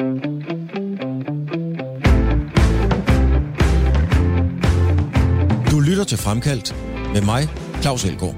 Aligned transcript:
Du 0.00 0.06
lytter 5.80 6.04
til 6.08 6.18
Fremkaldt 6.18 6.74
med 7.14 7.22
mig, 7.22 7.48
Claus 7.82 8.04
Elgaard. 8.04 8.34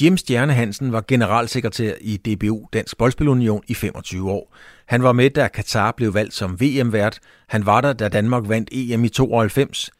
Jim 0.00 0.16
Stjerne 0.16 0.52
Hansen 0.52 0.92
var 0.92 1.04
generalsekretær 1.08 1.94
i 2.00 2.16
DBU, 2.16 2.68
Dansk 2.72 2.98
Boldspilunion, 2.98 3.62
i 3.66 3.74
25 3.74 4.30
år. 4.30 4.56
Han 4.86 5.02
var 5.02 5.12
med, 5.12 5.30
da 5.30 5.48
Katar 5.48 5.94
blev 5.96 6.14
valgt 6.14 6.34
som 6.34 6.60
VM-vært. 6.60 7.18
Han 7.48 7.66
var 7.66 7.80
der, 7.80 7.92
da 7.92 8.08
Danmark 8.08 8.48
vandt 8.48 8.68
EM 8.72 9.04
i 9.04 9.08
92. 9.08 9.90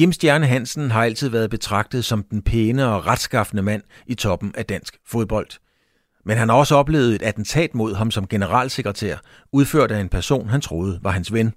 Jim 0.00 0.12
Stjerne 0.12 0.46
Hansen 0.46 0.90
har 0.90 1.04
altid 1.04 1.28
været 1.28 1.50
betragtet 1.50 2.04
som 2.04 2.22
den 2.22 2.42
pæne 2.42 2.86
og 2.86 3.06
retskaffende 3.06 3.62
mand 3.62 3.82
i 4.06 4.14
toppen 4.14 4.52
af 4.54 4.66
dansk 4.66 4.96
fodbold. 5.06 5.48
Men 6.26 6.36
han 6.36 6.48
har 6.48 6.56
også 6.56 6.74
oplevet 6.74 7.14
et 7.14 7.22
attentat 7.22 7.74
mod 7.74 7.94
ham 7.94 8.10
som 8.10 8.26
generalsekretær, 8.26 9.16
udført 9.52 9.90
af 9.90 10.00
en 10.00 10.08
person, 10.08 10.48
han 10.48 10.60
troede 10.60 10.98
var 11.02 11.10
hans 11.10 11.32
ven. 11.32 11.52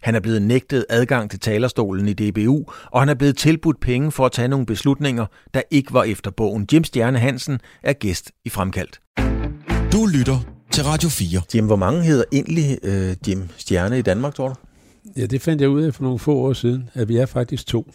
Han 0.00 0.14
er 0.14 0.20
blevet 0.20 0.42
nægtet 0.42 0.84
adgang 0.88 1.30
til 1.30 1.40
talerstolen 1.40 2.08
i 2.08 2.12
DBU, 2.12 2.64
og 2.90 3.00
han 3.00 3.08
er 3.08 3.14
blevet 3.14 3.36
tilbudt 3.36 3.80
penge 3.80 4.12
for 4.12 4.26
at 4.26 4.32
tage 4.32 4.48
nogle 4.48 4.66
beslutninger, 4.66 5.26
der 5.54 5.62
ikke 5.70 5.92
var 5.92 6.04
efter 6.04 6.30
bogen. 6.30 6.66
Jim 6.72 6.84
Stjerne 6.84 7.18
Hansen 7.18 7.60
er 7.82 7.92
gæst 7.92 8.30
i 8.44 8.48
Fremkaldt. 8.48 9.00
Du 9.92 10.06
lytter 10.06 10.38
til 10.70 10.84
Radio 10.84 11.08
4. 11.08 11.40
Jim, 11.54 11.66
hvor 11.66 11.76
mange 11.76 12.02
hedder 12.02 12.24
egentlig 12.32 12.78
øh, 12.82 13.16
Jim 13.28 13.48
Stjerne 13.56 13.98
i 13.98 14.02
Danmark, 14.02 14.34
tror 14.34 14.48
du? 14.48 14.54
Ja, 15.16 15.26
det 15.26 15.42
fandt 15.42 15.62
jeg 15.62 15.70
ud 15.70 15.82
af 15.82 15.94
for 15.94 16.02
nogle 16.02 16.18
få 16.18 16.34
år 16.34 16.52
siden, 16.52 16.90
at 16.94 17.08
vi 17.08 17.16
er 17.16 17.26
faktisk 17.26 17.66
to. 17.66 17.92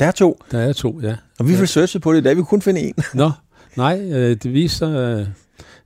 Der 0.00 0.06
er 0.06 0.10
to. 0.10 0.42
Der 0.50 0.58
er 0.58 0.72
to, 0.72 1.00
ja. 1.00 1.16
Og 1.38 1.48
vi 1.48 1.54
ja. 1.54 1.62
researchede 1.62 2.02
på 2.02 2.12
det, 2.12 2.24
da 2.24 2.32
vi 2.32 2.42
kunne 2.42 2.62
finde 2.62 2.80
en. 2.80 2.94
Nå, 3.14 3.30
nej, 3.76 4.00
øh, 4.12 4.36
det 4.42 4.52
viser 4.52 4.76
sig... 4.76 5.26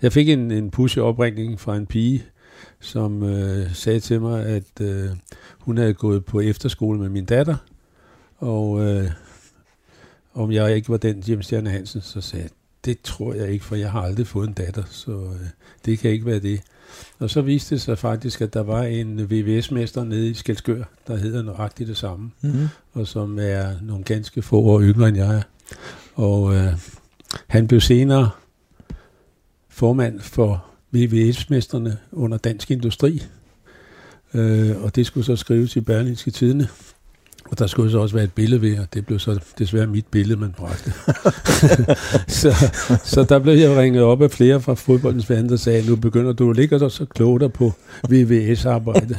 Jeg 0.02 0.12
fik 0.12 0.28
en, 0.28 0.50
en 0.50 0.70
push-opringning 0.70 1.60
fra 1.60 1.77
en 1.77 1.86
pige, 1.86 2.24
som 2.80 3.23
øh, 3.23 3.74
sagde 3.74 4.00
til 4.00 4.20
mig, 4.20 4.46
at 4.46 4.80
øh, 4.80 5.09
hun 5.59 5.78
havde 5.78 5.95
gået 5.95 6.24
på 6.24 6.41
efterskole 6.41 6.98
med 6.98 7.09
min 7.09 7.24
datter, 7.24 7.56
og 8.36 8.84
øh, 8.84 9.11
om 10.34 10.52
jeg 10.52 10.77
ikke 10.77 10.89
var 10.89 10.97
den 10.97 11.19
Jim 11.28 11.42
Stjerne 11.42 11.70
Hansen, 11.70 12.00
så 12.00 12.20
sagde 12.20 12.42
jeg, 12.42 12.50
det 12.84 13.00
tror 13.00 13.34
jeg 13.34 13.50
ikke, 13.50 13.64
for 13.64 13.77
jeg 13.77 13.91
har 13.91 14.02
aldrig 14.02 14.27
fået 14.27 14.48
en 14.48 14.55
datter, 14.55 14.83
så 14.91 15.12
øh, 15.12 15.47
det 15.84 15.98
kan 15.98 16.11
ikke 16.11 16.27
være 16.27 16.39
det. 16.39 16.61
Og 17.19 17.30
så 17.30 17.42
viste 17.42 17.74
det 17.74 17.83
sig 17.83 17.98
faktisk, 17.98 18.41
at 18.41 18.55
der 18.55 18.62
var 18.62 18.83
en 18.83 19.30
VVS-mester 19.30 20.05
nede 20.05 20.30
i 20.30 20.34
Skelskør, 20.34 20.84
der 21.06 21.17
hedder 21.17 21.42
nøjagtigt 21.42 21.89
det 21.89 21.97
samme, 21.97 22.30
mm-hmm. 22.41 22.69
og 22.92 23.06
som 23.06 23.39
er 23.39 23.72
nogle 23.83 24.05
ganske 24.05 24.42
få 24.42 24.61
år 24.61 24.80
yngre 24.80 25.08
end 25.08 25.17
jeg 25.17 25.36
er. 25.36 25.42
Og 26.14 26.55
øh, 26.55 26.72
han 27.47 27.67
blev 27.69 27.80
senere 27.80 28.30
formand 29.77 30.20
for 30.20 30.64
VVS-mesterne 30.92 31.98
under 32.12 32.38
Dansk 32.38 32.70
Industri, 32.70 33.22
øh, 34.34 34.83
og 34.83 34.96
det 34.96 35.06
skulle 35.06 35.27
så 35.27 35.36
skrives 35.36 35.77
i 35.77 35.80
Berlinske 35.80 36.30
Tidene. 36.30 36.68
Og 37.50 37.58
der 37.58 37.66
skulle 37.66 37.91
så 37.91 37.98
også 37.98 38.14
være 38.14 38.24
et 38.24 38.33
billede 38.33 38.62
ved, 38.62 38.78
og 38.78 38.86
det 38.94 39.06
blev 39.06 39.18
så 39.18 39.41
desværre 39.58 39.86
mit 39.86 40.06
billede, 40.06 40.41
man 40.41 40.55
bragte. 40.56 40.92
så, 42.41 42.70
så 43.05 43.27
der 43.28 43.38
blev 43.38 43.55
jeg 43.55 43.77
ringet 43.77 44.02
op 44.02 44.22
af 44.22 44.30
flere 44.30 44.60
fra 44.60 44.74
fodboldens 44.74 45.30
verden, 45.30 45.48
der 45.48 45.56
sagde, 45.56 45.88
nu 45.88 45.96
begynder 45.96 46.33
du 46.33 46.50
at 46.50 46.56
ligge 46.56 46.78
så 46.78 47.06
klogt 47.14 47.52
på 47.52 47.72
VVS-arbejde. 48.08 49.18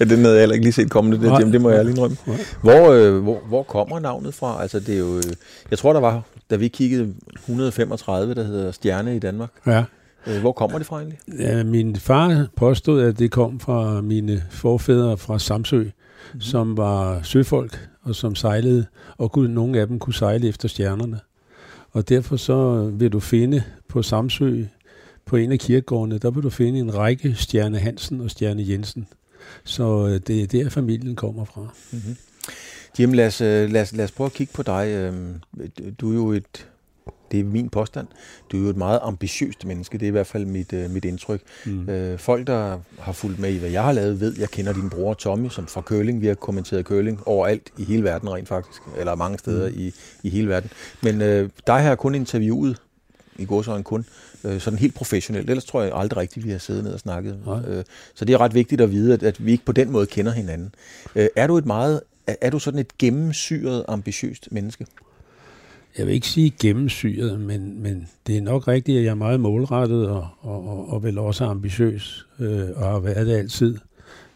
Ja, 0.00 0.04
den 0.04 0.18
havde 0.18 0.34
jeg 0.34 0.40
heller 0.40 0.54
ikke 0.54 0.64
lige 0.64 0.72
set 0.72 0.90
kommende, 0.90 1.26
det, 1.26 1.40
Jim, 1.40 1.52
det 1.52 1.60
må 1.60 1.70
jeg 1.70 1.84
lige 1.84 1.92
indrømme. 1.92 2.16
Hvor, 2.62 2.90
øh, 2.90 3.22
hvor, 3.22 3.40
hvor 3.48 3.62
kommer 3.62 4.00
navnet 4.00 4.34
fra? 4.34 4.62
Altså, 4.62 4.80
det 4.80 4.94
er 4.94 4.98
jo, 4.98 5.16
øh, 5.16 5.22
jeg 5.70 5.78
tror, 5.78 5.92
der 5.92 6.00
var, 6.00 6.22
da 6.50 6.56
vi 6.56 6.68
kiggede 6.68 7.14
135, 7.34 8.34
der 8.34 8.44
hedder 8.44 8.72
Stjerne 8.72 9.16
i 9.16 9.18
Danmark. 9.18 9.50
Ja. 9.66 9.84
Øh, 10.26 10.40
hvor 10.40 10.52
kommer 10.52 10.78
det 10.78 10.86
fra 10.86 10.96
egentlig? 10.96 11.18
Ja, 11.38 11.64
min 11.64 11.96
far 11.96 12.46
påstod, 12.56 13.02
at 13.02 13.18
det 13.18 13.30
kom 13.30 13.60
fra 13.60 14.00
mine 14.00 14.42
forfædre 14.50 15.18
fra 15.18 15.38
Samsø, 15.38 15.78
mm-hmm. 15.78 16.40
som 16.40 16.76
var 16.76 17.20
søfolk 17.22 17.88
og 18.02 18.14
som 18.14 18.34
sejlede, 18.34 18.86
og 19.18 19.32
kunne, 19.32 19.54
nogle 19.54 19.80
af 19.80 19.86
dem 19.86 19.98
kunne 19.98 20.14
sejle 20.14 20.48
efter 20.48 20.68
stjernerne. 20.68 21.20
Og 21.92 22.08
derfor 22.08 22.36
så 22.36 22.90
vil 22.92 23.12
du 23.12 23.20
finde 23.20 23.62
på 23.88 24.02
Samsø, 24.02 24.64
på 25.26 25.36
en 25.36 25.52
af 25.52 25.58
kirkegårdene, 25.58 26.18
der 26.18 26.30
vil 26.30 26.42
du 26.42 26.50
finde 26.50 26.78
en 26.78 26.94
række 26.94 27.34
Stjerne 27.34 27.78
Hansen 27.78 28.20
og 28.20 28.30
Stjerne 28.30 28.68
Jensen. 28.68 29.06
Så 29.64 30.06
øh, 30.06 30.20
det 30.26 30.42
er 30.42 30.46
der, 30.46 30.70
familien 30.70 31.16
kommer 31.16 31.44
fra. 31.44 31.66
Mm-hmm. 31.92 32.16
Jim, 32.98 33.12
lad 33.12 33.26
os, 33.26 33.40
lad, 33.40 33.82
os, 33.82 33.92
lad 33.92 34.04
os 34.04 34.12
prøve 34.12 34.26
at 34.26 34.32
kigge 34.32 34.52
på 34.52 34.62
dig. 34.62 34.88
Øhm, 34.88 35.40
du 36.00 36.10
er 36.10 36.14
jo 36.14 36.32
et 36.32 36.66
det 37.34 37.40
er 37.40 37.44
min 37.44 37.68
påstand. 37.68 38.06
Du 38.52 38.58
er 38.58 38.62
jo 38.62 38.68
et 38.68 38.76
meget 38.76 39.00
ambitiøst 39.02 39.64
menneske, 39.64 39.98
det 39.98 40.06
er 40.06 40.08
i 40.08 40.10
hvert 40.10 40.26
fald 40.26 40.46
mit, 40.46 40.72
øh, 40.72 40.90
mit 40.90 41.04
indtryk. 41.04 41.40
Mm. 41.66 41.88
Øh, 41.88 42.18
folk, 42.18 42.46
der 42.46 42.78
har 42.98 43.12
fulgt 43.12 43.38
med 43.38 43.50
i, 43.50 43.58
hvad 43.58 43.70
jeg 43.70 43.82
har 43.82 43.92
lavet, 43.92 44.20
ved, 44.20 44.34
jeg 44.38 44.50
kender 44.50 44.72
din 44.72 44.90
bror 44.90 45.14
Tommy, 45.14 45.48
som 45.48 45.66
fra 45.66 45.80
Køling. 45.80 46.20
Vi 46.20 46.26
har 46.26 46.34
kommenteret 46.34 46.84
Køling 46.84 47.28
overalt 47.28 47.70
i 47.78 47.84
hele 47.84 48.04
verden 48.04 48.30
rent 48.30 48.48
faktisk, 48.48 48.82
eller 48.98 49.14
mange 49.14 49.38
steder 49.38 49.68
mm. 49.68 49.74
i, 49.78 49.92
i 50.22 50.30
hele 50.30 50.48
verden. 50.48 50.70
Men 51.02 51.22
øh, 51.22 51.50
dig 51.66 51.80
har 51.80 51.88
jeg 51.88 51.98
kun 51.98 52.14
interviewet, 52.14 52.76
i 53.38 53.44
går 53.44 53.62
så 53.62 53.76
en 53.76 53.84
kun, 53.84 54.06
øh, 54.44 54.60
sådan 54.60 54.78
helt 54.78 54.94
professionelt. 54.94 55.50
Ellers 55.50 55.64
tror 55.64 55.82
jeg 55.82 55.92
aldrig 55.94 56.16
rigtigt, 56.16 56.46
vi 56.46 56.50
har 56.50 56.58
siddet 56.58 56.84
ned 56.84 56.92
og 56.92 57.00
snakket. 57.00 57.38
Øh, 57.68 57.84
så 58.14 58.24
det 58.24 58.34
er 58.34 58.40
ret 58.40 58.54
vigtigt 58.54 58.80
at 58.80 58.90
vide, 58.92 59.14
at, 59.14 59.22
at 59.22 59.46
vi 59.46 59.52
ikke 59.52 59.64
på 59.64 59.72
den 59.72 59.90
måde 59.90 60.06
kender 60.06 60.32
hinanden. 60.32 60.74
Øh, 61.16 61.28
er 61.36 61.46
du 61.46 61.58
et 61.58 61.66
meget, 61.66 62.00
er, 62.26 62.34
er 62.40 62.50
du 62.50 62.58
sådan 62.58 62.80
et 62.80 62.98
gennemsyret, 62.98 63.84
ambitiøst 63.88 64.48
menneske? 64.52 64.86
jeg 65.98 66.06
vil 66.06 66.14
ikke 66.14 66.26
sige 66.26 66.54
gennemsyret, 66.60 67.40
men, 67.40 67.82
men 67.82 68.08
det 68.26 68.36
er 68.36 68.42
nok 68.42 68.68
rigtigt, 68.68 68.98
at 68.98 69.04
jeg 69.04 69.10
er 69.10 69.14
meget 69.14 69.40
målrettet 69.40 70.08
og, 70.08 70.28
og, 70.40 70.68
og, 70.68 70.88
og 70.88 71.02
vel 71.02 71.18
også 71.18 71.44
ambitiøs, 71.44 72.26
øh, 72.38 72.68
og 72.76 72.90
har 72.90 72.98
været 72.98 73.26
det 73.26 73.36
altid, 73.36 73.78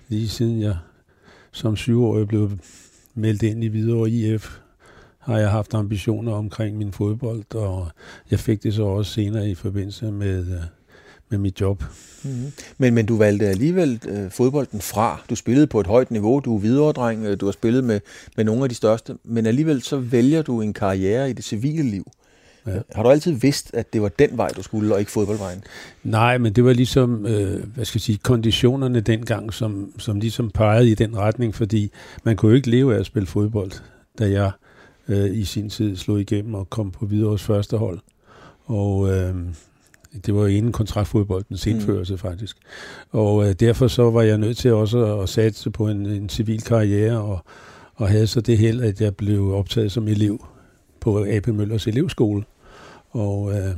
lige 0.08 0.28
siden 0.28 0.60
jeg 0.60 0.76
som 1.52 1.76
syvårig 1.76 2.28
blev 2.28 2.50
meldt 3.14 3.42
ind 3.42 3.64
i 3.64 3.66
Hvidovre 3.66 4.10
IF, 4.10 4.58
har 5.28 5.39
jeg 5.39 5.50
haft 5.50 5.75
ambitioner 5.75 6.33
omkring 6.33 6.77
min 6.77 6.93
fodbold, 6.93 7.55
og 7.55 7.89
jeg 8.31 8.39
fik 8.39 8.62
det 8.62 8.75
så 8.75 8.83
også 8.83 9.12
senere 9.12 9.50
i 9.50 9.55
forbindelse 9.55 10.12
med, 10.12 10.39
øh, 10.39 10.61
med 11.28 11.39
mit 11.39 11.61
job. 11.61 11.84
Mm-hmm. 12.25 12.53
Men, 12.78 12.94
men 12.94 13.06
du 13.06 13.16
valgte 13.16 13.47
alligevel 13.47 14.00
øh, 14.09 14.31
fodbolden 14.31 14.81
fra. 14.81 15.21
Du 15.31 15.34
spillede 15.34 15.66
på 15.66 15.81
et 15.81 15.87
højt 15.87 16.11
niveau, 16.11 16.41
du 16.41 16.56
er 16.56 16.61
videredreng, 16.61 17.25
øh, 17.25 17.41
du 17.41 17.44
har 17.44 17.53
spillet 17.53 17.84
med, 17.84 18.00
med 18.37 18.44
nogle 18.44 18.62
af 18.62 18.69
de 18.69 18.75
største, 18.75 19.15
men 19.25 19.47
alligevel 19.47 19.83
så 19.83 19.97
vælger 19.97 20.43
du 20.43 20.61
en 20.61 20.72
karriere 20.72 21.31
i 21.31 21.33
det 21.33 21.45
civile 21.45 21.83
liv. 21.83 22.10
Ja. 22.66 22.78
Har 22.95 23.03
du 23.03 23.09
altid 23.09 23.33
vidst, 23.33 23.75
at 23.75 23.93
det 23.93 24.03
var 24.03 24.09
den 24.09 24.31
vej, 24.33 24.49
du 24.49 24.62
skulle, 24.62 24.95
og 24.95 25.00
ikke 25.00 25.12
fodboldvejen? 25.12 25.65
Nej, 26.05 26.39
men 26.39 26.53
det 26.53 26.65
var 26.65 26.72
ligesom, 26.72 27.27
øh, 27.27 27.65
hvad 27.75 27.84
skal 27.84 27.99
jeg 27.99 28.03
sige, 28.03 28.19
konditionerne 28.22 29.00
dengang, 29.00 29.53
som, 29.53 29.93
som 29.99 30.21
ligesom 30.21 30.50
pegede 30.50 30.91
i 30.91 30.95
den 30.95 31.16
retning, 31.16 31.55
fordi 31.55 31.91
man 32.25 32.37
kunne 32.37 32.50
jo 32.50 32.56
ikke 32.56 32.71
leve 32.71 32.95
af 32.95 33.00
at 33.00 33.06
spille 33.06 33.27
fodbold, 33.27 33.72
da 34.19 34.31
jeg 34.31 34.47
øh, 34.47 34.67
i 35.08 35.44
sin 35.44 35.70
tid 35.70 35.96
slog 35.96 36.20
igennem 36.20 36.54
og 36.54 36.70
kom 36.70 36.91
på 36.91 37.06
Hvidovres 37.06 37.42
første 37.42 37.76
hold. 37.76 38.00
Og 38.64 39.10
øh, 39.10 39.34
det 40.26 40.34
var 40.34 40.41
jo 40.41 40.46
inden 40.46 40.72
kontraktfodboldens 40.72 41.66
mm. 41.66 41.72
indførelse 41.72 42.12
mm. 42.12 42.19
faktisk. 42.19 42.56
Og 43.10 43.48
øh, 43.48 43.52
derfor 43.52 43.88
så 43.88 44.10
var 44.10 44.22
jeg 44.22 44.38
nødt 44.38 44.56
til 44.56 44.72
også 44.72 45.20
at 45.20 45.28
satse 45.28 45.70
på 45.70 45.88
en, 45.88 46.06
en 46.06 46.28
civil 46.28 46.62
karriere, 46.62 47.20
og, 47.20 47.44
og 47.94 48.08
havde 48.08 48.26
så 48.26 48.41
det 48.41 48.58
held, 48.58 48.80
at 48.80 49.00
jeg 49.00 49.16
blev 49.16 49.52
optaget 49.54 49.92
som 49.92 50.08
elev 50.08 50.47
på 51.00 51.26
AP 51.28 51.47
Møllers 51.47 51.86
elevskole. 51.86 52.44
Og 53.10 53.52
øh, 53.52 53.76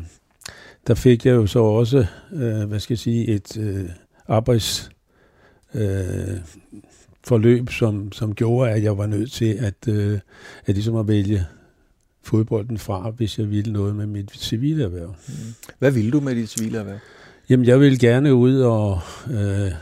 der 0.86 0.94
fik 0.94 1.26
jeg 1.26 1.32
jo 1.32 1.46
så 1.46 1.58
også, 1.58 2.06
øh, 2.32 2.68
hvad 2.68 2.80
skal 2.80 2.94
jeg 2.94 2.98
sige, 2.98 3.28
et 3.28 3.56
øh, 3.56 3.88
arbejds... 4.28 4.90
Øh, 5.74 6.38
forløb, 7.30 7.70
som, 7.70 8.12
som 8.12 8.34
gjorde, 8.34 8.70
at 8.70 8.82
jeg 8.82 8.98
var 8.98 9.06
nødt 9.06 9.32
til 9.32 9.52
at, 9.68 9.88
øh, 9.88 10.18
at 10.66 10.74
ligesom 10.74 10.96
at 10.96 11.08
vælge 11.08 11.46
fodbolden 12.22 12.78
fra, 12.78 13.10
hvis 13.10 13.38
jeg 13.38 13.50
ville 13.50 13.72
noget 13.72 13.96
med 13.96 14.06
mit 14.06 14.30
civile 14.36 14.84
erhverv. 14.84 15.14
Mm. 15.28 15.34
Hvad 15.78 15.90
ville 15.90 16.10
du 16.10 16.20
med 16.20 16.34
dit 16.34 16.48
civile 16.48 16.78
erhverv? 16.78 16.98
Jamen, 17.48 17.66
jeg 17.66 17.80
vil 17.80 17.98
gerne 17.98 18.34
ud 18.34 18.60
og 18.60 19.00
øh, 19.30 19.72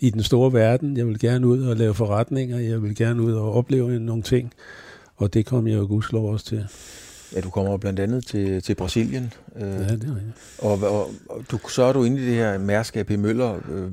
i 0.00 0.10
den 0.10 0.22
store 0.22 0.52
verden. 0.52 0.96
Jeg 0.96 1.06
vil 1.06 1.18
gerne 1.18 1.46
ud 1.46 1.62
og 1.62 1.76
lave 1.76 1.94
forretninger. 1.94 2.58
Jeg 2.58 2.82
vil 2.82 2.96
gerne 2.96 3.22
ud 3.22 3.32
og 3.32 3.54
opleve 3.54 4.00
nogle 4.00 4.22
ting. 4.22 4.52
Og 5.16 5.34
det 5.34 5.46
kom 5.46 5.66
jeg 5.66 5.78
jo 5.78 5.86
gudslov 5.86 6.32
også 6.32 6.46
til. 6.46 6.66
Ja, 7.34 7.40
du 7.40 7.50
kommer 7.50 7.76
blandt 7.76 8.00
andet 8.00 8.26
til, 8.26 8.62
til 8.62 8.74
Brasilien. 8.74 9.32
Øh, 9.56 9.62
ja, 9.62 9.96
det 9.96 10.04
er 10.04 10.64
og, 10.66 10.80
og, 10.82 11.10
og 11.28 11.44
du, 11.50 11.58
så 11.68 11.82
er 11.82 11.92
du 11.92 12.04
inde 12.04 12.22
i 12.22 12.26
det 12.26 12.34
her 12.34 12.58
mærskab 12.58 13.10
i 13.10 13.16
Møller. 13.16 13.54
Øh, 13.54 13.92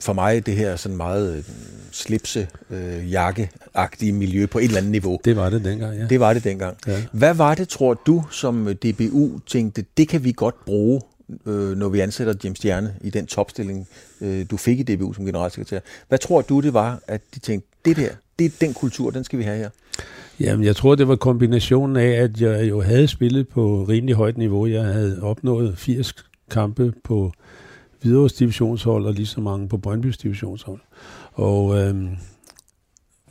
for 0.00 0.12
mig 0.12 0.46
det 0.46 0.54
her 0.54 0.76
sådan 0.76 0.96
meget 0.96 1.36
øh, 1.36 1.44
slipse, 1.90 2.48
øh, 2.70 3.12
jakkeagtige 3.12 4.12
miljø 4.12 4.46
på 4.46 4.58
et 4.58 4.64
eller 4.64 4.78
andet 4.78 4.92
niveau. 4.92 5.18
Det 5.24 5.36
var 5.36 5.50
det 5.50 5.64
dengang, 5.64 5.98
ja. 5.98 6.06
Det 6.06 6.20
var 6.20 6.32
det 6.32 6.44
dengang. 6.44 6.76
Ja. 6.86 7.02
Hvad 7.12 7.34
var 7.34 7.54
det, 7.54 7.68
tror 7.68 7.94
du, 7.94 8.24
som 8.30 8.74
DBU 8.74 9.38
tænkte, 9.46 9.84
det 9.96 10.08
kan 10.08 10.24
vi 10.24 10.32
godt 10.36 10.64
bruge, 10.64 11.00
øh, 11.46 11.76
når 11.76 11.88
vi 11.88 12.00
ansætter 12.00 12.34
James 12.44 12.58
Stjerne 12.58 12.94
i 13.00 13.10
den 13.10 13.26
topstilling, 13.26 13.88
øh, 14.20 14.46
du 14.50 14.56
fik 14.56 14.80
i 14.80 14.82
DBU 14.82 15.12
som 15.12 15.24
generalsekretær. 15.24 15.80
Hvad 16.08 16.18
tror 16.18 16.42
du, 16.42 16.60
det 16.60 16.74
var, 16.74 17.00
at 17.08 17.20
de 17.34 17.38
tænkte, 17.38 17.68
det 17.84 17.96
der, 17.96 18.08
det 18.38 18.44
er 18.44 18.50
den 18.60 18.74
kultur, 18.74 19.10
den 19.10 19.24
skal 19.24 19.38
vi 19.38 19.44
have 19.44 19.58
her? 19.58 19.70
Jamen, 20.40 20.64
jeg 20.64 20.76
tror, 20.76 20.94
det 20.94 21.08
var 21.08 21.16
kombinationen 21.16 21.96
af, 21.96 22.10
at 22.10 22.40
jeg 22.40 22.68
jo 22.68 22.82
havde 22.82 23.08
spillet 23.08 23.48
på 23.48 23.86
rimelig 23.88 24.14
højt 24.14 24.38
niveau. 24.38 24.66
Jeg 24.66 24.84
havde 24.84 25.22
opnået 25.22 25.78
80 25.78 26.14
kampe 26.50 26.92
på 27.04 27.32
Hvidovres 28.06 28.32
divisionshold 28.32 29.06
og 29.06 29.12
lige 29.14 29.26
så 29.26 29.40
mange 29.40 29.68
på 29.68 29.76
Brøndbys 29.78 30.18
divisionshold. 30.18 30.80
Og 31.32 31.78
øh, 31.78 31.94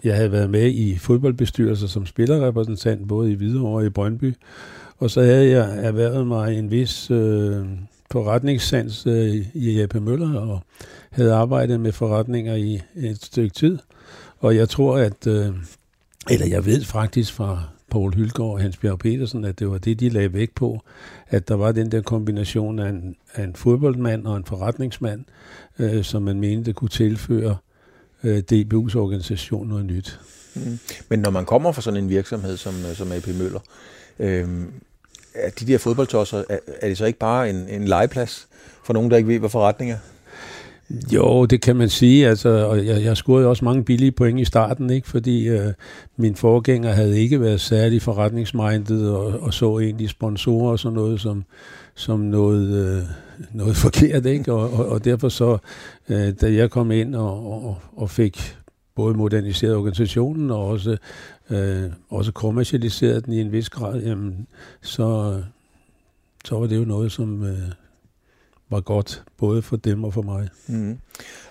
jeg 0.04 0.16
havde 0.16 0.31
været 0.31 0.50
med 0.50 0.72
i 0.72 0.98
fodboldbestyrelser 0.98 1.88
som 1.88 2.06
spillerrepræsentant, 2.06 3.07
både 3.07 3.31
i 3.31 3.36
Hvidovre 3.36 3.77
og 3.77 3.86
i 3.86 3.89
Brøndby. 3.89 4.33
Og 4.98 5.12
så 5.12 5.22
havde 5.22 5.50
jeg 5.50 5.86
erhvervet 5.86 6.27
mig 6.27 6.60
en 6.60 6.72
vis 6.72 7.12
øh, 7.12 7.66
forretningssans 8.12 9.07
øh, 9.07 9.36
i 9.54 9.80
Jeppe 9.80 10.00
Møller, 10.00 10.39
og 10.39 10.60
havde 11.12 11.33
arbejdet 11.33 11.80
med 11.80 11.92
forretninger 11.92 12.56
i 12.56 12.81
et 12.95 13.24
stykke 13.24 13.54
tid. 13.54 13.78
Og 14.39 14.56
jeg 14.56 14.69
tror, 14.69 14.98
at, 14.98 15.28
øh, 15.28 15.54
eller 16.30 16.48
jeg 16.48 16.66
ved 16.66 16.83
faktisk 16.83 17.33
fra 17.33 17.63
Paul 17.92 18.13
Hylgaard 18.13 18.51
og 18.51 18.60
Hans 18.60 18.78
Bjerg 18.78 19.00
Petersen, 19.00 19.45
at 19.45 19.60
det 19.60 19.69
var 19.69 19.78
det, 19.78 20.00
de 20.00 20.10
lagde 20.10 20.33
vægt 20.33 20.56
på, 20.56 20.81
at 21.27 21.48
der 21.48 21.56
var 21.56 21.72
den 21.72 21.92
der 21.92 22.01
kombination 22.01 22.80
af 22.80 22.89
en, 22.89 23.16
af 23.33 23.44
en 23.44 23.56
fodboldmand 23.56 24.27
og 24.27 24.38
en 24.38 24.45
forretningsmand, 24.45 25.24
øh, 25.80 26.04
som 26.04 26.22
man 26.22 26.39
mente 26.39 26.74
kunne 26.74 26.89
tilføre 26.89 27.57
øh, 28.24 28.44
DBU's 28.51 28.98
organisation 28.98 29.68
noget 29.68 29.86
nyt. 29.86 30.19
Mm. 30.56 30.80
Men 31.10 31.19
når 31.19 31.30
man 31.30 31.45
kommer 31.45 31.72
fra 31.72 31.81
sådan 31.81 32.04
en 32.04 32.10
virksomhed 32.10 32.57
som, 32.57 32.74
øh, 32.89 32.95
som 32.95 33.12
AP 33.12 33.27
Møller, 33.27 33.60
øh, 34.19 34.48
er 35.33 35.50
de 35.50 35.68
der 35.68 35.77
fodboldtosser, 35.77 36.44
er, 36.50 36.60
er 36.81 36.88
det 36.88 36.98
så 36.98 37.06
ikke 37.06 37.19
bare 37.19 37.50
en, 37.50 37.69
en 37.69 37.86
legeplads 37.86 38.48
for 38.83 38.94
nogen, 38.94 39.12
der 39.12 39.18
ikke 39.18 39.30
ved, 39.30 39.39
hvad 39.39 39.50
forretning 39.50 39.92
er? 39.92 39.98
Jo, 40.90 41.46
det 41.46 41.62
kan 41.62 41.76
man 41.76 41.90
sige. 41.90 42.28
Altså, 42.28 42.50
og 42.50 42.86
jeg, 42.86 43.04
jeg 43.04 43.18
scorede 43.18 43.48
også 43.48 43.66
mange 43.66 43.84
billige 43.84 44.12
point 44.12 44.40
i 44.40 44.46
starten, 44.46 44.90
ikke? 44.90 45.08
fordi 45.08 45.48
øh, 45.48 45.74
min 46.18 46.36
forgænger 46.36 46.92
havde 46.92 47.20
ikke 47.20 47.42
været 47.42 47.62
særlig 47.62 48.02
forretningsmindet 48.02 49.10
og, 49.10 49.26
og 49.26 49.54
så 49.54 49.80
egentlig 49.80 50.10
sponsorer 50.10 50.72
og 50.72 50.80
sådan 50.80 50.96
noget 50.96 51.22
som, 51.22 51.44
som 51.96 52.20
noget, 52.20 52.98
øh, 52.98 53.04
noget 53.54 53.76
forkert. 53.86 54.26
Ikke? 54.26 54.54
Og, 54.54 54.74
og, 54.74 54.86
og 54.90 55.06
derfor 55.06 55.30
så, 55.30 55.58
øh, 56.10 56.34
da 56.42 56.54
jeg 56.54 56.72
kom 56.72 56.92
ind 56.92 57.16
og, 57.16 57.66
og, 57.66 57.78
og 57.96 58.10
fik 58.10 58.56
både 58.96 59.14
moderniseret 59.14 59.76
organisationen 59.76 60.52
og 60.52 60.68
også, 60.68 60.98
øh, 61.50 61.84
også 62.10 62.31
kommercialiseret 62.31 63.26
den 63.26 63.34
i 63.34 63.42
en 63.42 63.52
vis 63.52 63.70
grad, 63.70 64.02
jamen, 64.02 64.48
så, 64.81 65.42
så 66.46 66.60
var 66.60 66.68
det 66.68 66.78
jo 66.78 66.86
noget, 66.86 67.12
som, 67.12 67.44
øh, 67.44 67.72
var 68.70 68.82
godt, 68.82 69.24
både 69.38 69.62
for 69.62 69.76
dem 69.78 70.04
og 70.04 70.14
for 70.14 70.22
mig. 70.22 70.50
Mm. 70.68 70.98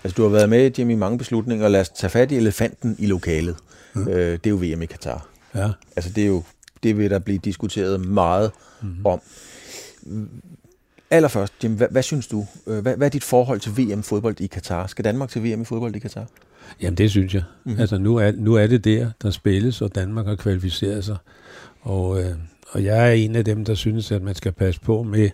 Altså, 0.03 0.15
du 0.17 0.23
har 0.23 0.29
været 0.29 0.49
med, 0.49 0.71
Jimmy, 0.79 0.91
i 0.91 0.95
mange 0.95 1.17
beslutninger. 1.17 1.67
Lad 1.67 1.81
os 1.81 1.89
tage 1.89 2.09
fat 2.09 2.31
i 2.31 2.35
elefanten 2.35 2.95
i 2.99 3.05
lokalet. 3.05 3.55
Øh, 3.95 4.05
det 4.05 4.45
er 4.45 4.49
jo 4.49 4.55
VM 4.55 4.81
i 4.81 4.85
Katar. 4.85 5.27
Ja. 5.55 5.69
Altså, 5.95 6.11
det 6.11 6.23
er 6.23 6.27
jo 6.27 6.43
det 6.85 6.97
vil 6.97 7.09
der 7.09 7.19
blive 7.19 7.37
diskuteret 7.37 8.05
meget 8.05 8.51
mm. 8.81 9.05
om. 9.05 9.21
Allerførst, 11.11 11.53
Jim, 11.63 11.73
hvad, 11.73 11.87
hvad 11.91 12.03
synes 12.03 12.27
du? 12.27 12.45
Øh, 12.67 12.79
hvad, 12.79 12.97
hvad 12.97 13.07
er 13.07 13.11
dit 13.11 13.23
forhold 13.23 13.59
til 13.59 13.71
VM-fodbold 13.77 14.41
i 14.41 14.47
Katar? 14.47 14.87
Skal 14.87 15.05
Danmark 15.05 15.29
til 15.29 15.43
VM 15.43 15.61
i 15.61 15.65
fodbold 15.65 15.95
i 15.95 15.99
Katar? 15.99 16.25
Jamen, 16.81 16.97
det 16.97 17.11
synes 17.11 17.33
jeg. 17.33 17.43
Mm. 17.63 17.75
Altså, 17.79 17.97
nu 17.97 18.15
er, 18.15 18.31
nu 18.31 18.53
er 18.53 18.67
det 18.67 18.83
der, 18.83 19.11
der 19.21 19.31
spilles, 19.31 19.81
og 19.81 19.95
Danmark 19.95 20.25
har 20.25 20.35
kvalificeret 20.35 21.05
sig. 21.05 21.17
Og, 21.81 22.23
øh, 22.23 22.35
og 22.71 22.83
jeg 22.83 23.09
er 23.09 23.13
en 23.13 23.35
af 23.35 23.45
dem, 23.45 23.65
der 23.65 23.75
synes, 23.75 24.11
at 24.11 24.21
man 24.21 24.35
skal 24.35 24.51
passe 24.51 24.81
på 24.81 25.03
med 25.03 25.29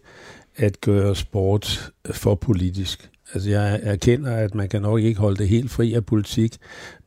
at 0.55 0.81
gøre 0.81 1.15
sport 1.15 1.91
for 2.11 2.35
politisk. 2.35 3.09
Altså 3.33 3.49
jeg 3.49 3.79
erkender, 3.83 4.35
at 4.35 4.55
man 4.55 4.69
kan 4.69 4.81
nok 4.81 4.99
ikke 4.99 5.19
holde 5.19 5.37
det 5.37 5.49
helt 5.49 5.71
fri 5.71 5.93
af 5.93 6.05
politik, 6.05 6.57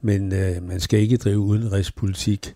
men 0.02 0.32
øh, 0.32 0.62
man 0.68 0.80
skal 0.80 1.00
ikke 1.00 1.16
drive 1.16 1.38
udenrigspolitik 1.38 2.54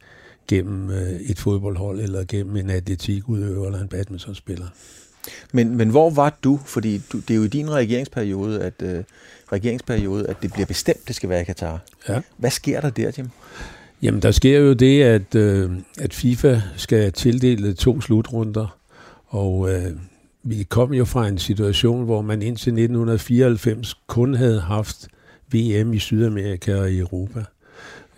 gennem 0.49 0.91
øh, 0.91 1.13
et 1.13 1.39
fodboldhold 1.39 2.01
eller 2.01 2.25
gennem 2.29 2.57
en 2.57 2.71
atletikudøver 2.71 3.67
eller 3.67 3.81
en 3.81 3.89
badmintonspiller. 3.89 4.67
Men, 5.53 5.77
men 5.77 5.89
hvor 5.89 6.11
var 6.11 6.39
du? 6.45 6.61
Fordi 6.67 7.01
du, 7.13 7.19
det 7.19 7.31
er 7.31 7.35
jo 7.35 7.45
i 7.45 7.49
din 7.49 7.71
regeringsperiode, 7.71 8.63
at, 8.63 8.83
øh, 8.83 9.05
regeringsperiode, 9.53 10.27
at 10.27 10.37
det 10.43 10.53
bliver 10.53 10.67
bestemt, 10.67 11.09
det 11.09 11.17
skal 11.17 11.29
være 11.29 11.41
i 11.41 11.45
Katar. 11.45 11.81
Ja. 12.09 12.21
Hvad 12.37 12.51
sker 12.51 12.81
der 12.81 12.91
der, 12.91 13.11
Jim? 13.19 13.29
Jamen, 14.03 14.23
der 14.23 14.31
sker 14.31 14.59
jo 14.59 14.73
det, 14.73 15.03
at, 15.03 15.35
øh, 15.35 15.71
at 15.99 16.15
FIFA 16.15 16.61
skal 16.77 17.13
tildele 17.13 17.75
to 17.75 18.01
slutrunder, 18.01 18.79
og 19.27 19.75
øh, 19.75 19.93
vi 20.49 20.63
kom 20.63 20.93
jo 20.93 21.05
fra 21.05 21.29
en 21.29 21.39
situation, 21.39 22.05
hvor 22.05 22.23
man 22.23 22.43
indtil 22.43 22.71
1994 22.71 23.95
kun 24.07 24.35
havde 24.35 24.61
haft 24.61 25.09
VM 25.53 25.93
i 25.93 25.99
Sydamerika 25.99 26.81
og 26.81 26.93
i 26.93 26.99
Europa. 26.99 27.45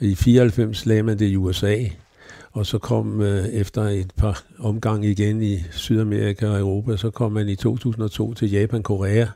I 0.01 0.15
94 0.15 0.87
lagde 0.87 1.03
man 1.03 1.19
det 1.19 1.27
i 1.27 1.37
USA, 1.37 1.77
og 2.53 2.67
så 2.67 2.79
kom 2.79 3.21
øh, 3.21 3.47
efter 3.47 3.83
et 3.83 4.13
par 4.17 4.45
omgang 4.59 5.05
igen 5.05 5.43
i 5.43 5.59
Sydamerika 5.71 6.49
og 6.49 6.59
Europa, 6.59 6.97
så 6.97 7.11
kom 7.11 7.33
man 7.33 7.49
i 7.49 7.57
2002 7.57 8.35
til 8.35 8.51
Japan, 8.51 8.83
Korea, 8.83 9.27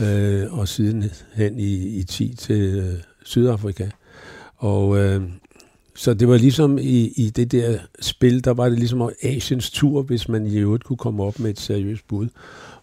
øh, 0.00 0.58
og 0.58 0.68
siden 0.68 1.04
hen 1.34 1.58
i, 1.58 1.98
i 1.98 2.02
10 2.02 2.34
til 2.34 2.60
øh, 2.60 2.94
Sydafrika. 3.24 3.88
Og 4.56 4.98
øh, 4.98 5.22
så 6.00 6.14
det 6.14 6.28
var 6.28 6.36
ligesom 6.36 6.78
i, 6.78 7.12
i 7.16 7.30
det 7.30 7.52
der 7.52 7.78
spil, 8.00 8.44
der 8.44 8.50
var 8.50 8.68
det 8.68 8.78
ligesom 8.78 9.10
Asiens 9.22 9.70
tur, 9.70 10.02
hvis 10.02 10.28
man 10.28 10.46
i 10.46 10.58
øvrigt 10.58 10.84
kunne 10.84 10.96
komme 10.96 11.22
op 11.22 11.38
med 11.38 11.50
et 11.50 11.60
seriøst 11.60 12.08
bud. 12.08 12.28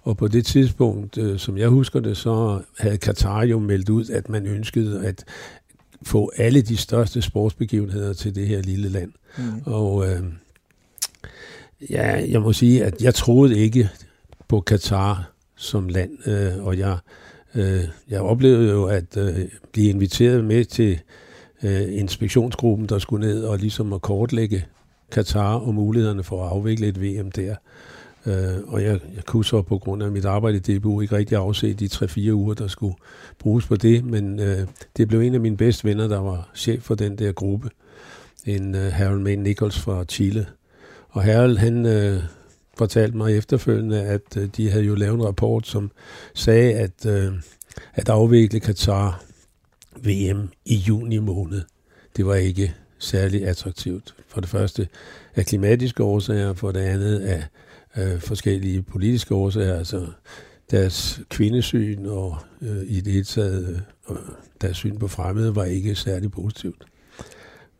Og 0.01 0.17
på 0.17 0.27
det 0.27 0.45
tidspunkt, 0.45 1.17
øh, 1.17 1.39
som 1.39 1.57
jeg 1.57 1.69
husker 1.69 1.99
det, 1.99 2.17
så 2.17 2.61
havde 2.79 2.97
Katar 2.97 3.43
jo 3.43 3.59
meldt 3.59 3.89
ud, 3.89 4.09
at 4.09 4.29
man 4.29 4.47
ønskede 4.47 5.05
at 5.05 5.25
få 6.03 6.31
alle 6.35 6.61
de 6.61 6.77
største 6.77 7.21
sportsbegivenheder 7.21 8.13
til 8.13 8.35
det 8.35 8.47
her 8.47 8.61
lille 8.61 8.89
land. 8.89 9.11
Mm. 9.37 9.43
Og 9.65 10.07
øh, 10.07 10.23
ja, 11.89 12.31
jeg 12.31 12.41
må 12.41 12.53
sige, 12.53 12.85
at 12.85 13.01
jeg 13.01 13.15
troede 13.15 13.59
ikke 13.59 13.89
på 14.47 14.61
Katar 14.61 15.31
som 15.55 15.87
land, 15.87 16.27
øh, 16.27 16.65
og 16.65 16.77
jeg, 16.77 16.97
øh, 17.55 17.83
jeg 18.09 18.21
oplevede 18.21 18.71
jo 18.71 18.85
at 18.85 19.17
øh, 19.17 19.45
blive 19.71 19.89
inviteret 19.89 20.45
med 20.45 20.65
til 20.65 20.99
øh, 21.63 21.99
inspektionsgruppen, 21.99 22.89
der 22.89 22.99
skulle 22.99 23.27
ned 23.27 23.43
og 23.43 23.57
ligesom 23.57 23.93
at 23.93 24.01
kortlægge 24.01 24.65
Katar 25.11 25.55
og 25.55 25.73
mulighederne 25.73 26.23
for 26.23 26.45
at 26.45 26.51
afvikle 26.51 26.87
et 26.87 27.01
VM 27.01 27.31
der. 27.31 27.55
Øh, 28.25 28.63
og 28.67 28.83
jeg, 28.83 28.99
jeg 29.15 29.23
kunne 29.25 29.45
så 29.45 29.61
på 29.61 29.77
grund 29.77 30.03
af 30.03 30.11
mit 30.11 30.25
arbejde 30.25 30.57
i 30.57 30.77
DBU 30.77 31.01
ikke 31.01 31.17
rigtig 31.17 31.37
afse 31.37 31.73
de 31.73 31.85
3-4 31.85 32.31
uger, 32.31 32.53
der 32.53 32.67
skulle 32.67 32.95
bruges 33.39 33.65
på 33.65 33.75
det, 33.75 34.05
men 34.05 34.39
øh, 34.39 34.67
det 34.97 35.07
blev 35.07 35.21
en 35.21 35.33
af 35.33 35.39
mine 35.39 35.57
bedste 35.57 35.87
venner, 35.87 36.07
der 36.07 36.19
var 36.19 36.49
chef 36.55 36.83
for 36.83 36.95
den 36.95 37.17
der 37.17 37.31
gruppe, 37.31 37.69
en 38.45 38.75
øh, 38.75 38.93
Harold 38.93 39.19
May 39.19 39.35
Nichols 39.35 39.79
fra 39.79 40.03
Chile. 40.03 40.47
Og 41.09 41.23
Harold, 41.23 41.57
han 41.57 41.85
øh, 41.85 42.23
fortalte 42.77 43.17
mig 43.17 43.37
efterfølgende, 43.37 44.01
at 44.01 44.37
øh, 44.37 44.49
de 44.57 44.71
havde 44.71 44.85
jo 44.85 44.95
lavet 44.95 45.15
en 45.15 45.25
rapport, 45.25 45.67
som 45.67 45.91
sagde, 46.33 46.73
at, 46.73 47.05
øh, 47.05 47.33
at 47.93 48.09
afvikle 48.09 48.59
Katar 48.59 49.23
VM 50.03 50.49
i 50.65 50.75
juni 50.75 51.17
måned. 51.17 51.61
Det 52.17 52.25
var 52.25 52.35
ikke 52.35 52.73
særlig 52.99 53.47
attraktivt. 53.47 54.15
For 54.27 54.41
det 54.41 54.49
første 54.49 54.87
af 55.35 55.45
klimatiske 55.45 56.03
årsager, 56.03 56.53
for 56.53 56.71
det 56.71 56.79
andet 56.79 57.19
af 57.19 57.43
øh, 57.97 58.19
forskellige 58.19 58.81
politiske 58.81 59.35
årsager, 59.35 59.77
altså 59.77 60.07
deres 60.71 61.21
kvindesyn 61.29 62.05
og 62.05 62.37
øh, 62.61 62.83
i 62.87 63.01
det 63.01 63.13
hele 63.13 63.25
taget 63.25 63.83
øh, 64.09 64.15
deres 64.61 64.77
syn 64.77 64.97
på 64.97 65.07
fremmede 65.07 65.55
var 65.55 65.63
ikke 65.63 65.95
særlig 65.95 66.31
positivt. 66.31 66.85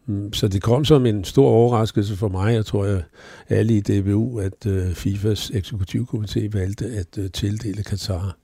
Mm, 0.05 0.33
så 0.33 0.47
det 0.47 0.61
kom 0.61 0.85
som 0.85 1.05
en 1.05 1.23
stor 1.23 1.49
overraskelse 1.49 2.15
for 2.15 2.27
mig, 2.27 2.59
og 2.59 2.65
tror 2.65 2.85
jeg 2.85 3.03
alle 3.49 3.77
i 3.77 3.81
DBU, 3.81 4.39
at 4.39 4.65
øh, 4.65 4.93
FIFAs 4.93 5.51
eksekutivkomité 5.51 6.49
valgte 6.51 6.85
at 6.85 7.17
øh, 7.17 7.31
tildele 7.31 7.83
Katar 7.83 8.37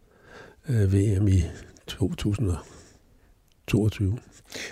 øh, 0.69 0.93
VM 0.93 1.27
i 1.27 1.43
2000 1.87 2.51
22. 3.67 4.17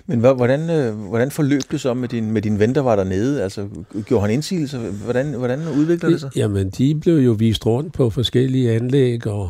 Men 0.06 0.20
hvordan, 0.20 0.70
øh, 0.70 0.96
hvordan 0.96 1.32
forløb 1.32 1.62
det 1.72 1.82
så 1.82 1.94
med 1.94 2.10
din, 2.10 2.32
med 2.32 2.42
din 2.42 2.60
ven, 2.60 2.76
der 2.76 2.82
var 2.82 2.96
dernede? 2.96 3.44
Altså, 3.44 3.68
gjorde 4.06 4.22
han 4.22 4.32
indsigelse? 4.32 4.78
Hvordan, 4.78 5.34
hvordan 5.34 5.60
udvikler 5.68 6.10
det 6.10 6.20
sig? 6.20 6.32
Jamen, 6.36 6.70
de 6.70 6.96
blev 6.96 7.16
jo 7.16 7.32
vist 7.32 7.66
rundt 7.66 7.94
på 7.94 8.10
forskellige 8.10 8.72
anlæg, 8.72 9.28
og 9.28 9.50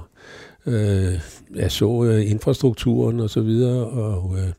øh, 0.65 1.19
jeg 1.55 1.71
så 1.71 2.03
øh, 2.03 2.31
infrastrukturen 2.31 3.19
og 3.19 3.29
så 3.29 3.41
videre, 3.41 3.85
og 3.85 4.37
øh, 4.37 4.51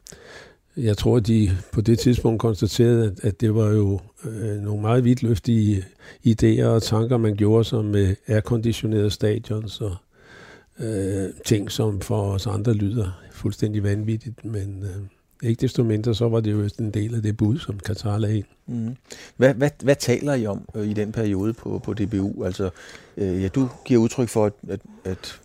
jeg 0.85 0.97
tror, 0.97 1.21
de 1.21 1.51
på 1.73 1.81
det 1.81 1.99
tidspunkt 1.99 2.41
konstaterede, 2.41 3.05
at, 3.05 3.25
at 3.25 3.41
det 3.41 3.55
var 3.55 3.69
jo 3.69 4.01
øh, 4.25 4.63
nogle 4.63 4.81
meget 4.81 5.05
vidtløftige 5.05 5.85
idéer 6.27 6.65
og 6.65 6.83
tanker, 6.83 7.17
man 7.17 7.37
gjorde 7.37 7.65
sig 7.65 7.85
med 7.85 8.15
airconditionerede 8.27 9.11
stadions 9.11 9.81
og 9.81 9.97
øh, 10.81 11.29
ting, 11.47 11.71
som 11.71 12.01
for 12.01 12.23
os 12.23 12.47
andre 12.47 12.73
lyder 12.73 13.22
fuldstændig 13.33 13.83
vanvittigt, 13.83 14.45
men 14.45 14.83
øh, 14.83 15.49
ikke 15.49 15.61
desto 15.61 15.85
mindre, 15.85 16.15
så 16.15 16.29
var 16.29 16.41
det 16.41 16.53
jo 16.53 16.69
en 16.79 16.91
del 16.91 17.15
af 17.15 17.23
det 17.23 17.37
bud, 17.37 17.59
som 17.59 17.79
Katar 17.79 18.19
lagde 18.19 18.37
ind. 18.37 18.47
Mm. 18.67 18.97
Hvad, 19.37 19.55
hvad, 19.55 19.71
hvad 19.83 19.97
taler 19.97 20.35
I 20.35 20.47
om 20.47 20.69
øh, 20.75 20.89
i 20.89 20.93
den 20.93 21.13
periode 21.13 21.53
på, 21.53 21.81
på 21.85 21.95
DBU? 21.95 22.45
Altså, 22.45 22.71
øh, 23.17 23.43
ja, 23.43 23.49
du 23.49 23.69
giver 23.85 24.01
udtryk 24.01 24.29
for, 24.29 24.47
at, 24.47 24.53
at, 24.69 24.81
at 25.05 25.41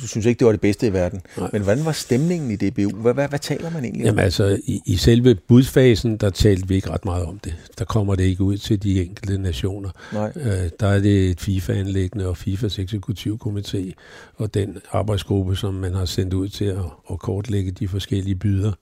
du 0.00 0.06
synes 0.06 0.26
ikke, 0.26 0.38
det 0.38 0.46
var 0.46 0.52
det 0.52 0.60
bedste 0.60 0.86
i 0.86 0.92
verden. 0.92 1.20
Nej. 1.38 1.48
Men 1.52 1.62
hvordan 1.62 1.84
var 1.84 1.92
stemningen 1.92 2.50
i 2.50 2.56
DBU? 2.56 2.96
Hvad, 2.96 3.14
hvad, 3.14 3.28
hvad 3.28 3.38
taler 3.38 3.70
man 3.70 3.84
egentlig 3.84 4.02
om? 4.02 4.06
Jamen 4.06 4.24
altså, 4.24 4.60
i, 4.64 4.80
i 4.86 4.96
selve 4.96 5.34
budfasen, 5.34 6.16
der 6.16 6.30
talte 6.30 6.68
vi 6.68 6.74
ikke 6.74 6.90
ret 6.90 7.04
meget 7.04 7.24
om 7.24 7.38
det. 7.38 7.54
Der 7.78 7.84
kommer 7.84 8.14
det 8.14 8.24
ikke 8.24 8.42
ud 8.42 8.56
til 8.56 8.82
de 8.82 9.02
enkelte 9.02 9.38
nationer. 9.38 9.90
Nej. 10.12 10.32
Øh, 10.36 10.70
der 10.80 10.86
er 10.86 11.00
det 11.00 11.30
et 11.30 11.40
FIFA-anlæggende 11.40 12.28
og 12.28 12.36
FIFAs 12.36 12.78
eksekutivkomité 12.78 13.92
og 14.36 14.54
den 14.54 14.78
arbejdsgruppe, 14.92 15.56
som 15.56 15.74
man 15.74 15.94
har 15.94 16.04
sendt 16.04 16.34
ud 16.34 16.48
til 16.48 16.64
at, 16.64 16.84
at 17.10 17.18
kortlægge 17.18 17.70
de 17.70 17.88
forskellige 17.88 18.36
byder. 18.36 18.72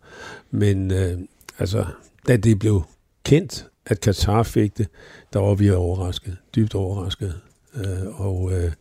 Men 0.51 0.91
øh, 0.91 1.19
altså, 1.59 1.85
da 2.29 2.37
det 2.37 2.59
blev 2.59 2.83
kendt, 3.25 3.67
at 3.87 4.01
Katar 4.01 4.43
fik 4.43 4.79
det, 4.79 4.89
der 5.33 5.39
var 5.39 5.55
vi 5.55 5.71
overrasket, 5.71 6.37
dybt 6.55 6.75
overrasket, 6.75 7.35
øh, 7.75 8.21
og, 8.21 8.53
øh, 8.53 8.73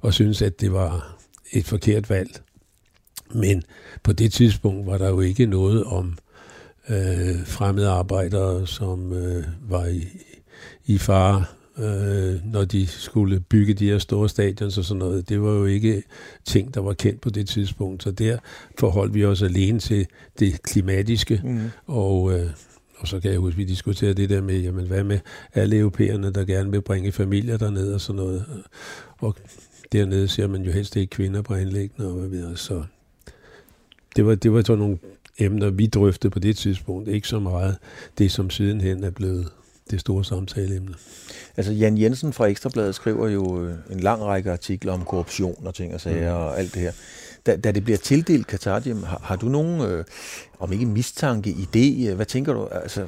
og 0.00 0.14
synes 0.14 0.42
at 0.42 0.60
det 0.60 0.72
var 0.72 1.15
et 1.52 1.64
forkert 1.64 2.10
valg. 2.10 2.40
Men 3.34 3.62
på 4.02 4.12
det 4.12 4.32
tidspunkt 4.32 4.86
var 4.86 4.98
der 4.98 5.08
jo 5.08 5.20
ikke 5.20 5.46
noget 5.46 5.84
om 5.84 6.18
øh, 6.88 7.46
fremmede 7.46 7.88
arbejdere, 7.88 8.66
som 8.66 9.12
øh, 9.12 9.44
var 9.68 9.86
i, 9.86 10.08
i 10.86 10.98
fare, 10.98 11.44
øh, 11.78 12.52
når 12.52 12.64
de 12.64 12.86
skulle 12.86 13.40
bygge 13.40 13.74
de 13.74 13.90
her 13.90 13.98
store 13.98 14.28
stadions 14.28 14.78
og 14.78 14.84
sådan 14.84 14.98
noget. 14.98 15.28
Det 15.28 15.42
var 15.42 15.52
jo 15.52 15.64
ikke 15.64 16.02
ting, 16.44 16.74
der 16.74 16.80
var 16.80 16.92
kendt 16.92 17.20
på 17.20 17.30
det 17.30 17.48
tidspunkt. 17.48 18.02
Så 18.02 18.10
der 18.10 18.38
forholdt 18.78 19.14
vi 19.14 19.24
os 19.24 19.42
alene 19.42 19.78
til 19.78 20.06
det 20.38 20.62
klimatiske, 20.62 21.40
mm. 21.44 21.60
og 21.86 22.38
øh, 22.38 22.50
og 22.98 23.08
så 23.08 23.20
kan 23.20 23.30
jeg 23.30 23.38
huske, 23.38 23.56
vi 23.56 23.64
diskuterede 23.64 24.14
det 24.14 24.30
der 24.30 24.40
med, 24.40 24.60
jamen 24.60 24.86
hvad 24.86 25.04
med 25.04 25.18
alle 25.54 25.78
europæerne, 25.78 26.32
der 26.32 26.44
gerne 26.44 26.70
vil 26.70 26.82
bringe 26.82 27.12
familier 27.12 27.56
derned 27.56 27.92
og 27.92 28.00
sådan 28.00 28.16
noget. 28.16 28.44
Og 29.18 29.36
dernede 29.92 30.28
ser 30.28 30.46
man 30.46 30.62
jo 30.62 30.70
helst 30.70 30.96
ikke 30.96 31.10
kvinder 31.10 31.42
på 31.42 31.54
anlæggene 31.54 32.08
og 32.08 32.14
hvad 32.14 32.28
videre. 32.28 32.56
Så 32.56 32.84
det 34.16 34.26
var, 34.26 34.34
det 34.34 34.52
var 34.52 34.62
sådan 34.62 34.78
nogle 34.78 34.98
emner, 35.38 35.70
vi 35.70 35.86
drøftede 35.86 36.30
på 36.30 36.38
det 36.38 36.56
tidspunkt. 36.56 37.08
Ikke 37.08 37.28
så 37.28 37.38
meget 37.38 37.76
det, 38.18 38.32
som 38.32 38.50
sidenhen 38.50 39.04
er 39.04 39.10
blevet 39.10 39.48
det 39.90 40.00
store 40.00 40.24
samtaleemne. 40.24 40.94
Altså 41.56 41.72
Jan 41.72 41.98
Jensen 41.98 42.32
fra 42.32 42.46
Ekstrabladet 42.46 42.94
skriver 42.94 43.28
jo 43.28 43.64
øh, 43.64 43.74
en 43.90 44.00
lang 44.00 44.22
række 44.22 44.52
artikler 44.52 44.92
om 44.92 45.04
korruption 45.04 45.66
og 45.66 45.74
ting 45.74 45.94
og 45.94 46.00
sager 46.00 46.34
mm. 46.34 46.44
og 46.44 46.58
alt 46.58 46.74
det 46.74 46.82
her. 46.82 46.92
Da, 47.46 47.56
da 47.56 47.72
det 47.72 47.84
bliver 47.84 47.98
tildelt 47.98 48.46
Qatar, 48.46 49.04
har, 49.04 49.20
har 49.24 49.36
du 49.36 49.48
nogen, 49.48 49.80
øh, 49.80 50.04
om 50.58 50.72
ikke 50.72 50.86
mistanke, 50.86 51.50
idé, 51.50 52.12
hvad 52.14 52.26
tænker 52.26 52.52
du? 52.52 52.66
Altså, 52.66 53.06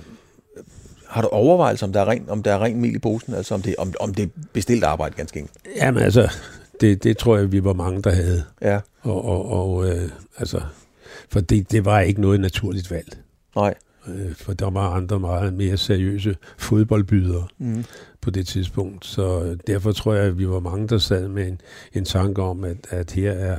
har 1.06 1.22
du 1.22 1.28
overvejelser, 1.28 1.86
om 1.86 1.92
der 1.92 2.00
er 2.00 2.08
ren, 2.08 2.24
om 2.28 2.42
der 2.42 2.52
er 2.52 2.62
ren 2.62 2.80
mel 2.80 2.94
i 2.94 2.98
posen, 2.98 3.34
altså 3.34 3.54
om 3.54 3.62
det, 3.62 3.76
om, 3.78 3.92
om 4.00 4.14
det 4.14 4.22
er 4.22 4.28
bestilt 4.52 4.84
arbejde 4.84 5.14
ganske 5.16 5.38
enkelt? 5.38 5.58
Jamen 5.76 6.02
altså, 6.02 6.30
det, 6.80 7.04
det 7.04 7.18
tror 7.18 7.36
jeg, 7.36 7.52
vi 7.52 7.64
var 7.64 7.72
mange, 7.72 8.02
der 8.02 8.10
havde. 8.10 8.44
Ja. 8.62 8.80
Og, 9.00 9.24
og, 9.24 9.50
og 9.50 9.88
øh, 9.88 10.10
altså, 10.38 10.60
for 11.28 11.40
det, 11.40 11.72
det 11.72 11.84
var 11.84 12.00
ikke 12.00 12.20
noget 12.20 12.40
naturligt 12.40 12.90
valg. 12.90 13.18
Nej. 13.56 13.74
Øh, 14.08 14.34
for 14.34 14.52
der 14.52 14.70
var 14.70 14.90
andre 14.90 15.20
meget 15.20 15.54
mere 15.54 15.76
seriøse 15.76 16.36
fodboldbydere 16.58 17.46
mm. 17.58 17.84
på 18.20 18.30
det 18.30 18.46
tidspunkt. 18.46 19.06
Så 19.06 19.56
derfor 19.66 19.92
tror 19.92 20.14
jeg, 20.14 20.24
at 20.24 20.38
vi 20.38 20.48
var 20.48 20.60
mange, 20.60 20.88
der 20.88 20.98
sad 20.98 21.28
med 21.28 21.48
en, 21.48 21.60
en 21.94 22.04
tanke 22.04 22.42
om, 22.42 22.64
at, 22.64 22.76
at 22.90 23.10
her 23.10 23.32
er 23.32 23.58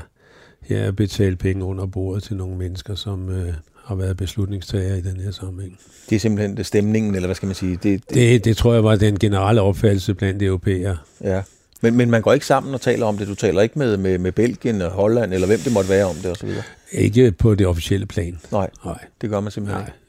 her 0.61 0.79
er 0.79 0.91
betalt 0.91 1.39
penge 1.39 1.65
under 1.65 1.85
bordet 1.85 2.23
til 2.23 2.35
nogle 2.35 2.57
mennesker, 2.57 2.95
som 2.95 3.29
øh, 3.29 3.53
har 3.85 3.95
været 3.95 4.17
beslutningstager 4.17 4.95
i 4.95 5.01
den 5.01 5.19
her 5.19 5.31
sammenhæng. 5.31 5.79
Det 6.09 6.15
er 6.15 6.19
simpelthen 6.19 6.57
det 6.57 6.65
stemningen, 6.65 7.15
eller 7.15 7.27
hvad 7.27 7.35
skal 7.35 7.45
man 7.45 7.55
sige? 7.55 7.71
Det, 7.71 7.83
det... 7.83 8.15
Det, 8.15 8.45
det 8.45 8.57
tror 8.57 8.73
jeg 8.73 8.83
var 8.83 8.95
den 8.95 9.19
generelle 9.19 9.61
opfattelse 9.61 10.13
blandt 10.13 10.43
europæere. 10.43 10.97
Ja. 11.23 11.41
Men, 11.81 11.95
men 11.95 12.09
man 12.09 12.21
går 12.21 12.33
ikke 12.33 12.45
sammen 12.45 12.73
og 12.73 12.81
taler 12.81 13.05
om 13.05 13.17
det. 13.17 13.27
Du 13.27 13.35
taler 13.35 13.61
ikke 13.61 13.79
med, 13.79 13.97
med, 13.97 14.17
med 14.17 14.31
Belgien 14.31 14.81
og 14.81 14.91
Holland, 14.91 15.33
eller 15.33 15.47
hvem 15.47 15.59
det 15.59 15.73
måtte 15.73 15.89
være 15.89 16.05
om 16.05 16.15
det 16.15 16.31
osv.? 16.31 16.49
Ikke 16.91 17.31
på 17.31 17.55
det 17.55 17.67
officielle 17.67 18.05
plan. 18.05 18.39
Nej, 18.51 18.69
Nej. 18.85 18.97
det 19.21 19.29
gør 19.29 19.39
man 19.39 19.51
simpelthen 19.51 19.81
Nej. 19.81 19.87
ikke. 19.87 19.99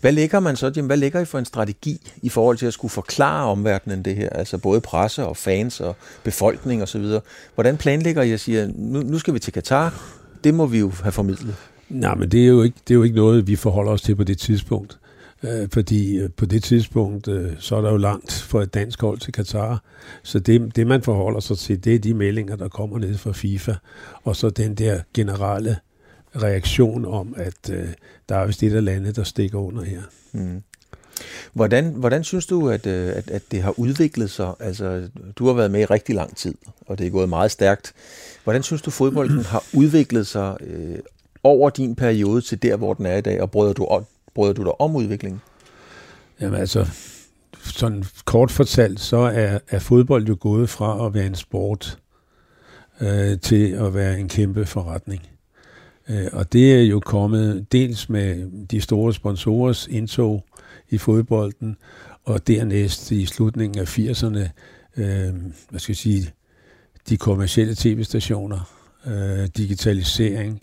Hvad 0.00 0.12
lægger 0.12 0.40
man 0.40 0.56
så, 0.56 0.72
Jim? 0.76 0.86
Hvad 0.86 0.96
lægger 0.96 1.20
I 1.20 1.24
for 1.24 1.38
en 1.38 1.44
strategi 1.44 2.10
i 2.22 2.28
forhold 2.28 2.56
til 2.56 2.66
at 2.66 2.72
skulle 2.72 2.90
forklare 2.92 3.44
omverdenen 3.46 4.02
det 4.02 4.14
her? 4.16 4.28
Altså 4.30 4.58
både 4.58 4.80
presse 4.80 5.24
og 5.26 5.36
fans 5.36 5.80
og 5.80 5.96
befolkning 6.24 6.82
osv. 6.82 7.04
Hvordan 7.54 7.76
planlægger 7.76 8.22
I 8.22 8.32
at 8.32 8.40
sige, 8.40 8.72
nu, 8.74 9.02
nu 9.02 9.18
skal 9.18 9.34
vi 9.34 9.38
til 9.38 9.52
Katar? 9.52 10.02
Det 10.44 10.54
må 10.54 10.66
vi 10.66 10.78
jo 10.78 10.92
have 11.02 11.12
formidlet. 11.12 11.54
Nej, 11.88 12.14
men 12.14 12.28
det 12.28 12.42
er, 12.42 12.46
jo 12.46 12.62
ikke, 12.62 12.76
det 12.88 12.94
er 12.94 12.96
jo 12.96 13.02
ikke 13.02 13.16
noget, 13.16 13.46
vi 13.46 13.56
forholder 13.56 13.92
os 13.92 14.02
til 14.02 14.14
på 14.16 14.24
det 14.24 14.38
tidspunkt. 14.38 14.98
Øh, 15.46 15.68
fordi 15.72 16.18
øh, 16.18 16.30
på 16.36 16.46
det 16.46 16.62
tidspunkt, 16.62 17.28
øh, 17.28 17.52
så 17.58 17.76
er 17.76 17.80
der 17.80 17.90
jo 17.90 17.96
langt 17.96 18.32
for 18.32 18.62
et 18.62 18.74
dansk 18.74 19.00
hold 19.00 19.18
til 19.18 19.32
Katar. 19.32 19.82
Så 20.22 20.38
det, 20.38 20.76
det, 20.76 20.86
man 20.86 21.02
forholder 21.02 21.40
sig 21.40 21.58
til, 21.58 21.84
det 21.84 21.94
er 21.94 21.98
de 21.98 22.14
meldinger, 22.14 22.56
der 22.56 22.68
kommer 22.68 22.98
ned 22.98 23.18
fra 23.18 23.32
FIFA. 23.32 23.74
Og 24.22 24.36
så 24.36 24.50
den 24.50 24.74
der 24.74 25.00
generelle 25.14 25.76
reaktion 26.36 27.04
om, 27.04 27.34
at 27.36 27.70
øh, 27.70 27.88
der 28.28 28.36
er 28.36 28.46
vist 28.46 28.62
et 28.62 28.74
af 28.74 28.84
landet, 28.84 29.16
der 29.16 29.24
stikker 29.24 29.58
under 29.58 29.82
her. 29.82 30.02
Mm. 30.32 30.62
Hvordan, 31.52 31.84
hvordan 31.84 32.24
synes 32.24 32.46
du, 32.46 32.68
at, 32.70 32.86
øh, 32.86 33.08
at, 33.08 33.30
at 33.30 33.42
det 33.50 33.62
har 33.62 33.78
udviklet 33.78 34.30
sig? 34.30 34.54
Altså, 34.60 35.08
du 35.36 35.46
har 35.46 35.52
været 35.52 35.70
med 35.70 35.80
i 35.80 35.84
rigtig 35.84 36.14
lang 36.14 36.36
tid, 36.36 36.54
og 36.86 36.98
det 36.98 37.06
er 37.06 37.10
gået 37.10 37.28
meget 37.28 37.50
stærkt. 37.50 37.92
Hvordan 38.44 38.62
synes 38.62 38.82
du, 38.82 38.90
fodbolden 38.90 39.44
har 39.44 39.64
udviklet 39.74 40.26
sig 40.26 40.56
øh, 40.60 40.98
over 41.42 41.70
din 41.70 41.94
periode 41.94 42.40
til 42.40 42.62
der, 42.62 42.76
hvor 42.76 42.94
den 42.94 43.06
er 43.06 43.16
i 43.16 43.20
dag, 43.20 43.42
og 43.42 43.50
brød 43.50 43.74
du, 43.74 43.84
brøder 44.36 44.52
du 44.52 44.62
dig 44.62 44.80
om 44.80 44.96
udviklingen? 44.96 45.40
Jamen 46.40 46.60
altså, 46.60 46.86
sådan 47.62 48.04
kort 48.24 48.50
fortalt, 48.50 49.00
så 49.00 49.16
er, 49.16 49.58
er 49.68 49.78
fodbold 49.78 50.26
jo 50.26 50.36
gået 50.40 50.68
fra 50.68 51.06
at 51.06 51.14
være 51.14 51.26
en 51.26 51.34
sport 51.34 51.98
øh, 53.00 53.40
til 53.40 53.72
at 53.72 53.94
være 53.94 54.20
en 54.20 54.28
kæmpe 54.28 54.66
forretning. 54.66 55.22
Øh, 56.08 56.26
og 56.32 56.52
det 56.52 56.74
er 56.74 56.82
jo 56.82 57.00
kommet 57.00 57.72
dels 57.72 58.08
med 58.08 58.50
de 58.66 58.80
store 58.80 59.14
sponsorers 59.14 59.86
indtog 59.86 60.44
i 60.88 60.98
fodbolden, 60.98 61.76
og 62.24 62.46
dernæst 62.46 63.10
i 63.10 63.26
slutningen 63.26 63.78
af 63.78 63.98
80'erne, 63.98 64.48
øh, 64.96 65.34
hvad 65.70 65.80
skal 65.80 65.92
jeg 65.92 65.96
sige, 65.96 66.32
de 67.08 67.16
kommercielle 67.16 67.74
tv-stationer, 67.74 68.76
øh, 69.06 69.48
digitalisering, 69.56 70.54
øh, 70.54 70.60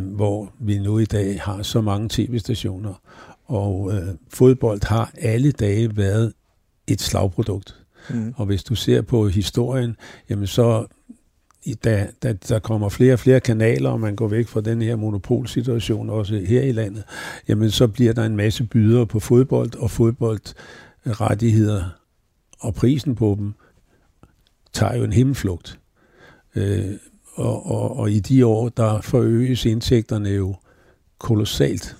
hvor 0.00 0.52
vi 0.58 0.78
nu 0.78 0.98
i 0.98 1.04
dag 1.04 1.40
har 1.40 1.62
så 1.62 1.80
mange 1.80 2.08
tv-stationer, 2.10 2.94
og 3.44 3.92
øh, 3.94 4.08
fodbold 4.28 4.86
har 4.86 5.12
alle 5.18 5.52
dage 5.52 5.96
været 5.96 6.32
et 6.86 7.00
slagprodukt. 7.00 7.76
Mm. 8.10 8.34
Og 8.36 8.46
hvis 8.46 8.64
du 8.64 8.74
ser 8.74 9.02
på 9.02 9.28
historien, 9.28 9.96
jamen 10.30 10.46
så 10.46 10.86
da, 11.84 12.08
da 12.22 12.32
der 12.32 12.58
kommer 12.58 12.88
flere 12.88 13.12
og 13.12 13.18
flere 13.18 13.40
kanaler, 13.40 13.90
og 13.90 14.00
man 14.00 14.16
går 14.16 14.28
væk 14.28 14.48
fra 14.48 14.60
den 14.60 14.82
her 14.82 14.96
monopolsituation 14.96 16.10
også 16.10 16.36
her 16.46 16.62
i 16.62 16.72
landet, 16.72 17.04
jamen 17.48 17.70
så 17.70 17.88
bliver 17.88 18.12
der 18.12 18.24
en 18.24 18.36
masse 18.36 18.64
bydere 18.64 19.06
på 19.06 19.20
fodbold, 19.20 19.74
og 19.76 19.90
fodboldrettigheder 19.90 21.84
og 22.60 22.74
prisen 22.74 23.14
på 23.14 23.36
dem 23.38 23.54
tager 24.72 24.96
jo 24.96 25.04
en 25.04 25.12
himmelflugt. 25.12 25.78
Øh, 26.54 26.92
og, 27.36 27.70
og, 27.70 27.96
og 27.96 28.10
i 28.10 28.20
de 28.20 28.46
år, 28.46 28.68
der 28.68 29.00
forøges 29.00 29.64
indtægterne 29.64 30.28
jo 30.28 30.54
kolossalt 31.18 31.96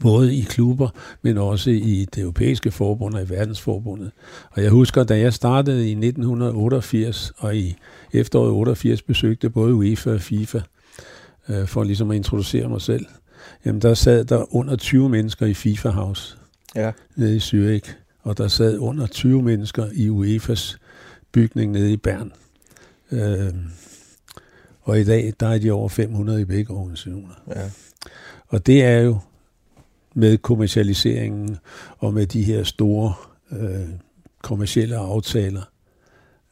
både 0.00 0.34
i 0.34 0.40
klubber, 0.40 0.88
men 1.22 1.38
også 1.38 1.70
i 1.70 2.06
det 2.14 2.22
europæiske 2.22 2.70
forbund 2.70 3.14
og 3.14 3.22
i 3.22 3.28
verdensforbundet. 3.28 4.10
Og 4.50 4.62
jeg 4.62 4.70
husker, 4.70 5.04
da 5.04 5.18
jeg 5.18 5.34
startede 5.34 5.88
i 5.88 5.90
1988, 5.90 7.32
og 7.38 7.56
i 7.56 7.76
efteråret 8.12 8.50
88 8.50 9.02
besøgte 9.02 9.50
både 9.50 9.74
UEFA 9.74 10.10
og 10.10 10.20
FIFA, 10.20 10.60
øh, 11.48 11.66
for 11.66 11.84
ligesom 11.84 12.10
at 12.10 12.16
introducere 12.16 12.68
mig 12.68 12.80
selv, 12.80 13.06
jamen 13.64 13.82
der 13.82 13.94
sad 13.94 14.24
der 14.24 14.54
under 14.54 14.76
20 14.76 15.08
mennesker 15.08 15.46
i 15.46 15.54
FIFA 15.54 15.88
House, 15.88 16.36
ja. 16.74 16.92
nede 17.16 17.36
i 17.36 17.38
Zürich, 17.38 17.92
og 18.22 18.38
der 18.38 18.48
sad 18.48 18.78
under 18.78 19.06
20 19.06 19.42
mennesker 19.42 19.86
i 19.94 20.08
UEFA's 20.08 20.76
bygning 21.32 21.72
nede 21.72 21.92
i 21.92 21.96
Bern. 21.96 22.32
Øh, 23.12 23.54
og 24.88 25.00
i 25.00 25.04
dag, 25.04 25.32
der 25.40 25.46
er 25.48 25.58
de 25.58 25.70
over 25.70 25.88
500 25.88 26.40
i 26.40 26.44
begge 26.44 26.74
organisationer. 26.74 27.34
Ja. 27.48 27.70
Og 28.48 28.66
det 28.66 28.84
er 28.84 29.00
jo 29.00 29.18
med 30.14 30.38
kommercialiseringen 30.38 31.56
og 31.98 32.14
med 32.14 32.26
de 32.26 32.42
her 32.42 32.64
store 32.64 33.14
øh, 33.52 33.88
kommercielle 34.42 34.96
aftaler, 34.96 35.62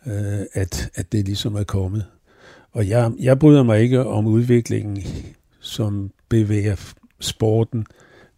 øh, 0.07 0.47
at, 0.53 0.91
at 0.95 1.13
det 1.13 1.25
ligesom 1.25 1.55
er 1.55 1.65
kommet. 1.65 2.07
Og 2.73 2.89
jeg, 2.89 3.13
jeg 3.19 3.39
bryder 3.39 3.63
mig 3.63 3.81
ikke 3.81 4.07
om 4.07 4.27
udviklingen, 4.27 5.03
som 5.61 6.11
bevæger 6.29 6.95
sporten 7.21 7.87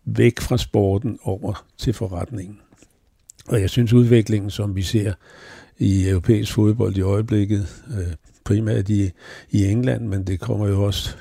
væk 0.04 0.40
fra 0.40 0.58
sporten 0.58 1.18
over 1.22 1.66
til 1.78 1.92
forretningen. 1.92 2.58
Og 3.48 3.60
jeg 3.60 3.70
synes 3.70 3.92
udviklingen, 3.92 4.50
som 4.50 4.76
vi 4.76 4.82
ser 4.82 5.12
i 5.78 6.08
europæisk 6.08 6.52
fodbold 6.52 6.96
i 6.96 7.00
øjeblikket, 7.00 7.84
øh, 7.98 8.14
primært 8.48 8.88
i, 8.88 9.10
i 9.50 9.64
England, 9.64 10.06
men 10.06 10.24
det 10.24 10.40
kommer 10.40 10.68
jo 10.68 10.82
også 10.82 11.16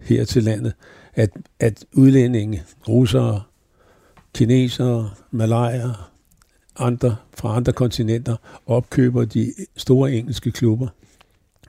her 0.00 0.24
til 0.24 0.42
landet, 0.42 0.72
at, 1.14 1.30
at 1.60 1.84
udlændinge, 1.92 2.62
russere, 2.88 3.42
kinesere, 4.34 5.10
malayer, 5.30 6.10
andre 6.78 7.16
fra 7.38 7.56
andre 7.56 7.72
kontinenter 7.72 8.36
opkøber 8.66 9.24
de 9.24 9.52
store 9.76 10.12
engelske 10.12 10.50
klubber. 10.52 10.88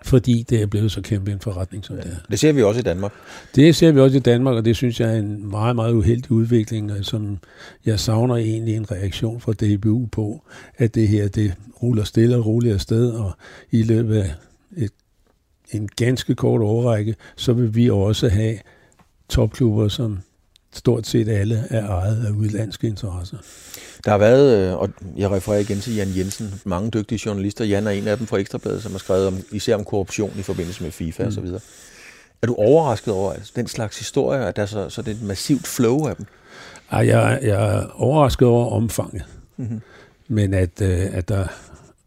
fordi 0.03 0.45
det 0.49 0.61
er 0.61 0.65
blevet 0.65 0.91
så 0.91 1.01
kæmpe 1.01 1.31
en 1.31 1.39
forretning, 1.39 1.85
som 1.85 1.95
ja. 1.95 2.01
det 2.01 2.11
er. 2.11 2.15
Det 2.31 2.39
ser 2.39 2.51
vi 2.51 2.63
også 2.63 2.79
i 2.79 2.83
Danmark. 2.83 3.11
Det 3.55 3.75
ser 3.75 3.91
vi 3.91 3.99
også 3.99 4.17
i 4.17 4.19
Danmark, 4.19 4.55
og 4.55 4.65
det 4.65 4.75
synes 4.75 4.99
jeg 4.99 5.09
er 5.09 5.19
en 5.19 5.49
meget, 5.49 5.75
meget 5.75 5.93
uheldig 5.93 6.31
udvikling, 6.31 6.91
som 7.05 7.37
jeg 7.85 7.99
savner 7.99 8.35
egentlig 8.35 8.75
en 8.75 8.91
reaktion 8.91 9.41
fra 9.41 9.53
DBU 9.53 10.05
på, 10.11 10.43
at 10.77 10.95
det 10.95 11.07
her, 11.07 11.27
det 11.27 11.53
ruller 11.83 12.03
stille 12.03 12.37
og 12.37 12.45
roligt 12.45 12.73
afsted, 12.73 13.11
og 13.11 13.31
i 13.71 13.83
løbet 13.83 14.15
af 14.15 14.31
et, 14.77 14.91
en 15.71 15.87
ganske 15.87 16.35
kort 16.35 16.61
overrække, 16.61 17.15
så 17.35 17.53
vil 17.53 17.75
vi 17.75 17.89
også 17.89 18.29
have 18.29 18.59
topklubber, 19.29 19.87
som 19.87 20.19
stort 20.73 21.07
set 21.07 21.29
alle 21.29 21.63
er 21.69 21.87
ejet 21.87 22.25
af 22.25 22.31
udlandske 22.31 22.87
interesser. 22.87 23.37
Der 24.05 24.11
har 24.11 24.17
været, 24.17 24.71
øh, 24.71 24.77
og 24.77 24.89
jeg 25.17 25.31
refererer 25.31 25.59
igen 25.59 25.79
til 25.79 25.95
Jan 25.95 26.17
Jensen, 26.17 26.61
mange 26.65 26.89
dygtige 26.91 27.21
journalister. 27.25 27.65
Jan 27.65 27.87
er 27.87 27.91
en 27.91 28.07
af 28.07 28.17
dem 28.17 28.27
fra 28.27 28.37
Ekstrabladet, 28.37 28.83
som 28.83 28.91
har 28.91 28.99
skrevet 28.99 29.27
om, 29.27 29.37
især 29.51 29.75
om 29.75 29.83
korruption 29.83 30.33
i 30.39 30.41
forbindelse 30.41 30.83
med 30.83 30.91
FIFA 30.91 31.23
mm. 31.23 31.29
osv. 31.29 31.45
Er 32.41 32.47
du 32.47 32.55
overrasket 32.55 33.13
over 33.13 33.31
at 33.31 33.51
den 33.55 33.67
slags 33.67 33.99
historier, 33.99 34.45
at 34.45 34.55
der 34.55 34.61
er 34.61 34.65
så, 34.65 34.89
så 34.89 35.01
det 35.01 35.11
er 35.11 35.15
et 35.15 35.23
massivt 35.23 35.67
flow 35.67 36.07
af 36.07 36.15
dem? 36.15 36.25
Ej, 36.91 37.07
jeg, 37.07 37.39
jeg 37.41 37.75
er 37.75 37.87
overrasket 37.93 38.47
over 38.47 38.69
omfanget. 38.69 39.25
Mm-hmm. 39.57 39.81
Men 40.27 40.53
at, 40.53 40.81
øh, 40.81 41.15
at 41.15 41.29
der 41.29 41.47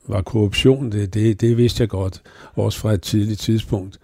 var 0.08 0.22
korruption, 0.22 0.92
det, 0.92 1.14
det, 1.14 1.40
det 1.40 1.56
vidste 1.56 1.80
jeg 1.80 1.88
godt, 1.88 2.22
også 2.54 2.78
fra 2.78 2.92
et 2.92 3.02
tidligt 3.02 3.40
tidspunkt. 3.40 3.98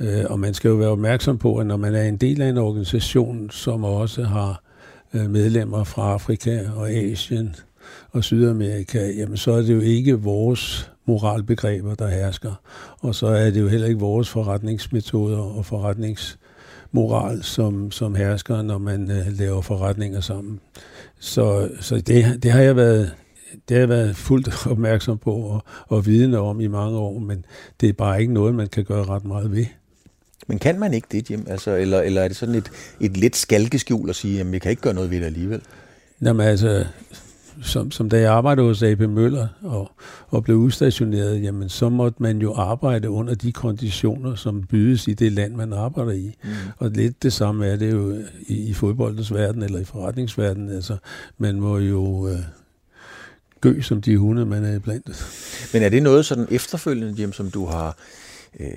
Øh, 0.00 0.24
og 0.30 0.40
man 0.40 0.54
skal 0.54 0.68
jo 0.68 0.74
være 0.74 0.88
opmærksom 0.88 1.38
på, 1.38 1.56
at 1.56 1.66
når 1.66 1.76
man 1.76 1.94
er 1.94 2.02
en 2.02 2.16
del 2.16 2.42
af 2.42 2.48
en 2.48 2.58
organisation, 2.58 3.50
som 3.50 3.84
også 3.84 4.24
har 4.24 4.62
øh, 5.14 5.30
medlemmer 5.30 5.84
fra 5.84 6.12
Afrika 6.12 6.60
og 6.76 6.90
Asien 6.90 7.56
og 8.10 8.24
Sydamerika, 8.24 9.10
jamen 9.10 9.36
så 9.36 9.52
er 9.52 9.62
det 9.62 9.74
jo 9.74 9.80
ikke 9.80 10.14
vores 10.14 10.90
moralbegreber, 11.06 11.94
der 11.94 12.08
hersker. 12.08 12.60
Og 13.00 13.14
så 13.14 13.26
er 13.26 13.50
det 13.50 13.60
jo 13.60 13.68
heller 13.68 13.86
ikke 13.86 14.00
vores 14.00 14.28
forretningsmetoder 14.28 15.38
og 15.38 15.66
forretningsmoral, 15.66 17.42
som, 17.42 17.90
som 17.90 18.14
hersker, 18.14 18.62
når 18.62 18.78
man 18.78 19.10
øh, 19.10 19.26
laver 19.38 19.60
forretninger 19.60 20.20
sammen. 20.20 20.60
Så, 21.18 21.68
så 21.80 21.96
det, 21.96 22.42
det 22.42 22.50
har 22.52 22.60
jeg 22.60 22.76
været 22.76 23.14
det 23.68 23.74
har 23.74 23.78
jeg 23.78 23.88
været 23.88 24.16
fuldt 24.16 24.66
opmærksom 24.72 25.18
på 25.18 25.32
og, 25.32 25.64
og 25.88 26.06
vidne 26.06 26.38
om 26.38 26.60
i 26.60 26.66
mange 26.66 26.98
år, 26.98 27.18
men 27.18 27.44
det 27.80 27.88
er 27.88 27.92
bare 27.92 28.20
ikke 28.20 28.32
noget, 28.32 28.54
man 28.54 28.68
kan 28.68 28.84
gøre 28.84 29.04
ret 29.04 29.24
meget 29.24 29.52
ved. 29.52 29.66
Men 30.46 30.58
kan 30.58 30.78
man 30.78 30.94
ikke 30.94 31.08
det, 31.12 31.30
Jim? 31.30 31.46
Altså, 31.48 31.76
eller, 31.76 32.00
eller 32.00 32.22
er 32.22 32.28
det 32.28 32.36
sådan 32.36 32.54
et, 32.54 32.70
et 33.00 33.16
lidt 33.16 33.36
skalkeskjul 33.36 34.08
at 34.08 34.16
sige, 34.16 34.40
at 34.40 34.52
vi 34.52 34.58
kan 34.58 34.70
ikke 34.70 34.82
gøre 34.82 34.94
noget 34.94 35.10
ved 35.10 35.20
det 35.20 35.26
alligevel? 35.26 35.60
Jamen 36.22 36.46
altså, 36.46 36.86
som, 37.62 37.90
som 37.90 38.08
da 38.08 38.20
jeg 38.20 38.32
arbejdede 38.32 38.66
hos 38.66 38.82
AP 38.82 39.00
Møller 39.00 39.48
og, 39.62 39.90
og 40.28 40.44
blev 40.44 40.56
udstationeret, 40.56 41.42
jamen 41.42 41.68
så 41.68 41.88
måtte 41.88 42.22
man 42.22 42.38
jo 42.38 42.54
arbejde 42.54 43.10
under 43.10 43.34
de 43.34 43.52
konditioner, 43.52 44.34
som 44.34 44.62
bydes 44.62 45.08
i 45.08 45.14
det 45.14 45.32
land, 45.32 45.54
man 45.54 45.72
arbejder 45.72 46.12
i. 46.12 46.36
Mm. 46.44 46.50
Og 46.78 46.90
lidt 46.90 47.22
det 47.22 47.32
samme 47.32 47.66
er 47.66 47.76
det 47.76 47.92
jo 47.92 48.14
i, 48.48 48.68
i 48.68 48.72
fodboldens 48.72 49.34
verden 49.34 49.62
eller 49.62 49.78
i 49.78 49.84
forretningsverdenen. 49.84 50.70
Altså, 50.70 50.96
man 51.38 51.60
må 51.60 51.78
jo 51.78 52.28
øh, 52.28 52.38
gø 53.66 53.80
som 53.80 54.02
de 54.02 54.16
hunde, 54.16 54.46
man 54.46 54.64
er 54.64 54.78
blandt. 54.78 55.06
Men 55.72 55.82
er 55.82 55.88
det 55.88 56.02
noget 56.02 56.26
sådan 56.26 56.46
efterfølgende, 56.50 57.22
Jim, 57.22 57.32
som 57.32 57.50
du 57.50 57.66
har 57.66 57.96
øh, 58.60 58.68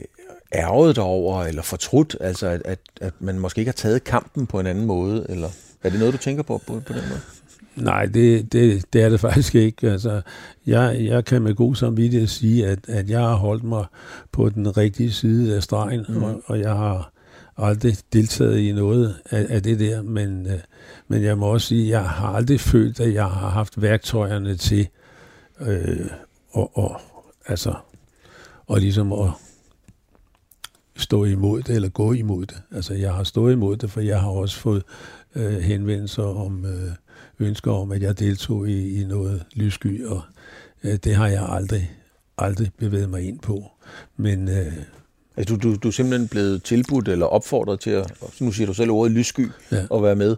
ærget 0.53 0.96
dig 0.96 1.03
over, 1.03 1.43
eller 1.43 1.62
fortrudt, 1.62 2.15
altså 2.19 2.48
at, 2.48 2.62
at, 2.65 2.79
at 3.01 3.13
man 3.19 3.39
måske 3.39 3.60
ikke 3.60 3.69
har 3.69 3.74
taget 3.74 4.03
kampen 4.03 4.48
på 4.48 4.60
en 4.60 4.67
anden 4.67 4.86
måde, 4.86 5.25
eller 5.29 5.50
er 5.84 5.89
det 5.89 6.00
noget, 6.00 6.13
du 6.13 6.17
tænker 6.17 6.43
på 6.43 6.62
på, 6.67 6.81
på 6.86 6.93
den 6.93 7.01
måde? 7.10 7.22
Nej, 7.75 8.05
det, 8.05 8.53
det, 8.53 8.93
det 8.93 9.01
er 9.01 9.10
det 9.10 9.19
faktisk 9.29 9.55
ikke. 9.55 9.91
Altså, 9.91 10.22
jeg, 10.65 10.98
jeg 11.00 11.25
kan 11.25 11.41
med 11.41 11.55
god 11.55 11.75
samvittighed 11.75 12.27
sige, 12.27 12.67
at, 12.67 12.79
at 12.88 13.10
jeg 13.10 13.19
har 13.19 13.36
holdt 13.36 13.63
mig 13.63 13.86
på 14.31 14.50
den 14.50 14.77
rigtige 14.77 15.12
side 15.12 15.55
af 15.55 15.63
stregen, 15.63 16.05
mm. 16.10 16.24
og, 16.24 16.41
og 16.46 16.60
jeg 16.60 16.74
har 16.74 17.12
aldrig 17.60 17.98
deltaget 18.13 18.58
i 18.60 18.72
noget 18.72 19.16
af, 19.30 19.46
af 19.50 19.63
det 19.63 19.80
der, 19.80 20.01
men, 20.01 20.48
øh, 20.48 20.60
men 21.08 21.24
jeg 21.24 21.38
må 21.38 21.46
også 21.46 21.68
sige, 21.68 21.84
at 21.84 21.89
jeg 21.89 22.10
har 22.10 22.28
aldrig 22.28 22.60
følt, 22.60 23.00
at 23.00 23.13
jeg 23.13 23.25
har 23.25 23.50
haft 23.50 23.82
værktøjerne 23.82 24.56
til 24.56 24.88
øh, 25.60 26.10
og, 26.51 26.78
og, 26.78 27.01
altså, 27.46 27.74
og 28.68 28.80
ligesom 28.80 29.13
at 29.13 29.30
stå 30.98 31.25
imod 31.25 31.62
det, 31.62 31.75
eller 31.75 31.89
gå 31.89 32.13
imod 32.13 32.46
det. 32.46 32.62
Altså, 32.72 32.94
jeg 32.94 33.13
har 33.13 33.24
stået 33.24 33.54
imod 33.54 33.78
det, 33.78 33.92
for 33.92 34.01
jeg 34.01 34.22
har 34.22 34.30
også 34.30 34.60
fået 34.60 34.84
øh, 35.36 35.58
henvendelser 35.58 36.24
om 36.24 36.66
øh, 36.66 36.91
ønsker 37.39 37.72
om, 37.72 37.91
at 37.91 38.02
jeg 38.02 38.19
deltog 38.19 38.69
i, 38.69 39.02
i 39.02 39.06
noget 39.06 39.45
lyssky, 39.54 40.06
og 40.06 40.22
øh, 40.84 40.95
det 40.95 41.15
har 41.15 41.28
jeg 41.28 41.45
aldrig, 41.50 41.91
aldrig 42.38 42.72
bevæget 42.78 43.10
mig 43.10 43.28
ind 43.28 43.39
på. 43.39 43.72
Men... 44.17 44.50
Øh, 44.50 44.74
Altså, 45.39 45.56
du, 45.56 45.69
du, 45.69 45.75
du 45.75 45.88
er 45.88 45.91
simpelthen 45.91 46.28
blevet 46.28 46.63
tilbudt 46.63 47.08
eller 47.08 47.25
opfordret 47.25 47.80
til 47.80 47.89
at, 47.89 48.12
nu 48.39 48.52
siger 48.52 48.67
du 48.67 48.73
selv 48.73 48.91
ordet 48.91 49.12
lyssky, 49.12 49.49
ja. 49.71 49.86
at 49.95 50.04
være 50.04 50.15
med. 50.15 50.36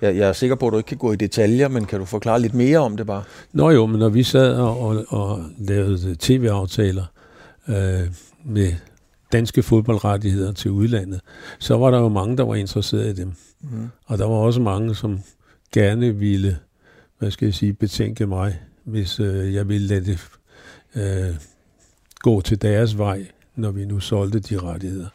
Jeg, 0.00 0.16
jeg 0.16 0.28
er 0.28 0.32
sikker 0.32 0.56
på, 0.56 0.66
at 0.66 0.72
du 0.72 0.76
ikke 0.76 0.88
kan 0.88 0.96
gå 0.96 1.12
i 1.12 1.16
detaljer, 1.16 1.68
men 1.68 1.84
kan 1.84 1.98
du 1.98 2.04
forklare 2.04 2.40
lidt 2.40 2.54
mere 2.54 2.78
om 2.78 2.96
det 2.96 3.06
bare? 3.06 3.22
Nå 3.52 3.70
jo, 3.70 3.86
men 3.86 3.98
når 3.98 4.08
vi 4.08 4.22
sad 4.22 4.54
og, 4.54 4.80
og, 4.80 5.04
og 5.08 5.44
lavede 5.58 6.16
tv-aftaler 6.18 7.04
øh, 7.68 8.08
med 8.44 8.72
danske 9.32 9.62
fodboldrettigheder 9.62 10.52
til 10.52 10.70
udlandet, 10.70 11.20
så 11.58 11.76
var 11.76 11.90
der 11.90 11.98
jo 11.98 12.08
mange, 12.08 12.36
der 12.36 12.44
var 12.44 12.54
interesseret 12.54 13.18
i 13.18 13.20
dem. 13.20 13.32
Mm. 13.60 13.88
Og 14.06 14.18
der 14.18 14.24
var 14.24 14.34
også 14.34 14.60
mange, 14.60 14.94
som 14.94 15.20
gerne 15.72 16.16
ville, 16.16 16.58
hvad 17.18 17.30
skal 17.30 17.46
jeg 17.46 17.54
sige, 17.54 17.72
betænke 17.72 18.26
mig, 18.26 18.58
hvis 18.84 19.20
øh, 19.20 19.54
jeg 19.54 19.68
ville 19.68 19.86
lade 19.86 20.04
det 20.04 20.18
øh, 20.94 21.34
gå 22.20 22.40
til 22.40 22.62
deres 22.62 22.98
vej, 22.98 23.26
når 23.56 23.70
vi 23.70 23.84
nu 23.84 24.00
solgte 24.00 24.40
de 24.40 24.58
rettigheder. 24.58 25.08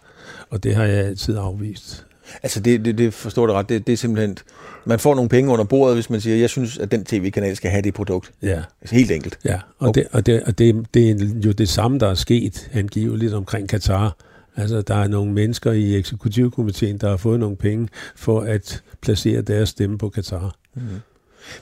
Og 0.49 0.63
det 0.63 0.75
har 0.75 0.83
jeg 0.83 1.05
altid 1.05 1.37
afvist. 1.37 2.05
Altså 2.43 2.59
det, 2.59 2.85
det, 2.85 2.97
det 2.97 3.13
forstår 3.13 3.45
du 3.47 3.53
ret, 3.53 3.69
det, 3.69 3.87
det 3.87 3.93
er 3.93 3.97
simpelthen, 3.97 4.37
man 4.85 4.99
får 4.99 5.15
nogle 5.15 5.29
penge 5.29 5.51
under 5.51 5.65
bordet, 5.65 5.95
hvis 5.95 6.09
man 6.09 6.21
siger, 6.21 6.37
jeg 6.37 6.49
synes, 6.49 6.77
at 6.77 6.91
den 6.91 7.05
tv-kanal 7.05 7.55
skal 7.55 7.71
have 7.71 7.81
det 7.81 7.93
produkt. 7.93 8.31
Ja. 8.41 8.63
Altså 8.81 8.95
helt 8.95 9.11
enkelt. 9.11 9.39
Ja, 9.45 9.59
og, 9.79 9.89
okay. 9.89 10.01
det, 10.01 10.09
og, 10.11 10.25
det, 10.25 10.43
og 10.43 10.57
det, 10.57 10.85
det 10.93 11.09
er 11.09 11.25
jo 11.45 11.51
det 11.51 11.69
samme, 11.69 11.99
der 11.99 12.07
er 12.07 12.13
sket 12.13 12.69
angiveligt 12.73 13.33
omkring 13.33 13.69
Katar. 13.69 14.15
Altså, 14.57 14.81
der 14.81 14.95
er 14.95 15.07
nogle 15.07 15.33
mennesker 15.33 15.71
i 15.71 15.95
eksekutivkomiteen, 15.95 16.97
der 16.97 17.09
har 17.09 17.17
fået 17.17 17.39
nogle 17.39 17.55
penge 17.55 17.87
for 18.15 18.41
at 18.41 18.83
placere 19.01 19.41
deres 19.41 19.69
stemme 19.69 19.97
på 19.97 20.09
Katar. 20.09 20.55
Mm. 20.73 20.81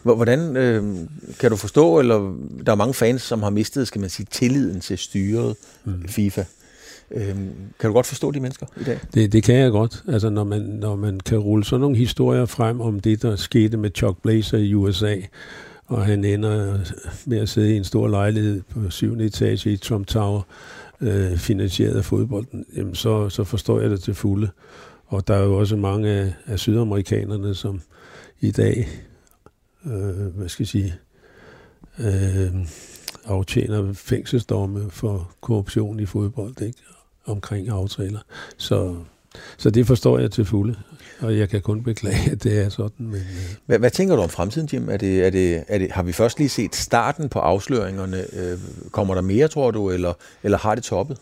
Hvordan 0.03 0.57
øh, 0.57 0.97
kan 1.39 1.49
du 1.49 1.55
forstå, 1.55 1.99
eller 1.99 2.35
der 2.65 2.71
er 2.71 2.75
mange 2.75 2.93
fans, 2.93 3.21
som 3.21 3.43
har 3.43 3.49
mistet, 3.49 3.87
skal 3.87 4.01
man 4.01 4.09
sige, 4.09 4.27
tilliden 4.31 4.79
til 4.79 4.97
styret 4.97 5.55
mm. 5.85 6.07
FIFA. 6.07 6.43
Øh, 7.11 7.35
kan 7.79 7.87
du 7.87 7.93
godt 7.93 8.05
forstå 8.05 8.31
de 8.31 8.39
mennesker 8.39 8.65
i 8.81 8.83
dag? 8.83 8.99
Det, 9.13 9.33
det 9.33 9.43
kan 9.43 9.55
jeg 9.55 9.71
godt. 9.71 10.03
Altså, 10.07 10.29
når 10.29 10.43
man, 10.43 10.61
når 10.61 10.95
man 10.95 11.19
kan 11.19 11.37
rulle 11.37 11.63
sådan 11.63 11.81
nogle 11.81 11.97
historier 11.97 12.45
frem 12.45 12.81
om 12.81 12.99
det, 12.99 13.21
der 13.21 13.35
skete 13.35 13.77
med 13.77 13.91
Chuck 13.95 14.21
Blazer 14.21 14.57
i 14.57 14.73
USA, 14.73 15.15
og 15.85 16.05
han 16.05 16.25
ender 16.25 16.79
med 17.25 17.37
at 17.37 17.49
sidde 17.49 17.73
i 17.73 17.77
en 17.77 17.83
stor 17.83 18.07
lejlighed 18.07 18.61
på 18.69 18.89
syvende 18.89 19.25
etage 19.25 19.71
i 19.71 19.77
Trump 19.77 20.07
Tower, 20.07 20.41
øh, 21.01 21.37
finansieret 21.37 21.97
af 21.97 22.05
fodbolden, 22.05 22.65
jamen 22.75 22.95
så, 22.95 23.29
så 23.29 23.43
forstår 23.43 23.81
jeg 23.81 23.89
det 23.89 24.01
til 24.01 24.13
fulde. 24.13 24.49
Og 25.05 25.27
der 25.27 25.35
er 25.35 25.43
jo 25.43 25.59
også 25.59 25.75
mange 25.75 26.09
af, 26.09 26.33
af 26.45 26.59
sydamerikanerne, 26.59 27.55
som 27.55 27.81
i 28.39 28.51
dag, 28.51 28.89
øh, 29.85 30.35
hvad 30.35 30.49
skal 30.49 30.63
jeg 30.63 30.67
sige, 30.67 30.93
øh, 31.99 32.67
aftjener 33.25 33.93
fængselsdomme 33.93 34.89
for 34.89 35.31
korruption 35.41 35.99
i 35.99 36.05
fodbold, 36.05 36.61
ikke? 36.61 36.79
Omkring 37.25 37.69
aftaler. 37.69 38.19
Så, 38.57 38.95
så 39.57 39.69
det 39.69 39.87
forstår 39.87 40.19
jeg 40.19 40.31
til 40.31 40.45
fulde, 40.45 40.75
og 41.19 41.37
jeg 41.37 41.49
kan 41.49 41.61
kun 41.61 41.83
beklage, 41.83 42.31
at 42.31 42.43
det 42.43 42.65
er 42.65 42.69
sådan. 42.69 43.05
Men, 43.05 43.15
øh. 43.15 43.55
hvad, 43.65 43.79
hvad 43.79 43.91
tænker 43.91 44.15
du 44.15 44.21
om 44.21 44.29
fremtiden, 44.29 44.69
Jim? 44.73 44.89
Er 44.89 44.97
det, 44.97 45.25
er 45.25 45.29
det, 45.29 45.63
er 45.67 45.77
det, 45.77 45.91
har 45.91 46.03
vi 46.03 46.11
først 46.11 46.37
lige 46.39 46.49
set 46.49 46.75
starten 46.75 47.29
på 47.29 47.39
afsløringerne? 47.39 48.25
Øh, 48.33 48.57
kommer 48.91 49.13
der 49.13 49.21
mere, 49.21 49.47
tror 49.47 49.71
du, 49.71 49.89
eller, 49.89 50.13
eller 50.43 50.57
har 50.57 50.75
det 50.75 50.83
toppet? 50.83 51.17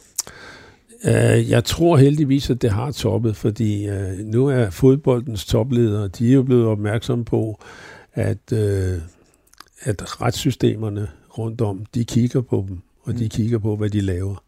Uh, 1.06 1.50
jeg 1.50 1.64
tror 1.64 1.98
heldigvis, 1.98 2.50
at 2.50 2.62
det 2.62 2.72
har 2.72 2.92
toppet, 2.92 3.36
fordi 3.36 3.90
nu 4.24 4.48
er 4.48 4.70
fodboldens 4.70 5.46
topledere, 5.46 6.08
de 6.08 6.30
er 6.30 6.34
jo 6.34 6.44
blevet 6.44 6.66
opmærksomme 6.66 7.26
på, 7.26 7.60
at, 8.14 8.54
at 9.82 10.22
retssystemerne 10.22 11.08
rundt 11.38 11.62
om, 11.62 11.86
de 11.96 12.06
kigger 12.06 12.42
på 12.42 12.66
dem, 12.68 12.80
og 13.04 13.14
de 13.14 13.24
mm. 13.24 13.30
kigger 13.30 13.60
på, 13.60 13.76
hvad 13.76 13.90
de 13.90 14.02
laver. 14.02 14.44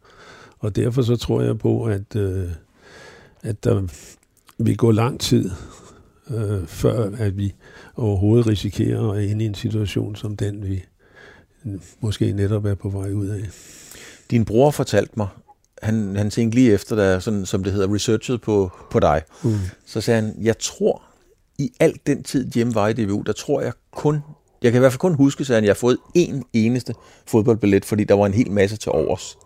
Og 0.63 0.75
derfor 0.75 1.01
så 1.01 1.15
tror 1.15 1.41
jeg 1.41 1.57
på, 1.57 1.83
at, 1.83 2.15
uh, 2.15 2.49
at 3.41 3.63
der 3.63 3.87
vil 4.57 4.77
gå 4.77 4.91
lang 4.91 5.19
tid, 5.19 5.51
uh, 6.27 6.67
før 6.67 7.11
at 7.17 7.37
vi 7.37 7.53
overhovedet 7.95 8.47
risikerer 8.47 9.11
at 9.11 9.23
ende 9.23 9.45
i 9.45 9.47
en 9.47 9.55
situation 9.55 10.15
som 10.15 10.37
den, 10.37 10.67
vi 10.67 10.83
måske 11.99 12.31
netop 12.31 12.65
er 12.65 12.75
på 12.75 12.89
vej 12.89 13.11
ud 13.11 13.27
af. 13.27 13.41
Din 14.31 14.45
bror 14.45 14.71
fortalte 14.71 15.13
mig, 15.17 15.27
han, 15.81 16.15
han 16.15 16.29
tænkte 16.29 16.55
lige 16.55 16.73
efter, 16.73 16.95
der 16.95 17.19
sådan, 17.19 17.45
som 17.45 17.63
det 17.63 17.73
hedder, 17.73 17.93
researchet 17.93 18.41
på, 18.41 18.71
på 18.91 18.99
dig. 18.99 19.21
Mm. 19.43 19.55
Så 19.85 20.01
sagde 20.01 20.21
han, 20.21 20.35
jeg 20.41 20.57
tror, 20.57 21.03
i 21.59 21.71
alt 21.79 22.07
den 22.07 22.23
tid 22.23 22.51
hjemme 22.51 22.75
var 22.75 22.87
i 22.87 22.93
DBU, 22.93 23.21
der 23.21 23.33
tror 23.33 23.61
jeg 23.61 23.73
kun, 23.91 24.19
jeg 24.61 24.71
kan 24.71 24.79
i 24.79 24.81
hvert 24.81 24.91
fald 24.91 24.99
kun 24.99 25.15
huske, 25.15 25.41
at 25.41 25.63
jeg 25.63 25.69
har 25.69 25.73
fået 25.73 25.97
én 26.17 26.41
eneste 26.53 26.93
fodboldbillet, 27.27 27.85
fordi 27.85 28.03
der 28.03 28.13
var 28.13 28.25
en 28.25 28.33
hel 28.33 28.51
masse 28.51 28.77
til 28.77 28.91
overs. 28.91 29.37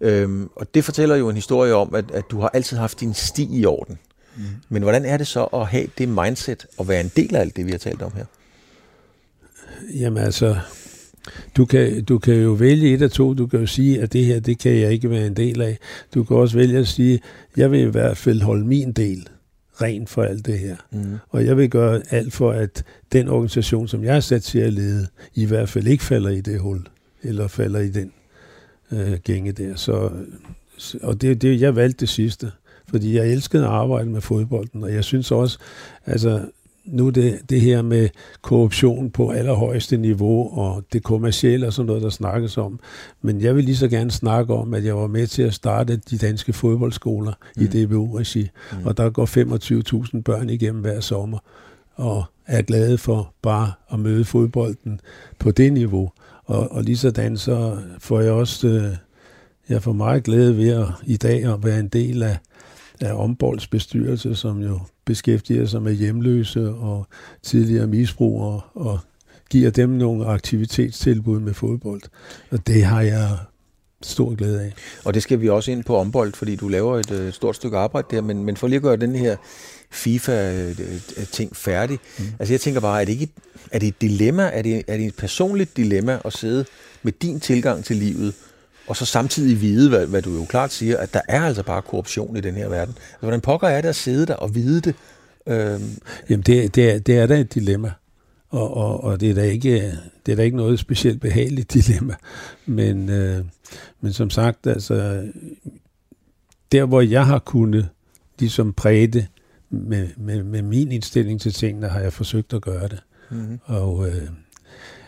Øhm, 0.00 0.50
og 0.56 0.74
det 0.74 0.84
fortæller 0.84 1.16
jo 1.16 1.28
en 1.28 1.34
historie 1.34 1.74
om, 1.74 1.94
at, 1.94 2.10
at 2.10 2.24
du 2.30 2.40
har 2.40 2.50
altid 2.54 2.76
haft 2.76 3.00
din 3.00 3.14
sti 3.14 3.48
i 3.52 3.64
orden. 3.66 3.98
Mm. 4.36 4.42
Men 4.68 4.82
hvordan 4.82 5.04
er 5.04 5.16
det 5.16 5.26
så 5.26 5.44
at 5.44 5.66
have 5.66 5.86
det 5.98 6.08
mindset 6.08 6.66
og 6.78 6.88
være 6.88 7.00
en 7.00 7.10
del 7.16 7.36
af 7.36 7.40
alt 7.40 7.56
det, 7.56 7.66
vi 7.66 7.70
har 7.70 7.78
talt 7.78 8.02
om 8.02 8.12
her? 8.16 8.24
Jamen 9.94 10.22
altså, 10.22 10.56
du 11.56 11.64
kan, 11.64 12.04
du 12.04 12.18
kan 12.18 12.34
jo 12.34 12.50
vælge 12.50 12.94
et 12.94 13.02
af 13.02 13.10
to. 13.10 13.34
Du 13.34 13.46
kan 13.46 13.60
jo 13.60 13.66
sige, 13.66 14.00
at 14.00 14.12
det 14.12 14.24
her, 14.24 14.40
det 14.40 14.58
kan 14.58 14.76
jeg 14.76 14.92
ikke 14.92 15.10
være 15.10 15.26
en 15.26 15.36
del 15.36 15.60
af. 15.60 15.78
Du 16.14 16.24
kan 16.24 16.36
også 16.36 16.56
vælge 16.56 16.78
at 16.78 16.88
sige, 16.88 17.20
jeg 17.56 17.70
vil 17.70 17.80
i 17.80 17.84
hvert 17.90 18.16
fald 18.16 18.42
holde 18.42 18.66
min 18.66 18.92
del 18.92 19.28
ren 19.82 20.06
for 20.06 20.22
alt 20.22 20.46
det 20.46 20.58
her. 20.58 20.76
Mm. 20.90 21.16
Og 21.28 21.46
jeg 21.46 21.56
vil 21.56 21.70
gøre 21.70 22.02
alt 22.10 22.32
for, 22.32 22.50
at 22.50 22.84
den 23.12 23.28
organisation, 23.28 23.88
som 23.88 24.04
jeg 24.04 24.12
har 24.12 24.20
sat 24.20 24.42
til 24.42 24.58
at 24.58 24.72
lede, 24.72 25.06
i 25.34 25.44
hvert 25.44 25.68
fald 25.68 25.86
ikke 25.86 26.04
falder 26.04 26.30
i 26.30 26.40
det 26.40 26.60
hul, 26.60 26.86
eller 27.22 27.48
falder 27.48 27.80
i 27.80 27.88
den 27.90 28.12
øh, 28.92 29.12
gænge 29.24 29.52
der. 29.52 29.76
Så, 29.76 30.10
og 31.02 31.20
det, 31.20 31.42
det, 31.42 31.60
jeg 31.60 31.76
valgte 31.76 32.00
det 32.00 32.08
sidste, 32.08 32.52
fordi 32.88 33.16
jeg 33.16 33.32
elskede 33.32 33.62
at 33.62 33.70
arbejde 33.70 34.10
med 34.10 34.20
fodbolden, 34.20 34.84
og 34.84 34.94
jeg 34.94 35.04
synes 35.04 35.30
også, 35.30 35.58
altså 36.06 36.40
nu 36.84 37.10
det, 37.10 37.40
det 37.50 37.60
her 37.60 37.82
med 37.82 38.08
korruption 38.42 39.10
på 39.10 39.30
allerhøjeste 39.30 39.96
niveau, 39.96 40.58
og 40.58 40.84
det 40.92 41.02
kommercielle 41.02 41.66
og 41.66 41.72
sådan 41.72 41.86
noget, 41.86 42.02
der 42.02 42.10
snakkes 42.10 42.58
om. 42.58 42.80
Men 43.22 43.40
jeg 43.40 43.56
vil 43.56 43.64
lige 43.64 43.76
så 43.76 43.88
gerne 43.88 44.10
snakke 44.10 44.54
om, 44.54 44.74
at 44.74 44.84
jeg 44.84 44.96
var 44.96 45.06
med 45.06 45.26
til 45.26 45.42
at 45.42 45.54
starte 45.54 45.96
de 45.96 46.18
danske 46.18 46.52
fodboldskoler 46.52 47.32
mm. 47.56 47.62
i 47.62 47.66
DBU-regi, 47.66 48.50
mm. 48.72 48.86
og 48.86 48.96
der 48.96 49.10
går 49.10 49.26
25.000 50.16 50.22
børn 50.22 50.50
igennem 50.50 50.80
hver 50.80 51.00
sommer, 51.00 51.38
og 51.94 52.24
er 52.46 52.62
glade 52.62 52.98
for 52.98 53.34
bare 53.42 53.72
at 53.92 54.00
møde 54.00 54.24
fodbolden 54.24 55.00
på 55.38 55.50
det 55.50 55.72
niveau. 55.72 56.10
Og, 56.50 56.72
og 56.72 56.84
lige 56.84 56.96
sådan 56.96 57.36
så 57.36 57.78
får 57.98 58.20
jeg 58.20 58.32
også, 58.32 58.68
øh, 58.68 58.96
jeg 59.68 59.82
får 59.82 59.92
meget 59.92 60.24
glæde 60.24 60.56
ved 60.56 60.68
at, 60.68 60.86
i 61.06 61.16
dag 61.16 61.44
at 61.44 61.64
være 61.64 61.80
en 61.80 61.88
del 61.88 62.22
af, 62.22 62.38
af 63.00 63.12
Ombolds 63.12 63.66
bestyrelse, 63.66 64.34
som 64.34 64.62
jo 64.62 64.80
beskæftiger 65.04 65.66
sig 65.66 65.82
med 65.82 65.92
hjemløse 65.92 66.70
og 66.70 67.06
tidligere 67.42 67.86
misbrugere 67.86 68.60
og 68.74 68.98
giver 69.50 69.70
dem 69.70 69.90
nogle 69.90 70.26
aktivitetstilbud 70.26 71.40
med 71.40 71.54
fodbold. 71.54 72.02
Og 72.50 72.66
det 72.66 72.84
har 72.84 73.00
jeg 73.00 73.38
stor 74.02 74.34
glæde 74.34 74.60
af. 74.60 74.72
Og 75.04 75.14
det 75.14 75.22
skal 75.22 75.40
vi 75.40 75.48
også 75.48 75.70
ind 75.70 75.84
på 75.84 75.96
ombold, 75.96 76.32
fordi 76.32 76.56
du 76.56 76.68
laver 76.68 76.98
et, 76.98 77.10
et 77.10 77.34
stort 77.34 77.56
stykke 77.56 77.78
arbejde 77.78 78.06
der, 78.10 78.20
men, 78.22 78.44
men 78.44 78.56
for 78.56 78.66
lige 78.66 78.76
at 78.76 78.82
gøre 78.82 78.96
den 78.96 79.16
her 79.16 79.36
FIFA-ting 79.90 81.56
færdig, 81.56 81.98
mm. 82.18 82.24
altså 82.38 82.52
jeg 82.52 82.60
tænker 82.60 82.80
bare, 82.80 83.00
er 83.00 83.04
det 83.04 83.12
ikke 83.12 83.24
et, 83.24 83.30
er 83.72 83.78
det 83.78 83.88
et 83.88 84.00
dilemma, 84.00 84.50
er 84.52 84.62
det, 84.62 84.82
er 84.86 84.96
det 84.96 85.06
et 85.06 85.16
personligt 85.16 85.76
dilemma 85.76 86.18
at 86.24 86.32
sidde 86.32 86.64
med 87.02 87.12
din 87.12 87.40
tilgang 87.40 87.84
til 87.84 87.96
livet, 87.96 88.34
og 88.86 88.96
så 88.96 89.06
samtidig 89.06 89.60
vide, 89.60 89.88
hvad, 89.88 90.06
hvad 90.06 90.22
du 90.22 90.36
jo 90.36 90.44
klart 90.44 90.72
siger, 90.72 90.96
at 90.96 91.14
der 91.14 91.20
er 91.28 91.42
altså 91.42 91.62
bare 91.62 91.82
korruption 91.82 92.36
i 92.36 92.40
den 92.40 92.54
her 92.54 92.68
verden. 92.68 92.94
Altså, 92.98 93.20
hvordan 93.20 93.40
pokker 93.40 93.68
er 93.68 93.80
det 93.80 93.88
at 93.88 93.96
sidde 93.96 94.26
der 94.26 94.34
og 94.34 94.54
vide 94.54 94.80
det? 94.80 94.94
Øhm. 95.46 95.98
Jamen, 96.30 96.42
det, 96.42 96.74
det, 96.74 96.90
er, 96.90 96.98
det 96.98 97.18
er 97.18 97.26
da 97.26 97.34
et 97.38 97.54
dilemma. 97.54 97.92
Og, 98.50 98.76
og, 98.76 99.04
og 99.04 99.20
det, 99.20 99.30
er 99.30 99.34
da 99.34 99.42
ikke, 99.42 99.92
det 100.26 100.32
er 100.32 100.36
da 100.36 100.42
ikke 100.42 100.56
noget 100.56 100.78
specielt 100.78 101.20
behageligt 101.20 101.72
dilemma. 101.74 102.14
Men, 102.66 103.08
øh, 103.08 103.44
men 104.00 104.12
som 104.12 104.30
sagt, 104.30 104.66
altså, 104.66 105.28
der 106.72 106.84
hvor 106.84 107.00
jeg 107.00 107.26
har 107.26 107.38
kunnet 107.38 107.88
ligesom 108.38 108.72
præge 108.72 109.06
det 109.06 109.26
med, 109.70 110.08
med, 110.16 110.42
med 110.42 110.62
min 110.62 110.92
indstilling 110.92 111.40
til 111.40 111.52
tingene, 111.52 111.88
har 111.88 112.00
jeg 112.00 112.12
forsøgt 112.12 112.52
at 112.52 112.62
gøre 112.62 112.88
det. 112.88 113.02
Mm-hmm. 113.30 113.58
Og 113.64 114.08
øh, 114.08 114.28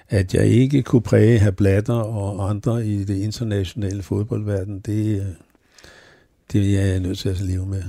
at 0.08 0.34
jeg 0.34 0.46
ikke 0.46 0.82
kunne 0.82 1.02
præge 1.02 1.38
have 1.38 1.52
Blatter 1.52 1.94
og 1.94 2.50
andre 2.50 2.86
i 2.86 3.04
det 3.04 3.16
internationale 3.16 4.02
fodboldverden, 4.02 4.80
det, 4.80 5.20
øh, 5.20 5.26
det 6.52 6.78
er 6.78 6.86
jeg 6.86 7.00
nødt 7.00 7.18
til 7.18 7.28
at 7.28 7.40
leve 7.40 7.66
med. 7.66 7.82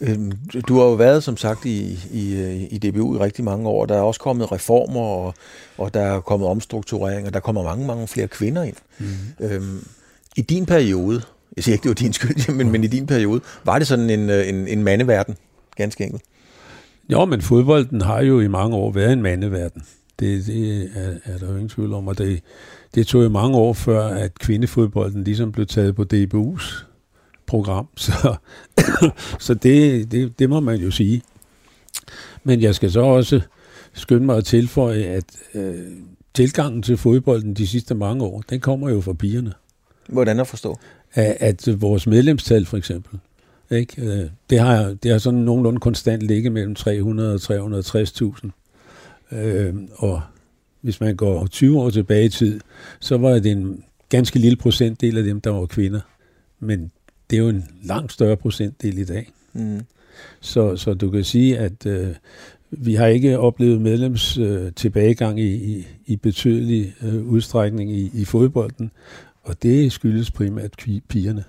Øhm, 0.00 0.32
du 0.68 0.78
har 0.78 0.84
jo 0.84 0.92
været, 0.92 1.24
som 1.24 1.36
sagt, 1.36 1.64
i, 1.64 1.98
i, 2.12 2.66
i 2.70 2.78
DBU 2.78 3.16
i 3.16 3.18
rigtig 3.18 3.44
mange 3.44 3.68
år. 3.68 3.86
Der 3.86 3.94
er 3.94 4.00
også 4.00 4.20
kommet 4.20 4.52
reformer, 4.52 5.00
og, 5.00 5.34
og 5.78 5.94
der 5.94 6.00
er 6.00 6.20
kommet 6.20 6.48
omstrukturering, 6.48 7.26
og 7.26 7.34
der 7.34 7.40
kommer 7.40 7.62
mange, 7.62 7.86
mange 7.86 8.08
flere 8.08 8.28
kvinder 8.28 8.62
ind. 8.62 8.76
Mm-hmm. 8.98 9.46
Øhm, 9.46 9.84
I 10.36 10.40
din 10.40 10.66
periode, 10.66 11.22
jeg 11.56 11.64
siger 11.64 11.74
ikke, 11.74 11.82
det 11.82 11.88
var 11.88 11.94
din 11.94 12.12
skyld, 12.12 12.52
men, 12.58 12.72
men 12.72 12.84
i 12.84 12.86
din 12.86 13.06
periode, 13.06 13.40
var 13.64 13.78
det 13.78 13.86
sådan 13.86 14.10
en, 14.10 14.30
en, 14.30 14.68
en 14.68 14.82
mandeverden, 14.82 15.36
ganske 15.76 16.04
enkelt? 16.04 16.22
Jo, 17.08 17.24
men 17.24 17.42
fodbolden 17.42 18.00
har 18.00 18.22
jo 18.22 18.40
i 18.40 18.48
mange 18.48 18.76
år 18.76 18.92
været 18.92 19.12
en 19.12 19.22
mandeverden. 19.22 19.82
Det, 20.20 20.46
det 20.46 20.90
er, 20.94 21.32
er 21.32 21.38
der 21.38 21.46
jo 21.46 21.52
ingen 21.52 21.68
tvivl 21.68 21.94
om, 21.94 22.08
og 22.08 22.18
det, 22.18 22.40
det 22.94 23.06
tog 23.06 23.24
jo 23.24 23.28
mange 23.28 23.56
år 23.56 23.72
før, 23.72 24.06
at 24.06 24.38
kvindefodbolden 24.38 25.24
ligesom 25.24 25.52
blev 25.52 25.66
taget 25.66 25.96
på 25.96 26.04
DBU's 26.14 26.89
program, 27.50 27.88
så, 27.96 28.34
så 29.38 29.54
det, 29.54 30.12
det, 30.12 30.38
det 30.38 30.50
må 30.50 30.60
man 30.60 30.76
jo 30.76 30.90
sige. 30.90 31.22
Men 32.44 32.62
jeg 32.62 32.74
skal 32.74 32.90
så 32.90 33.00
også 33.00 33.40
skynde 33.92 34.26
mig 34.26 34.36
at 34.36 34.44
tilføje, 34.44 35.02
at 35.02 35.24
øh, 35.54 35.86
tilgangen 36.34 36.82
til 36.82 36.96
fodbolden 36.96 37.54
de 37.54 37.66
sidste 37.66 37.94
mange 37.94 38.24
år, 38.24 38.42
den 38.50 38.60
kommer 38.60 38.90
jo 38.90 39.00
fra 39.00 39.12
pigerne. 39.12 39.52
Hvordan 40.08 40.40
at 40.40 40.46
forstå? 40.46 40.78
At, 41.14 41.36
at 41.40 41.80
vores 41.80 42.06
medlemstal 42.06 42.66
for 42.66 42.76
eksempel, 42.76 43.18
ikke? 43.70 44.02
Øh, 44.02 44.30
det, 44.50 44.58
har, 44.58 44.96
det 45.02 45.10
har 45.10 45.18
sådan 45.18 45.40
nogenlunde 45.40 45.80
konstant 45.80 46.22
ligget 46.22 46.52
mellem 46.52 46.74
300 46.74 47.34
og 47.34 47.40
360.000. 47.40 49.36
Øh, 49.36 49.74
og 49.94 50.22
hvis 50.80 51.00
man 51.00 51.16
går 51.16 51.46
20 51.46 51.80
år 51.80 51.90
tilbage 51.90 52.24
i 52.24 52.28
tid, 52.28 52.60
så 53.00 53.16
var 53.16 53.30
det 53.30 53.52
en 53.52 53.84
ganske 54.08 54.38
lille 54.38 54.56
procentdel 54.56 55.18
af 55.18 55.24
dem, 55.24 55.40
der 55.40 55.50
var 55.50 55.66
kvinder. 55.66 56.00
Men 56.60 56.90
det 57.30 57.36
er 57.36 57.40
jo 57.40 57.48
en 57.48 57.64
langt 57.84 58.12
større 58.12 58.36
procentdel 58.36 58.98
i 58.98 59.04
dag. 59.04 59.30
Mm. 59.52 59.80
Så, 60.40 60.76
så 60.76 60.94
du 60.94 61.10
kan 61.10 61.24
sige, 61.24 61.58
at 61.58 61.86
øh, 61.86 62.08
vi 62.70 62.94
har 62.94 63.06
ikke 63.06 63.38
oplevet 63.38 63.80
medlems 63.80 64.38
øh, 64.38 64.72
tilbagegang 64.72 65.40
i, 65.40 65.54
i, 65.54 65.86
i 66.06 66.16
betydelig 66.16 66.94
øh, 67.02 67.26
udstrækning 67.26 67.92
i, 67.92 68.10
i 68.14 68.24
fodbolden, 68.24 68.90
og 69.42 69.62
det 69.62 69.92
skyldes 69.92 70.30
primært 70.30 70.70
pigerne. 71.08 71.44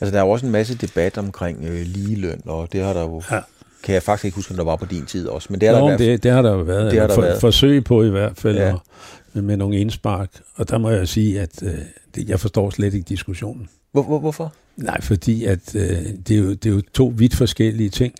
Altså, 0.00 0.12
der 0.12 0.20
er 0.20 0.24
jo 0.24 0.30
også 0.30 0.46
en 0.46 0.52
masse 0.52 0.76
debat 0.78 1.18
omkring 1.18 1.64
øh, 1.64 1.86
ligeløn, 1.86 2.42
og 2.44 2.72
det 2.72 2.82
har 2.82 2.92
der 2.92 3.02
jo 3.02 3.22
ja 3.30 3.40
kan 3.86 3.94
jeg 3.94 4.02
faktisk 4.02 4.24
ikke 4.24 4.34
huske, 4.34 4.50
om 4.50 4.56
der 4.56 4.64
var 4.64 4.76
på 4.76 4.84
din 4.84 5.06
tid 5.06 5.28
også. 5.28 5.48
Men 5.50 5.60
det, 5.60 5.68
er 5.68 5.80
Nå, 5.80 5.90
der 5.90 5.96
det, 5.96 6.22
det 6.22 6.30
har 6.30 6.42
der 6.42 6.52
jo 6.52 6.58
været. 6.58 6.92
Det 6.92 7.00
har 7.00 7.06
der 7.06 7.14
for, 7.14 7.22
været. 7.22 7.40
Forsøg 7.40 7.84
på 7.84 8.02
i 8.02 8.08
hvert 8.08 8.32
fald, 8.36 8.56
ja. 8.56 8.72
og, 8.72 9.44
med 9.44 9.56
nogle 9.56 9.78
indspark. 9.78 10.30
Og 10.54 10.68
der 10.68 10.78
må 10.78 10.90
jeg 10.90 11.08
sige, 11.08 11.40
at 11.40 11.62
øh, 11.62 11.74
det, 12.14 12.28
jeg 12.28 12.40
forstår 12.40 12.70
slet 12.70 12.94
ikke 12.94 13.06
diskussionen. 13.08 13.68
Hvor, 13.96 14.02
hvor, 14.02 14.18
hvorfor? 14.18 14.54
Nej, 14.76 15.00
fordi 15.00 15.44
at, 15.44 15.74
øh, 15.74 15.82
det, 16.28 16.30
er 16.30 16.38
jo, 16.38 16.50
det 16.50 16.66
er 16.66 16.74
jo 16.74 16.80
to 16.94 17.12
vidt 17.16 17.34
forskellige 17.34 17.90
ting. 17.90 18.14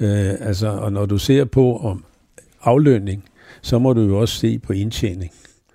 Øh, 0.00 0.34
altså, 0.40 0.68
og 0.68 0.92
når 0.92 1.06
du 1.06 1.18
ser 1.18 1.44
på 1.44 1.76
om 1.76 2.04
aflønning, 2.62 3.24
så 3.62 3.78
må 3.78 3.92
du 3.92 4.00
jo 4.00 4.18
også 4.18 4.38
se 4.38 4.58
på 4.58 4.72
indtjening. 4.72 5.32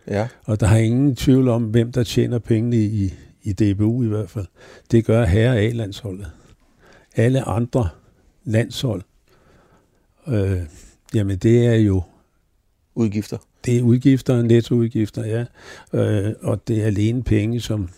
Ja. 0.07 0.27
Og 0.45 0.59
der 0.59 0.67
har 0.67 0.77
ingen 0.77 1.15
tvivl 1.15 1.47
om, 1.47 1.63
hvem 1.63 1.91
der 1.91 2.03
tjener 2.03 2.39
pengene 2.39 2.77
i, 2.77 3.13
i 3.43 3.53
DBU 3.53 4.03
i 4.03 4.07
hvert 4.07 4.29
fald. 4.29 4.45
Det 4.91 5.05
gør 5.05 5.25
herre 5.25 5.57
A-landsholdet. 5.57 6.27
Alle 7.15 7.41
andre 7.41 7.89
landshold 8.43 9.01
Øh, 10.27 10.61
jamen 11.13 11.37
det 11.37 11.65
er 11.65 11.75
jo... 11.75 12.01
Udgifter? 12.95 13.37
Det 13.65 13.77
er 13.77 13.81
udgifter, 13.81 14.41
nettoudgifter, 14.41 15.25
ja. 15.25 15.45
Øh, 15.99 16.33
og 16.41 16.67
det 16.67 16.81
er 16.81 16.85
alene 16.85 17.23
penge, 17.23 17.61
som 17.61 17.89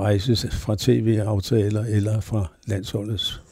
rejses 0.00 0.46
fra 0.50 0.76
tv-aftaler 0.78 1.84
eller 1.84 2.20
fra 2.20 2.46
landsholdets 2.66 3.42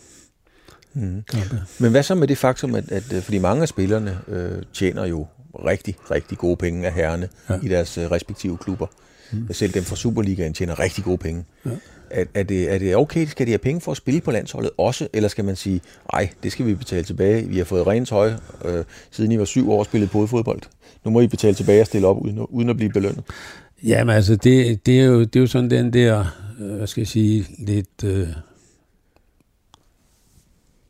mm. 0.94 1.22
kampe. 1.28 1.62
Men 1.78 1.90
hvad 1.90 2.02
så 2.02 2.14
med 2.14 2.28
det 2.28 2.38
faktum, 2.38 2.74
at, 2.74 2.92
at 2.92 3.12
øh, 3.12 3.22
fordi 3.22 3.38
mange 3.38 3.62
af 3.62 3.68
spillerne 3.68 4.18
øh, 4.28 4.62
tjener 4.72 5.06
jo 5.06 5.26
rigtig, 5.64 5.96
rigtig 6.10 6.38
gode 6.38 6.56
penge 6.56 6.86
af 6.86 6.92
herrene 6.92 7.28
ja. 7.50 7.58
i 7.62 7.68
deres 7.68 7.98
øh, 7.98 8.10
respektive 8.10 8.58
klubber. 8.58 8.86
Mm. 9.32 9.52
Selv 9.52 9.74
dem 9.74 9.82
fra 9.84 9.96
Superligaen 9.96 10.54
tjener 10.54 10.78
rigtig 10.78 11.04
gode 11.04 11.18
penge. 11.18 11.44
Ja. 11.66 11.70
Er, 12.10 12.24
er, 12.34 12.42
det, 12.42 12.72
er 12.72 12.78
det 12.78 12.96
okay, 12.96 13.26
skal 13.26 13.46
de 13.46 13.50
have 13.50 13.58
penge 13.58 13.80
for 13.80 13.90
at 13.90 13.96
spille 13.96 14.20
på 14.20 14.30
landsholdet 14.30 14.70
også, 14.78 15.08
eller 15.12 15.28
skal 15.28 15.44
man 15.44 15.56
sige, 15.56 15.80
nej, 16.12 16.28
det 16.42 16.52
skal 16.52 16.66
vi 16.66 16.74
betale 16.74 17.02
tilbage. 17.02 17.48
Vi 17.48 17.58
har 17.58 17.64
fået 17.64 17.86
rent 17.86 18.08
tøj, 18.08 18.32
øh, 18.64 18.84
siden 19.10 19.32
I 19.32 19.38
var 19.38 19.44
syv 19.44 19.70
år 19.70 19.78
og 19.78 19.84
spillet 19.84 20.10
fodbold. 20.10 20.60
Nu 21.04 21.10
må 21.10 21.20
I 21.20 21.26
betale 21.26 21.54
tilbage 21.54 21.80
og 21.80 21.86
stille 21.86 22.06
op, 22.06 22.24
uden, 22.24 22.38
uden 22.38 22.68
at 22.68 22.76
blive 22.76 22.92
belønnet. 22.92 23.24
Jamen 23.82 24.14
altså, 24.14 24.36
det, 24.36 24.86
det, 24.86 25.00
er 25.00 25.04
jo, 25.04 25.20
det 25.20 25.36
er 25.36 25.40
jo 25.40 25.46
sådan 25.46 25.70
den 25.70 25.92
der, 25.92 26.24
øh, 26.60 26.76
hvad 26.76 26.86
skal 26.86 27.00
jeg 27.00 27.08
sige, 27.08 27.46
lidt 27.58 28.04
øh, 28.04 28.28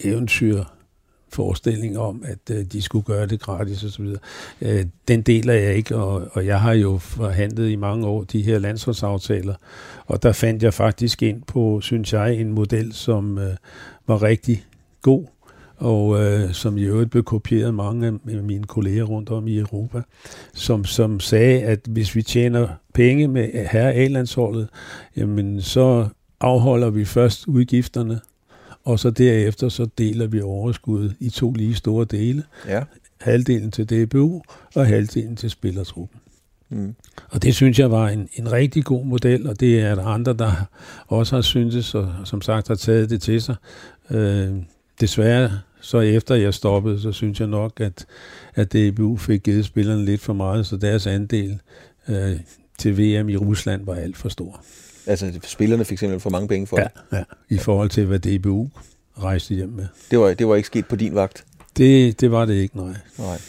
eventyr 0.01 0.65
forestilling 1.33 1.99
om, 1.99 2.25
at 2.27 2.57
øh, 2.57 2.65
de 2.65 2.83
skulle 2.83 3.05
gøre 3.05 3.27
det 3.27 3.41
gratis 3.41 3.85
osv. 3.85 4.07
Øh, 4.63 4.87
den 5.09 5.23
deler 5.23 5.55
jeg 5.55 5.75
ikke, 5.75 5.97
og, 5.97 6.29
og 6.33 6.47
jeg 6.47 6.61
har 6.61 6.73
jo 6.73 6.99
forhandlet 6.99 7.71
i 7.71 7.77
mange 7.77 8.07
år 8.07 8.25
de 8.25 8.43
her 8.43 8.59
landsholdsaftaler, 8.59 9.55
og 10.07 10.23
der 10.23 10.33
fandt 10.33 10.63
jeg 10.63 10.75
faktisk 10.75 11.23
ind 11.23 11.43
på, 11.43 11.81
synes 11.81 12.13
jeg, 12.13 12.35
en 12.35 12.53
model, 12.53 12.93
som 12.93 13.39
øh, 13.39 13.57
var 14.07 14.23
rigtig 14.23 14.67
god, 15.03 15.25
og 15.79 16.25
øh, 16.25 16.53
som 16.53 16.79
i 16.79 16.83
øvrigt 16.83 17.11
blev 17.11 17.23
kopieret 17.23 17.75
mange 17.75 18.07
af 18.07 18.43
mine 18.43 18.65
kolleger 18.65 19.05
rundt 19.05 19.31
om 19.31 19.49
i 19.49 19.59
Europa, 19.59 20.03
som, 20.55 20.85
som 20.85 21.21
sagde, 21.21 21.63
at 21.63 21.81
hvis 21.89 22.15
vi 22.15 22.23
tjener 22.23 22.69
penge 22.95 23.29
med 23.29 23.67
herre 23.71 23.95
A-landsholdet, 23.95 24.69
jamen 25.17 25.63
så 25.63 26.09
afholder 26.41 26.91
vi 26.91 27.05
først 27.05 27.47
udgifterne, 27.47 28.21
og 28.85 28.99
så 28.99 29.11
derefter 29.11 29.69
så 29.69 29.89
deler 29.99 30.27
vi 30.27 30.41
overskuddet 30.41 31.17
i 31.21 31.31
to 31.31 31.53
lige 31.53 31.75
store 31.75 32.05
dele. 32.05 32.43
Ja. 32.69 32.83
Halvdelen 33.21 33.71
til 33.71 33.91
DBU 33.91 34.43
og 34.75 34.87
halvdelen 34.87 35.37
til 35.37 35.51
spillertruppen. 35.51 36.21
Mm. 36.69 36.95
Og 37.31 37.43
det 37.43 37.55
synes 37.55 37.79
jeg 37.79 37.91
var 37.91 38.09
en, 38.09 38.29
en 38.35 38.53
rigtig 38.53 38.85
god 38.85 39.05
model, 39.05 39.49
og 39.49 39.61
det 39.61 39.81
er 39.81 39.95
der 39.95 40.05
andre, 40.05 40.33
der 40.33 40.69
også 41.07 41.37
har 41.37 41.43
syntes, 41.43 41.95
og 41.95 42.15
som 42.25 42.43
sagt 42.43 42.69
har 42.69 42.75
taget 42.75 43.11
det 43.11 43.23
til 43.23 43.43
sig. 43.43 43.57
Øh, 44.11 44.55
desværre, 45.01 45.51
så 45.81 46.01
efter 46.01 46.35
jeg 46.35 46.55
stoppede, 46.55 47.01
så 47.01 47.13
synes 47.13 47.41
jeg 47.41 47.49
nok, 47.49 47.81
at, 47.81 48.07
at 48.55 48.73
DBU 48.73 49.17
fik 49.17 49.43
givet 49.43 49.65
spillerne 49.65 50.05
lidt 50.05 50.21
for 50.21 50.33
meget, 50.33 50.67
så 50.67 50.77
deres 50.77 51.07
andel 51.07 51.59
øh, 52.09 52.37
til 52.79 52.93
VM 52.99 53.29
i 53.29 53.37
Rusland 53.37 53.85
var 53.85 53.95
alt 53.95 54.17
for 54.17 54.29
stor. 54.29 54.65
Altså 55.07 55.33
spillerne 55.45 55.85
fik 55.85 55.99
simpelthen 55.99 56.21
for 56.21 56.31
mange 56.31 56.49
penge 56.49 56.67
for 56.67 56.81
ja, 56.81 56.85
det? 56.85 57.17
Ja, 57.19 57.23
i 57.49 57.59
forhold 57.59 57.91
til, 57.91 58.07
hvad 58.07 58.19
DBU 58.19 58.69
rejste 59.23 59.55
hjem 59.55 59.69
med. 59.69 59.87
Det 60.11 60.19
var, 60.19 60.35
det 60.35 60.49
var 60.49 60.57
ikke 60.57 60.67
sket 60.67 60.87
på 60.87 60.97
din 60.97 61.15
vagt? 61.15 61.45
Det, 61.77 62.21
det 62.21 62.31
var 62.31 62.45
det 62.45 62.55
ikke, 62.55 62.77
nej. 62.77 62.95
Nej. 63.19 63.41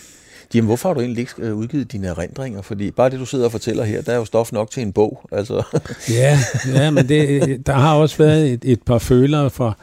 Jim, 0.56 0.66
hvorfor 0.66 0.90
har 0.90 0.94
du 0.94 1.00
egentlig 1.00 1.22
ikke 1.22 1.34
øh, 1.38 1.56
udgivet 1.56 1.92
dine 1.92 2.08
erindringer? 2.08 2.62
Fordi 2.62 2.92
bare 2.92 3.10
det, 3.10 3.20
du 3.20 3.26
sidder 3.26 3.46
og 3.46 3.52
fortæller 3.52 3.84
her, 3.84 4.02
der 4.02 4.12
er 4.12 4.18
jo 4.18 4.26
stof 4.26 4.52
nok 4.52 4.72
til 4.72 4.84
en 4.84 4.94
bog. 4.94 5.30
Altså. 5.32 5.64
ja, 6.10 6.40
ja, 6.74 6.92
men 6.92 7.10
det, 7.10 7.68
der 7.68 7.74
har 7.74 7.96
også 7.96 8.18
været 8.18 8.54
et, 8.54 8.60
et 8.64 8.82
par 8.82 8.98
følere 8.98 9.50
fra, 9.50 9.74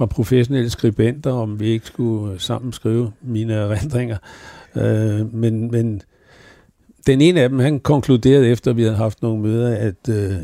fra 0.00 0.06
professionelle 0.06 0.70
skribenter, 0.70 1.32
om 1.32 1.60
vi 1.60 1.66
ikke 1.66 1.86
skulle 1.86 2.40
sammen 2.40 2.72
skrive 2.72 3.12
mine 3.22 3.52
erindringer. 3.54 4.16
Øh, 4.76 5.34
men, 5.34 5.70
men 5.70 6.02
den 7.06 7.20
ene 7.20 7.40
af 7.40 7.48
dem, 7.48 7.58
han 7.58 7.80
konkluderede 7.80 8.48
efter, 8.48 8.70
at 8.70 8.76
vi 8.76 8.82
havde 8.82 8.96
haft 8.96 9.22
nogle 9.22 9.42
møder, 9.42 9.76
at, 9.76 10.08
øh, 10.08 10.36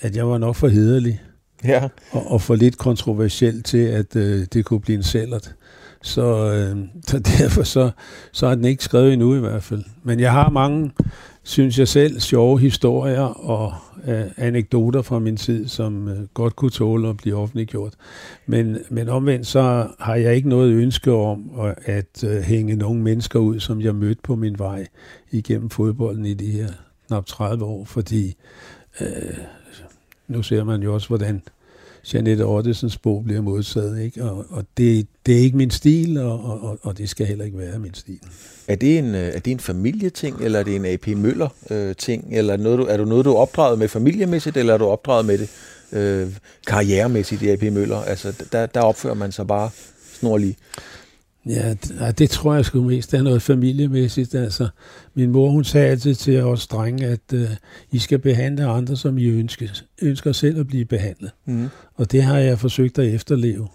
at 0.00 0.16
jeg 0.16 0.28
var 0.28 0.38
nok 0.38 0.56
for 0.56 0.68
hederlig. 0.68 1.22
Ja. 1.64 1.88
Og, 2.10 2.30
og 2.30 2.42
for 2.42 2.54
lidt 2.54 2.78
kontroversiel 2.78 3.62
til, 3.62 3.78
at 3.78 4.16
øh, 4.16 4.46
det 4.52 4.64
kunne 4.64 4.80
blive 4.80 4.96
en 4.96 5.02
sælgert. 5.02 5.54
Så, 6.02 6.52
øh, 6.52 6.76
så 7.06 7.18
derfor 7.38 7.62
så, 7.62 7.90
så 8.32 8.46
er 8.46 8.54
den 8.54 8.64
ikke 8.64 8.84
skrevet 8.84 9.12
endnu 9.12 9.36
i 9.36 9.40
hvert 9.40 9.62
fald. 9.62 9.84
Men 10.02 10.20
jeg 10.20 10.32
har 10.32 10.50
mange, 10.50 10.90
synes 11.48 11.78
jeg 11.78 11.88
selv, 11.88 12.20
sjove 12.20 12.60
historier 12.60 13.22
og 13.22 13.74
øh, 14.06 14.24
anekdoter 14.36 15.02
fra 15.02 15.18
min 15.18 15.36
tid, 15.36 15.68
som 15.68 16.08
øh, 16.08 16.26
godt 16.34 16.56
kunne 16.56 16.70
tåle 16.70 17.08
at 17.08 17.16
blive 17.16 17.36
offentliggjort. 17.36 17.94
Men, 18.46 18.78
men 18.90 19.08
omvendt 19.08 19.46
så 19.46 19.88
har 19.98 20.14
jeg 20.14 20.34
ikke 20.34 20.48
noget 20.48 20.72
ønske 20.72 21.12
om 21.12 21.50
at, 21.60 21.74
at 21.84 22.24
øh, 22.24 22.42
hænge 22.42 22.76
nogle 22.76 23.02
mennesker 23.02 23.38
ud, 23.38 23.60
som 23.60 23.80
jeg 23.80 23.94
mødte 23.94 24.20
på 24.22 24.36
min 24.36 24.58
vej 24.58 24.86
igennem 25.30 25.70
fodbolden 25.70 26.26
i 26.26 26.34
de 26.34 26.50
her 26.50 26.68
knap 27.06 27.26
30 27.26 27.64
år, 27.64 27.84
fordi 27.84 28.34
øh, 29.00 29.38
nu 30.28 30.42
ser 30.42 30.64
man 30.64 30.82
jo 30.82 30.94
også, 30.94 31.08
hvordan 31.08 31.42
Janette 32.14 32.42
Ottesens 32.42 32.98
bog 32.98 33.24
bliver 33.24 33.40
modtaget, 33.40 34.00
ikke? 34.02 34.24
og, 34.24 34.46
og 34.50 34.64
det, 34.76 35.06
det 35.26 35.34
er 35.34 35.40
ikke 35.40 35.56
min 35.56 35.70
stil, 35.70 36.18
og, 36.18 36.44
og, 36.44 36.78
og 36.82 36.98
det 36.98 37.08
skal 37.08 37.26
heller 37.26 37.44
ikke 37.44 37.58
være 37.58 37.78
min 37.78 37.94
stil. 37.94 38.20
Er 38.68 38.74
det 38.74 38.98
en, 38.98 39.14
øh, 39.14 39.28
er 39.34 39.38
det 39.38 39.50
en 39.50 39.60
familieting, 39.60 40.40
eller 40.40 40.58
er 40.58 40.62
det 40.62 40.76
en 40.76 40.84
AP 40.84 41.06
Møller-ting, 41.06 42.24
øh, 42.30 42.38
eller 42.38 42.56
noget, 42.56 42.78
du, 42.78 42.84
er 42.84 42.96
du 42.96 43.04
noget, 43.04 43.24
du 43.24 43.30
er 43.30 43.36
opdraget 43.36 43.78
med 43.78 43.88
familiemæssigt, 43.88 44.56
eller 44.56 44.74
er 44.74 44.78
du 44.78 44.84
opdraget 44.84 45.26
med 45.26 45.38
det 45.38 45.48
øh, 45.92 46.28
karrieremæssigt 46.66 47.42
i 47.42 47.48
AP 47.48 47.62
Møller? 47.62 48.02
Altså, 48.02 48.44
der, 48.52 48.66
der 48.66 48.80
opfører 48.80 49.14
man 49.14 49.32
sig 49.32 49.46
bare 49.46 49.70
snorlig. 50.12 50.56
Ja, 51.46 51.70
det, 51.70 52.18
det 52.18 52.30
tror 52.30 52.54
jeg 52.54 52.64
sgu 52.64 52.82
mest. 52.82 53.12
Det 53.12 53.18
er 53.18 53.22
noget 53.22 53.42
familiemæssigt. 53.42 54.34
Altså, 54.34 54.68
min 55.14 55.30
mor, 55.30 55.50
hun 55.50 55.64
sagde 55.64 55.88
altid 55.88 56.14
til 56.14 56.42
os 56.42 56.66
drenge, 56.66 57.06
at 57.06 57.20
uh, 57.32 57.40
I 57.90 57.98
skal 57.98 58.18
behandle 58.18 58.64
andre, 58.64 58.96
som 58.96 59.18
I 59.18 59.24
ønsker, 59.24 59.66
ønsker 60.02 60.32
selv 60.32 60.60
at 60.60 60.66
blive 60.66 60.84
behandlet. 60.84 61.30
Mm. 61.46 61.68
Og 61.94 62.12
det 62.12 62.22
har 62.22 62.38
jeg 62.38 62.58
forsøgt 62.58 62.98
at 62.98 63.14
efterleve. 63.14 63.68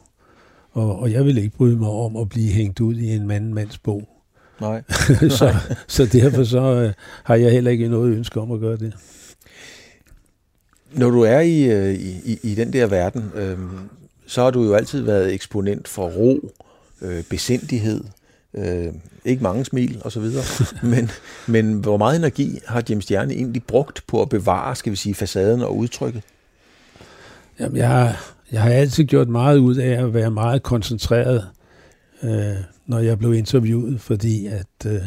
Og, 0.72 1.00
og 1.00 1.12
jeg 1.12 1.26
vil 1.26 1.38
ikke 1.38 1.58
bryde 1.58 1.78
mig 1.78 1.90
om 1.90 2.16
at 2.16 2.30
blive 2.30 2.52
hængt 2.52 2.80
ud 2.80 2.96
i 2.96 3.16
en 3.16 3.28
mand-mands 3.28 3.78
bog. 3.78 4.10
Nej. 4.62 4.84
så, 5.40 5.56
så 5.88 6.06
derfor 6.06 6.44
så 6.44 6.86
uh, 6.86 6.92
har 7.24 7.36
jeg 7.36 7.52
heller 7.52 7.72
ikke 7.72 7.88
noget 7.88 8.16
ønske 8.16 8.42
om 8.42 8.52
at 8.52 8.60
gøre 8.60 8.78
det. 8.78 8.94
Når 10.92 11.10
du 11.10 11.22
er 11.22 11.40
i, 11.40 11.64
øh, 11.64 11.94
i, 11.94 12.22
i, 12.26 12.40
i 12.44 12.56
den 12.56 12.74
der 12.74 12.88
verden, 12.88 13.32
øh, 13.36 13.58
så 14.28 14.42
har 14.42 14.52
du 14.52 14.64
jo 14.64 14.74
altid 14.74 15.02
været 15.02 15.34
eksponent 15.34 15.88
for 15.88 16.08
ro, 16.08 16.52
øh, 17.04 17.24
besindighed, 17.24 18.04
øh, 18.54 18.94
ikke 19.26 19.44
mange 19.44 19.66
smil 19.66 20.02
og 20.06 20.12
så 20.12 20.20
videre. 20.20 20.44
men, 20.94 21.12
men 21.48 21.74
hvor 21.74 21.98
meget 21.98 22.16
energi 22.16 22.60
har 22.66 22.84
James 22.90 23.04
Stjerne 23.04 23.34
egentlig 23.34 23.64
brugt 23.64 24.04
på 24.08 24.22
at 24.22 24.30
bevare, 24.30 24.76
skal 24.76 24.92
vi 24.92 24.98
sige, 24.98 25.16
facaden 25.16 25.62
og 25.62 25.78
udtrykket? 25.78 26.22
Jamen, 27.60 27.78
jeg 27.78 27.88
har, 27.88 28.34
jeg 28.52 28.62
har 28.62 28.70
altid 28.70 29.04
gjort 29.04 29.30
meget 29.30 29.58
ud 29.58 29.76
af 29.76 30.04
at 30.04 30.14
være 30.14 30.32
meget 30.32 30.64
koncentreret, 30.64 31.48
øh, 32.24 32.56
når 32.88 33.00
jeg 33.00 33.20
blev 33.20 33.34
interviewet, 33.34 34.02
fordi 34.02 34.48
at 34.48 34.86
øh, 34.86 35.02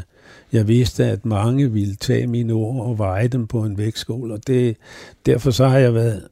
jeg 0.53 0.69
vidste, 0.69 1.05
at 1.05 1.27
mange 1.27 1.73
ville 1.73 1.95
tage 1.95 2.27
mine 2.27 2.53
ord 2.53 2.87
og 2.87 2.99
veje 2.99 3.29
dem 3.29 3.47
på 3.47 3.65
en 3.65 3.79
vægtskål, 3.79 4.31
og 4.31 4.47
det, 4.47 4.77
derfor 5.27 5.51
så 5.51 5.69
har 5.69 5.79
jeg 5.79 5.95
været 5.95 6.29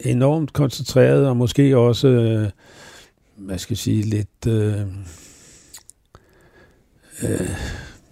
enormt 0.00 0.52
koncentreret, 0.52 1.26
og 1.26 1.36
måske 1.36 1.76
også 1.76 2.08
øh, 2.08 2.48
hvad 3.36 3.58
skal 3.58 3.74
jeg 3.74 3.78
sige, 3.78 4.02
lidt... 4.02 4.46
Øh, 4.46 4.80
øh, 7.22 7.50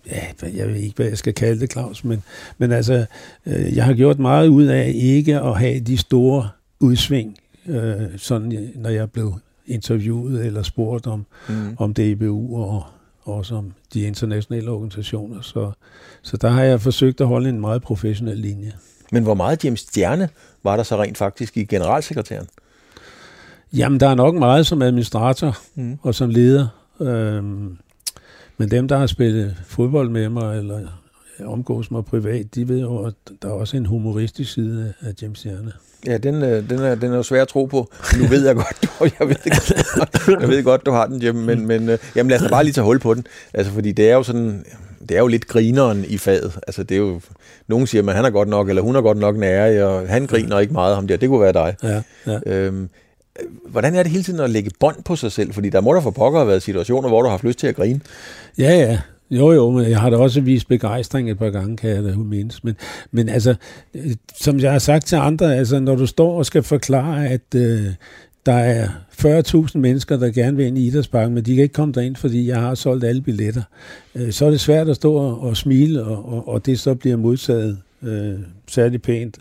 ja, 0.07 0.49
jeg 0.55 0.69
ved 0.69 0.75
ikke, 0.75 0.97
hvad 0.97 1.07
jeg 1.07 1.19
skal 1.19 1.35
kalde 1.35 1.61
det, 1.61 1.73
Claus, 1.73 2.05
men, 2.05 2.23
men 2.59 2.73
altså, 2.73 3.07
øh, 3.47 3.77
jeg 3.77 3.85
har 3.85 3.95
gjort 3.95 4.19
meget 4.19 4.49
ud 4.49 4.65
af 4.65 4.93
ikke 4.95 5.41
at 5.41 5.59
have 5.59 5.81
de 5.81 5.97
store 5.97 6.49
udsving, 6.81 7.37
øh, 7.67 8.03
sådan 8.17 8.73
når 8.75 8.91
jeg 8.91 9.11
blev 9.11 9.35
interviewet 9.67 10.47
eller 10.47 10.63
spurgt 10.63 11.07
om, 11.07 11.27
mm. 11.49 11.77
om 11.79 11.95
DBU 11.95 12.63
og 12.63 12.85
også 13.23 13.55
om 13.55 13.73
de 13.95 14.01
internationale 14.01 14.71
organisationer. 14.71 15.41
Så, 15.41 15.73
så 16.23 16.37
der 16.37 16.49
har 16.49 16.63
jeg 16.63 16.81
forsøgt 16.81 17.21
at 17.21 17.27
holde 17.27 17.49
en 17.49 17.61
meget 17.61 17.83
professionel 17.83 18.39
linje. 18.39 18.73
Men 19.13 19.23
hvor 19.23 19.35
meget 19.35 19.65
James 19.65 19.81
Stjerne 19.81 20.29
var 20.63 20.77
der 20.77 20.83
så 20.83 21.03
rent 21.03 21.19
faktisk 21.19 21.57
i 21.57 21.65
generalsekretæren? 21.65 22.47
Jamen, 23.73 24.01
der 24.01 24.09
er 24.09 24.15
nok 24.15 24.35
meget 24.35 24.67
som 24.67 24.83
administrator 24.83 25.59
mm. 25.75 25.99
og 26.03 26.15
som 26.15 26.31
leder. 26.31 26.67
Øhm, 27.01 27.77
men 28.59 28.71
dem, 28.71 28.89
der 28.89 28.99
har 28.99 29.07
spillet 29.07 29.57
fodbold 29.67 30.11
med 30.11 30.29
mig, 30.29 30.59
eller 30.59 30.81
omgås 31.45 31.91
mig 31.91 32.05
privat, 32.05 32.55
de 32.55 32.69
ved 32.69 32.81
jo, 32.81 33.05
at 33.05 33.15
der 33.43 33.49
er 33.49 33.53
også 33.53 33.77
en 33.77 33.87
humoristisk 33.87 34.53
side 34.53 34.93
af 35.01 35.13
James 35.23 35.39
Stjerne. 35.39 35.73
Ja, 36.07 36.19
den, 36.19 36.43
øh, 36.43 36.71
den, 36.71 36.79
er, 36.79 36.95
den 36.95 37.13
er 37.13 37.17
jo 37.17 37.23
svær 37.23 37.43
at 37.43 37.49
tro 37.49 37.65
på. 37.65 37.93
Nu 38.19 38.27
ved 38.27 38.47
jeg 38.47 38.55
godt, 38.55 38.83
du, 38.83 38.89
jeg 39.21 39.29
ved, 39.29 39.37
jeg 40.41 40.49
ved 40.49 40.63
godt, 40.65 40.87
du 40.87 40.91
har 40.91 41.07
den, 41.07 41.23
Jim, 41.23 41.35
men, 41.35 41.67
men 41.67 41.89
øh, 41.89 41.99
jamen, 42.17 42.31
lad 42.31 42.45
os 42.45 42.51
bare 42.51 42.65
lige 42.65 42.73
tage 42.73 42.85
hul 42.85 42.99
på 42.99 43.15
den. 43.15 43.27
Altså, 43.55 43.73
fordi 43.73 43.93
det 43.93 44.11
er 44.11 44.15
jo 44.15 44.23
sådan, 44.23 44.65
det 45.09 45.17
er 45.17 45.21
jo 45.21 45.27
lidt 45.27 45.47
grineren 45.47 46.05
i 46.09 46.19
faget. 46.19 46.59
Altså, 46.67 46.83
det 46.83 46.95
er 46.95 46.99
jo, 46.99 47.21
nogen 47.69 47.87
siger, 47.87 48.09
at 48.09 48.15
han 48.15 48.25
er 48.25 48.31
godt 48.31 48.49
nok, 48.49 48.69
eller 48.69 48.83
hun 48.83 48.97
er 48.97 49.01
godt 49.01 49.19
nok 49.19 49.37
nære, 49.37 49.87
og 49.87 50.09
han 50.09 50.27
griner 50.27 50.59
ikke 50.59 50.73
meget 50.73 50.95
ham 50.95 51.07
der. 51.07 51.17
Det 51.17 51.29
kunne 51.29 51.41
være 51.41 51.53
dig. 51.53 51.77
Ja, 51.83 52.03
ja. 52.27 52.39
Øhm, 52.47 52.89
hvordan 53.67 53.95
er 53.95 54.03
det 54.03 54.13
hele 54.13 54.25
tiden 54.25 54.41
at 54.41 54.51
lægge 54.51 54.71
bånd 54.81 55.03
på 55.05 55.17
sig 55.17 55.33
selv? 55.33 55.53
Fordi 55.53 55.69
der 55.69 55.81
må 55.81 55.95
der 55.95 56.01
for 56.01 56.11
pokker 56.11 56.39
have 56.39 56.49
været 56.49 56.63
situationer, 56.63 57.09
hvor 57.09 57.23
du 57.23 57.27
har 57.27 57.31
haft 57.31 57.45
lyst 57.45 57.59
til 57.59 57.67
at 57.67 57.77
grine. 57.77 58.01
Ja, 58.59 58.79
ja. 58.79 58.99
Jo, 59.31 59.53
jo, 59.53 59.71
men 59.71 59.91
jeg 59.91 60.01
har 60.01 60.11
da 60.11 60.17
også 60.17 60.41
vist 60.41 60.69
begejstring 60.69 61.31
et 61.31 61.39
par 61.39 61.51
gange, 61.51 61.77
kan 61.77 61.91
jeg 61.91 62.05
da 62.05 62.17
mindes. 62.17 62.65
Men, 62.65 62.77
men 63.11 63.29
altså, 63.29 63.55
øh, 63.95 64.15
som 64.37 64.59
jeg 64.59 64.73
har 64.73 64.79
sagt 64.79 65.07
til 65.07 65.17
andre, 65.17 65.57
altså, 65.57 65.81
når 65.81 65.95
du 65.95 66.07
står 66.07 66.39
og 66.39 66.47
skal 66.47 66.63
forklare, 66.63 67.29
at 67.29 67.55
øh, 67.55 67.87
der 68.47 68.53
er 68.53 68.89
40.000 69.13 69.79
mennesker, 69.79 70.17
der 70.17 70.31
gerne 70.31 70.57
vil 70.57 70.67
ind 70.67 70.79
i 70.79 70.87
idrætsparken, 70.87 71.35
men 71.35 71.45
de 71.45 71.55
kan 71.55 71.63
ikke 71.63 71.73
komme 71.73 71.95
derind, 71.95 72.17
fordi 72.17 72.49
jeg 72.49 72.61
har 72.61 72.75
solgt 72.75 73.05
alle 73.05 73.23
billetter, 73.23 73.63
øh, 74.15 74.33
så 74.33 74.47
er 74.47 74.51
det 74.51 74.61
svært 74.61 74.89
at 74.89 74.97
stå 74.97 75.15
og, 75.15 75.41
og 75.41 75.57
smile, 75.57 76.05
og, 76.05 76.33
og, 76.33 76.49
og 76.49 76.67
det 76.67 76.81
så 76.81 76.95
bliver 76.95 77.17
modtaget 77.17 77.79
øh, 78.03 78.39
særlig 78.69 79.03
pænt. 79.03 79.39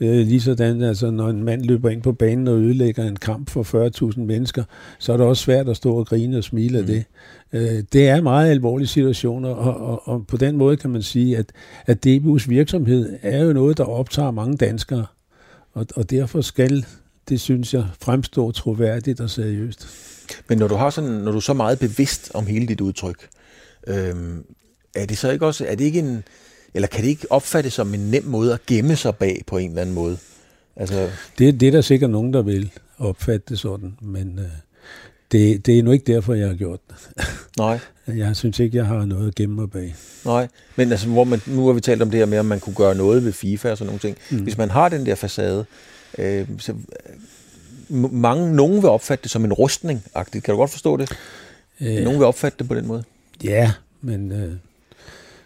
Øh, 0.00 0.26
ligesådan, 0.26 0.82
altså, 0.82 1.10
når 1.10 1.28
en 1.28 1.44
mand 1.44 1.62
løber 1.62 1.90
ind 1.90 2.02
på 2.02 2.12
banen 2.12 2.48
og 2.48 2.54
ødelægger 2.54 3.04
en 3.04 3.16
kamp 3.16 3.50
for 3.50 4.12
40.000 4.12 4.20
mennesker, 4.20 4.64
så 4.98 5.12
er 5.12 5.16
det 5.16 5.26
også 5.26 5.42
svært 5.42 5.68
at 5.68 5.76
stå 5.76 5.94
og 5.94 6.06
grine 6.06 6.38
og 6.38 6.44
smile 6.44 6.78
af 6.78 6.84
mm. 6.84 6.90
det. 6.90 7.04
Øh, 7.52 7.82
det 7.92 8.08
er 8.08 8.20
meget 8.20 8.50
alvorlige 8.50 8.88
situationer, 8.88 9.48
og, 9.48 9.86
og, 9.86 10.08
og 10.08 10.26
på 10.26 10.36
den 10.36 10.56
måde 10.56 10.76
kan 10.76 10.90
man 10.90 11.02
sige, 11.02 11.36
at, 11.36 11.52
at 11.86 12.06
DBU's 12.06 12.48
virksomhed 12.48 13.18
er 13.22 13.44
jo 13.44 13.52
noget, 13.52 13.78
der 13.78 13.84
optager 13.84 14.30
mange 14.30 14.56
danskere, 14.56 15.06
og, 15.72 15.86
og 15.94 16.10
derfor 16.10 16.40
skal 16.40 16.86
det, 17.28 17.40
synes 17.40 17.74
jeg, 17.74 17.84
fremstå 18.00 18.50
troværdigt 18.50 19.20
og 19.20 19.30
seriøst. 19.30 19.88
Men 20.48 20.58
når 20.58 20.68
du, 20.68 20.74
har 20.74 20.90
sådan, 20.90 21.10
når 21.10 21.30
du 21.30 21.36
er 21.36 21.40
så 21.40 21.52
meget 21.54 21.78
bevidst 21.78 22.30
om 22.34 22.46
hele 22.46 22.66
dit 22.66 22.80
udtryk, 22.80 23.28
øhm, 23.86 24.44
er 24.94 25.06
det 25.06 25.18
så 25.18 25.30
ikke 25.30 25.46
også, 25.46 25.66
er 25.68 25.74
det 25.74 25.84
ikke 25.84 25.98
en, 25.98 26.24
eller 26.74 26.88
kan 26.88 27.02
det 27.02 27.08
ikke 27.08 27.32
opfattes 27.32 27.72
som 27.72 27.94
en 27.94 28.00
nem 28.00 28.24
måde 28.24 28.52
at 28.52 28.66
gemme 28.66 28.96
sig 28.96 29.16
bag 29.16 29.42
på 29.46 29.58
en 29.58 29.68
eller 29.68 29.82
anden 29.82 29.94
måde? 29.94 30.18
Altså... 30.76 31.10
Det, 31.38 31.60
det 31.60 31.68
er 31.68 31.72
der 31.72 31.80
sikkert 31.80 32.10
nogen, 32.10 32.32
der 32.32 32.42
vil 32.42 32.70
opfatte 32.98 33.46
det 33.48 33.58
sådan, 33.58 33.98
men 34.00 34.38
øh, 34.38 34.44
det, 35.32 35.66
det 35.66 35.78
er 35.78 35.82
nu 35.82 35.92
ikke 35.92 36.12
derfor, 36.12 36.34
jeg 36.34 36.48
har 36.48 36.54
gjort 36.54 36.80
det. 36.88 36.96
Nej. 37.58 37.78
Jeg 38.06 38.36
synes 38.36 38.58
ikke, 38.58 38.76
jeg 38.76 38.86
har 38.86 39.04
noget 39.04 39.28
at 39.28 39.34
gemme 39.34 39.54
mig 39.54 39.70
bag. 39.70 39.94
Nej, 40.24 40.48
men 40.76 40.90
altså, 40.90 41.08
hvor 41.08 41.24
man, 41.24 41.42
nu 41.46 41.66
har 41.66 41.72
vi 41.72 41.80
talt 41.80 42.02
om 42.02 42.10
det 42.10 42.18
her 42.18 42.26
med, 42.26 42.38
om 42.38 42.46
man 42.46 42.60
kunne 42.60 42.74
gøre 42.74 42.94
noget 42.94 43.24
ved 43.24 43.32
FIFA 43.32 43.70
og 43.70 43.78
sådan 43.78 43.86
nogle 43.86 44.00
ting. 44.00 44.16
Mm. 44.30 44.38
Hvis 44.38 44.58
man 44.58 44.70
har 44.70 44.88
den 44.88 45.06
der 45.06 45.14
facade, 45.14 45.64
øh, 46.18 46.48
så 46.58 46.72
øh, 46.72 48.12
mange, 48.12 48.56
nogen 48.56 48.76
vil 48.76 48.90
opfatte 48.90 49.22
det 49.22 49.30
som 49.30 49.44
en 49.44 49.52
rustning 49.52 50.04
-agtigt. 50.16 50.40
Kan 50.40 50.52
du 50.52 50.56
godt 50.56 50.70
forstå 50.70 50.96
det? 50.96 51.12
Øh, 51.80 52.04
nogen 52.04 52.18
vil 52.18 52.26
opfatte 52.26 52.58
det 52.58 52.68
på 52.68 52.74
den 52.74 52.86
måde. 52.86 53.04
Ja, 53.44 53.72
men, 54.00 54.32
øh, 54.32 54.52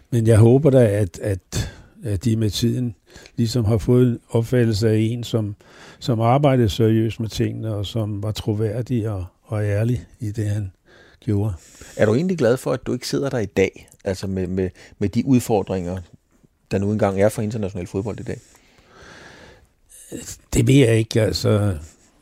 men 0.09 0.27
jeg 0.27 0.37
håber 0.37 0.69
da, 0.69 0.87
at, 0.87 1.19
at, 1.19 1.73
at 2.03 2.25
de 2.25 2.35
med 2.35 2.49
tiden 2.49 2.95
ligesom 3.35 3.65
har 3.65 3.77
fået 3.77 4.07
en 4.07 4.19
opfattelse 4.29 4.89
af 4.89 4.97
en, 4.97 5.23
som, 5.23 5.55
som 5.99 6.21
arbejdede 6.21 6.69
seriøst 6.69 7.19
med 7.19 7.29
tingene, 7.29 7.75
og 7.75 7.85
som 7.85 8.23
var 8.23 8.31
troværdig 8.31 9.09
og, 9.09 9.25
og 9.43 9.63
ærlig 9.63 10.05
i 10.19 10.31
det, 10.31 10.45
han 10.45 10.71
gjorde. 11.19 11.53
Er 11.97 12.05
du 12.05 12.15
egentlig 12.15 12.37
glad 12.37 12.57
for, 12.57 12.71
at 12.71 12.87
du 12.87 12.93
ikke 12.93 13.07
sidder 13.07 13.29
der 13.29 13.39
i 13.39 13.45
dag, 13.45 13.89
altså 14.03 14.27
med, 14.27 14.47
med, 14.47 14.69
med 14.99 15.09
de 15.09 15.25
udfordringer, 15.25 15.97
der 16.71 16.77
nu 16.77 16.91
engang 16.91 17.21
er 17.21 17.29
for 17.29 17.41
international 17.41 17.87
fodbold 17.87 18.19
i 18.19 18.23
dag? 18.23 18.39
Det 20.53 20.67
ved 20.67 20.75
jeg 20.75 20.97
ikke, 20.97 21.21
altså. 21.21 21.77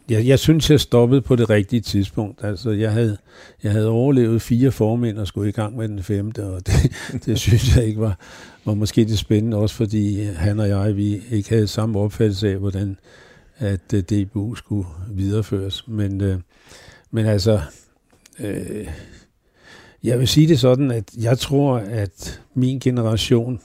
Jeg, 0.10 0.28
jeg 0.28 0.40
synes, 0.40 0.72
jeg 0.72 0.80
stoppede 0.80 1.22
på 1.22 1.36
det 1.36 1.50
rigtige 1.50 1.82
tidspunkt. 1.82 2.44
Altså, 2.44 2.70
jeg 2.70 2.92
havde, 2.92 3.18
jeg 3.64 3.72
havde 3.72 3.90
overlevet 3.90 4.42
fire 4.42 4.72
formænd 4.72 5.18
og 5.18 5.28
skulle 5.28 5.50
i 5.50 5.52
gang 5.52 5.76
med 5.76 5.88
den 5.88 6.04
femte, 6.04 6.46
og 6.46 6.68
det, 6.68 6.92
det 7.26 7.40
synes 7.40 7.76
jeg 7.76 7.86
ikke 7.86 8.02
var, 8.02 8.20
var 8.66 8.74
måske 8.74 9.06
det 9.06 9.20
spændende, 9.20 9.58
også 9.58 9.76
fordi 9.76 10.24
han 10.24 10.60
og 10.60 10.70
jeg, 10.70 10.96
vi 10.96 11.22
ikke 11.32 11.50
havde 11.50 11.68
samme 11.68 12.00
opfattelse 12.00 12.50
af, 12.50 12.58
hvordan 12.58 12.98
at 13.58 13.94
øh, 13.94 14.02
DBU 14.02 14.56
skulle 14.56 14.88
videreføres. 15.10 15.88
Men, 15.88 16.22
øh, 16.22 16.40
men 17.12 17.26
altså, 17.26 17.62
øh, 18.40 18.88
jeg 20.04 20.20
vil 20.20 20.28
sige 20.28 20.48
det 20.48 20.60
sådan, 20.60 20.92
at 20.92 21.04
jeg 21.18 21.40
tror, 21.40 21.78
at 21.78 22.42
min 22.54 22.80
generation 22.80 23.62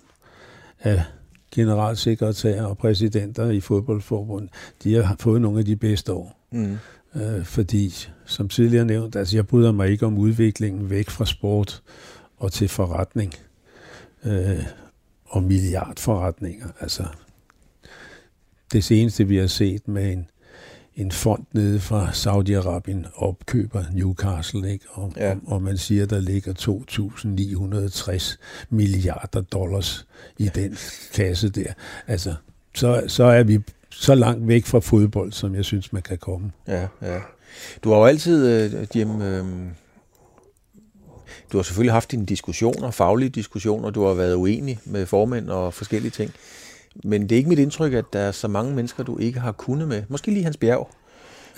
af 0.81 1.03
generalsekretærer 1.50 2.64
og 2.64 2.78
præsidenter 2.78 3.50
i 3.50 3.60
fodboldforbund, 3.60 4.48
de 4.84 4.94
har 5.04 5.16
fået 5.20 5.40
nogle 5.40 5.58
af 5.58 5.64
de 5.64 5.76
bedste 5.76 6.12
år. 6.12 6.46
Mm. 6.52 6.78
Øh, 7.14 7.44
fordi, 7.44 8.08
som 8.24 8.48
tidligere 8.48 8.84
nævnt, 8.84 9.16
altså 9.16 9.36
jeg 9.36 9.46
bryder 9.46 9.72
mig 9.72 9.88
ikke 9.88 10.06
om 10.06 10.18
udviklingen 10.18 10.90
væk 10.90 11.10
fra 11.10 11.26
sport 11.26 11.82
og 12.36 12.52
til 12.52 12.68
forretning. 12.68 13.34
Øh, 14.24 14.64
og 15.30 15.42
milliardforretninger. 15.42 16.68
Altså, 16.80 17.04
det 18.72 18.84
seneste, 18.84 19.28
vi 19.28 19.36
har 19.36 19.46
set 19.46 19.88
med 19.88 20.12
en, 20.12 20.26
en 21.00 21.12
fond 21.12 21.44
nede 21.52 21.80
fra 21.80 22.10
Saudi-Arabien 22.10 23.06
opkøber 23.14 23.84
Newcastle, 23.92 24.72
ikke? 24.72 24.84
Og, 24.90 25.12
ja. 25.16 25.34
og, 25.46 25.62
man 25.62 25.78
siger, 25.78 26.06
der 26.06 26.20
ligger 26.20 26.52
2.960 26.52 28.36
milliarder 28.70 29.40
dollars 29.40 30.06
i 30.38 30.48
den 30.54 30.76
kasse 31.14 31.48
der. 31.48 31.72
Altså, 32.06 32.34
så, 32.74 33.04
så 33.06 33.24
er 33.24 33.42
vi 33.42 33.58
så 33.90 34.14
langt 34.14 34.48
væk 34.48 34.66
fra 34.66 34.78
fodbold, 34.78 35.32
som 35.32 35.54
jeg 35.54 35.64
synes, 35.64 35.92
man 35.92 36.02
kan 36.02 36.18
komme. 36.18 36.52
Ja, 36.68 36.86
ja. 37.02 37.18
Du 37.84 37.90
har 37.90 37.96
jo 37.96 38.04
altid, 38.04 38.66
uh, 38.66 38.96
Jim, 38.96 39.10
uh, 39.10 39.46
du 41.52 41.58
har 41.58 41.62
selvfølgelig 41.62 41.92
haft 41.92 42.10
dine 42.10 42.26
diskussioner, 42.26 42.90
faglige 42.90 43.28
diskussioner, 43.28 43.90
du 43.90 44.04
har 44.04 44.14
været 44.14 44.34
uenig 44.34 44.78
med 44.84 45.06
formænd 45.06 45.50
og 45.50 45.74
forskellige 45.74 46.10
ting. 46.10 46.32
Men 47.05 47.22
det 47.22 47.33
er 47.33 47.37
ikke 47.37 47.48
mit 47.48 47.59
indtryk, 47.59 47.92
at 47.92 48.05
der 48.12 48.18
er 48.18 48.33
så 48.33 48.48
mange 48.48 48.74
mennesker, 48.74 49.05
du 49.05 49.18
ikke 49.18 49.40
har 49.40 49.53
kunnet 49.53 49.88
med. 49.88 50.03
Måske 50.09 50.31
lige 50.31 50.44
Hans 50.44 50.57
Bjerg. 50.57 50.88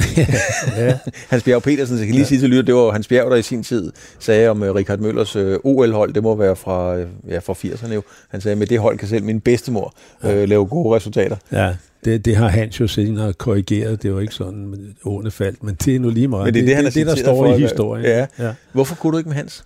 ja. 0.77 0.99
Hans 1.29 1.42
Bjerg 1.42 1.62
Petersen, 1.62 1.97
så 1.97 2.01
jeg 2.01 2.07
kan 2.07 2.14
lige 2.14 2.23
ja. 2.23 2.29
sige 2.29 2.40
til 2.40 2.51
lytter, 2.51 2.62
det 2.62 2.75
var 2.75 2.90
Hans 2.90 3.09
Bjerg, 3.09 3.31
der 3.31 3.37
i 3.37 3.42
sin 3.42 3.62
tid 3.62 3.92
sagde 4.18 4.49
om 4.49 4.62
uh, 4.62 4.68
Richard 4.68 4.99
Møllers 4.99 5.37
uh, 5.37 5.55
OL-hold, 5.64 6.14
det 6.14 6.23
må 6.23 6.35
være 6.35 6.57
fra, 6.57 6.97
uh, 6.97 7.07
ja, 7.29 7.38
fra 7.38 7.53
80'erne 7.53 7.95
jo. 7.95 8.03
Han 8.29 8.40
sagde, 8.40 8.57
med 8.57 8.66
det 8.66 8.79
hold 8.79 8.99
kan 8.99 9.09
selv 9.09 9.25
min 9.25 9.40
bedstemor 9.40 9.95
ja. 10.23 10.42
uh, 10.42 10.49
lave 10.49 10.66
gode 10.66 10.97
resultater. 10.97 11.37
Ja, 11.53 11.75
det, 12.05 12.25
det 12.25 12.37
har 12.37 12.49
Hans 12.49 12.81
jo 12.81 12.87
senere 12.87 13.33
korrigeret. 13.33 14.03
Det 14.03 14.14
var 14.14 14.21
ikke 14.21 14.35
sådan, 14.35 14.95
årene 15.05 15.31
faldt, 15.31 15.62
men 15.62 15.75
det 15.75 15.95
er 15.97 16.01
nu 16.01 16.11
lige 16.11 16.29
meget. 16.29 16.45
Men 16.45 16.55
det 16.55 16.61
er 16.61 16.62
det, 16.62 16.68
det, 16.68 16.77
han 16.77 16.85
det, 16.85 16.95
det 16.95 17.07
der 17.07 17.14
står 17.14 17.47
for, 17.47 17.55
i 17.55 17.61
historien. 17.61 18.05
Ja. 18.05 18.27
ja. 18.38 18.53
Hvorfor 18.73 18.95
kunne 18.95 19.12
du 19.12 19.18
ikke 19.18 19.29
med 19.29 19.37
Hans? 19.37 19.64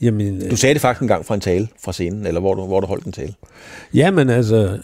Jamen, 0.00 0.48
du 0.50 0.56
sagde 0.56 0.74
det 0.74 0.80
faktisk 0.82 1.02
en 1.02 1.08
gang 1.08 1.26
fra 1.26 1.34
en 1.34 1.40
tale 1.40 1.68
fra 1.84 1.92
scenen, 1.92 2.26
eller 2.26 2.40
hvor 2.40 2.54
du, 2.54 2.66
hvor 2.66 2.80
du 2.80 2.86
holdt 2.86 3.04
en 3.04 3.12
tale. 3.12 3.34
Jamen 3.94 4.30
altså, 4.30 4.78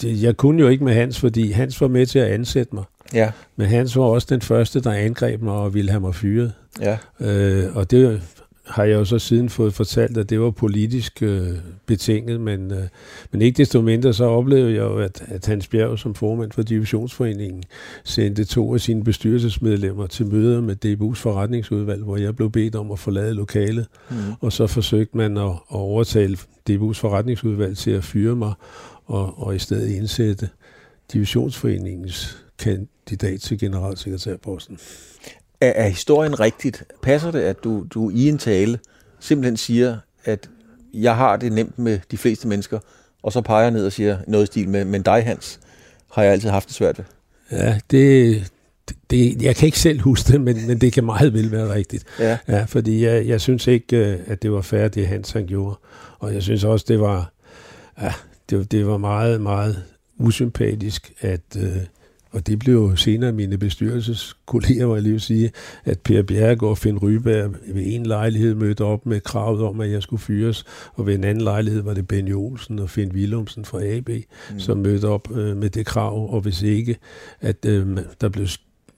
det, 0.00 0.22
jeg 0.22 0.36
kunne 0.36 0.62
jo 0.62 0.68
ikke 0.68 0.84
med 0.84 0.94
Hans, 0.94 1.20
fordi 1.20 1.50
Hans 1.50 1.80
var 1.80 1.88
med 1.88 2.06
til 2.06 2.18
at 2.18 2.26
ansætte 2.26 2.74
mig. 2.74 2.84
Ja. 3.14 3.30
Men 3.56 3.66
Hans 3.66 3.96
var 3.96 4.04
også 4.04 4.26
den 4.30 4.40
første, 4.40 4.80
der 4.80 4.92
angreb 4.92 5.42
mig 5.42 5.54
og 5.54 5.74
ville 5.74 5.90
have 5.90 6.00
mig 6.00 6.14
fyret. 6.14 6.52
Ja. 6.80 6.98
Øh, 7.20 7.76
og 7.76 7.90
det 7.90 8.22
har 8.66 8.84
jeg 8.84 8.94
jo 8.94 9.04
så 9.04 9.18
siden 9.18 9.48
fået 9.48 9.74
fortalt, 9.74 10.18
at 10.18 10.30
det 10.30 10.40
var 10.40 10.50
politisk 10.50 11.22
øh, 11.22 11.48
betinget, 11.86 12.40
men, 12.40 12.72
øh, 12.72 12.82
men 13.30 13.42
ikke 13.42 13.56
desto 13.56 13.80
mindre 13.80 14.12
så 14.12 14.24
oplevede 14.24 14.70
jeg 14.70 14.80
jo, 14.80 14.98
at, 14.98 15.22
at 15.28 15.46
Hans 15.46 15.68
Bjerg 15.68 15.98
som 15.98 16.14
formand 16.14 16.52
for 16.52 16.62
Divisionsforeningen 16.62 17.62
sendte 18.04 18.44
to 18.44 18.74
af 18.74 18.80
sine 18.80 19.04
bestyrelsesmedlemmer 19.04 20.06
til 20.06 20.26
møder 20.26 20.60
med 20.60 20.84
DBU's 20.84 21.14
forretningsudvalg, 21.14 22.02
hvor 22.02 22.16
jeg 22.16 22.36
blev 22.36 22.50
bedt 22.50 22.74
om 22.74 22.90
at 22.90 22.98
forlade 22.98 23.34
lokalet, 23.34 23.86
mm. 24.10 24.16
og 24.40 24.52
så 24.52 24.66
forsøgte 24.66 25.16
man 25.16 25.36
at, 25.36 25.50
at 25.50 25.56
overtale 25.68 26.36
DBU's 26.70 26.92
forretningsudvalg 26.92 27.76
til 27.76 27.90
at 27.90 28.04
fyre 28.04 28.36
mig, 28.36 28.52
og, 29.06 29.42
og 29.46 29.56
i 29.56 29.58
stedet 29.58 29.88
indsætte 29.88 30.48
Divisionsforeningens 31.12 32.44
kandidat 32.58 33.40
til 33.40 33.58
generalsekretærposten. 33.58 34.78
Er, 35.60 35.70
er 35.70 35.88
historien 35.88 36.40
rigtigt? 36.40 36.84
Passer 37.02 37.30
det, 37.30 37.40
at 37.40 37.64
du, 37.64 37.86
du 37.90 38.10
i 38.10 38.28
en 38.28 38.38
tale 38.38 38.78
simpelthen 39.20 39.56
siger, 39.56 39.98
at 40.24 40.50
jeg 40.94 41.16
har 41.16 41.36
det 41.36 41.52
nemt 41.52 41.78
med 41.78 41.98
de 42.10 42.16
fleste 42.16 42.48
mennesker, 42.48 42.78
og 43.22 43.32
så 43.32 43.40
peger 43.40 43.62
jeg 43.62 43.70
ned 43.70 43.86
og 43.86 43.92
siger 43.92 44.18
noget 44.26 44.44
i 44.44 44.46
stil 44.46 44.68
med, 44.68 44.84
men 44.84 45.02
dig 45.02 45.24
Hans, 45.24 45.60
har 46.12 46.22
jeg 46.22 46.32
altid 46.32 46.48
haft 46.50 46.68
det 46.68 46.74
svært 46.74 46.98
ved? 46.98 47.04
Ja, 47.58 47.78
det, 47.90 48.52
det, 49.10 49.42
jeg 49.42 49.56
kan 49.56 49.66
ikke 49.66 49.78
selv 49.78 50.00
huske 50.00 50.32
det, 50.32 50.40
men, 50.40 50.66
men 50.66 50.78
det 50.78 50.92
kan 50.92 51.04
meget 51.04 51.32
vel 51.32 51.52
være 51.52 51.74
rigtigt. 51.74 52.04
Ja. 52.18 52.38
ja 52.48 52.64
fordi 52.64 53.04
jeg, 53.04 53.26
jeg 53.26 53.40
synes 53.40 53.66
ikke, 53.66 53.96
øh, 53.96 54.18
at 54.26 54.42
det 54.42 54.52
var 54.52 54.60
fair, 54.60 54.88
det 54.88 55.06
Hans 55.06 55.30
han 55.30 55.46
gjorde. 55.46 55.76
Og 56.18 56.34
jeg 56.34 56.42
synes 56.42 56.64
også, 56.64 56.84
det 56.88 57.00
var, 57.00 57.32
ja, 58.00 58.12
det, 58.50 58.72
det 58.72 58.86
var 58.86 58.96
meget, 58.96 59.40
meget 59.40 59.82
usympatisk, 60.18 61.12
at, 61.20 61.40
øh, 61.58 61.76
og 62.34 62.46
det 62.46 62.58
blev 62.58 62.74
jo 62.74 62.96
senere 62.96 63.32
mine 63.32 63.58
bestyrelseskolleger, 63.58 64.86
var 64.86 64.94
jeg 64.94 65.02
lige 65.02 65.20
sige, 65.20 65.50
at 65.84 66.00
Per 66.00 66.22
Bjerg 66.22 66.62
og 66.62 66.78
Finn 66.78 66.98
Ryberg 66.98 67.54
ved 67.74 67.82
en 67.86 68.06
lejlighed 68.06 68.54
mødte 68.54 68.84
op 68.84 69.06
med 69.06 69.20
kravet 69.20 69.62
om, 69.62 69.80
at 69.80 69.90
jeg 69.90 70.02
skulle 70.02 70.20
fyres, 70.20 70.64
og 70.94 71.06
ved 71.06 71.14
en 71.14 71.24
anden 71.24 71.44
lejlighed 71.44 71.82
var 71.82 71.94
det 71.94 72.08
Benny 72.08 72.34
Olsen 72.34 72.78
og 72.78 72.90
Finn 72.90 73.12
Willumsen 73.12 73.64
fra 73.64 73.84
AB, 73.84 74.08
mm. 74.08 74.58
som 74.58 74.78
mødte 74.78 75.08
op 75.08 75.36
øh, 75.36 75.56
med 75.56 75.70
det 75.70 75.86
krav, 75.86 76.34
og 76.34 76.40
hvis 76.40 76.62
ikke, 76.62 76.96
at 77.40 77.64
øh, 77.66 77.98
der 78.20 78.28
blev 78.28 78.46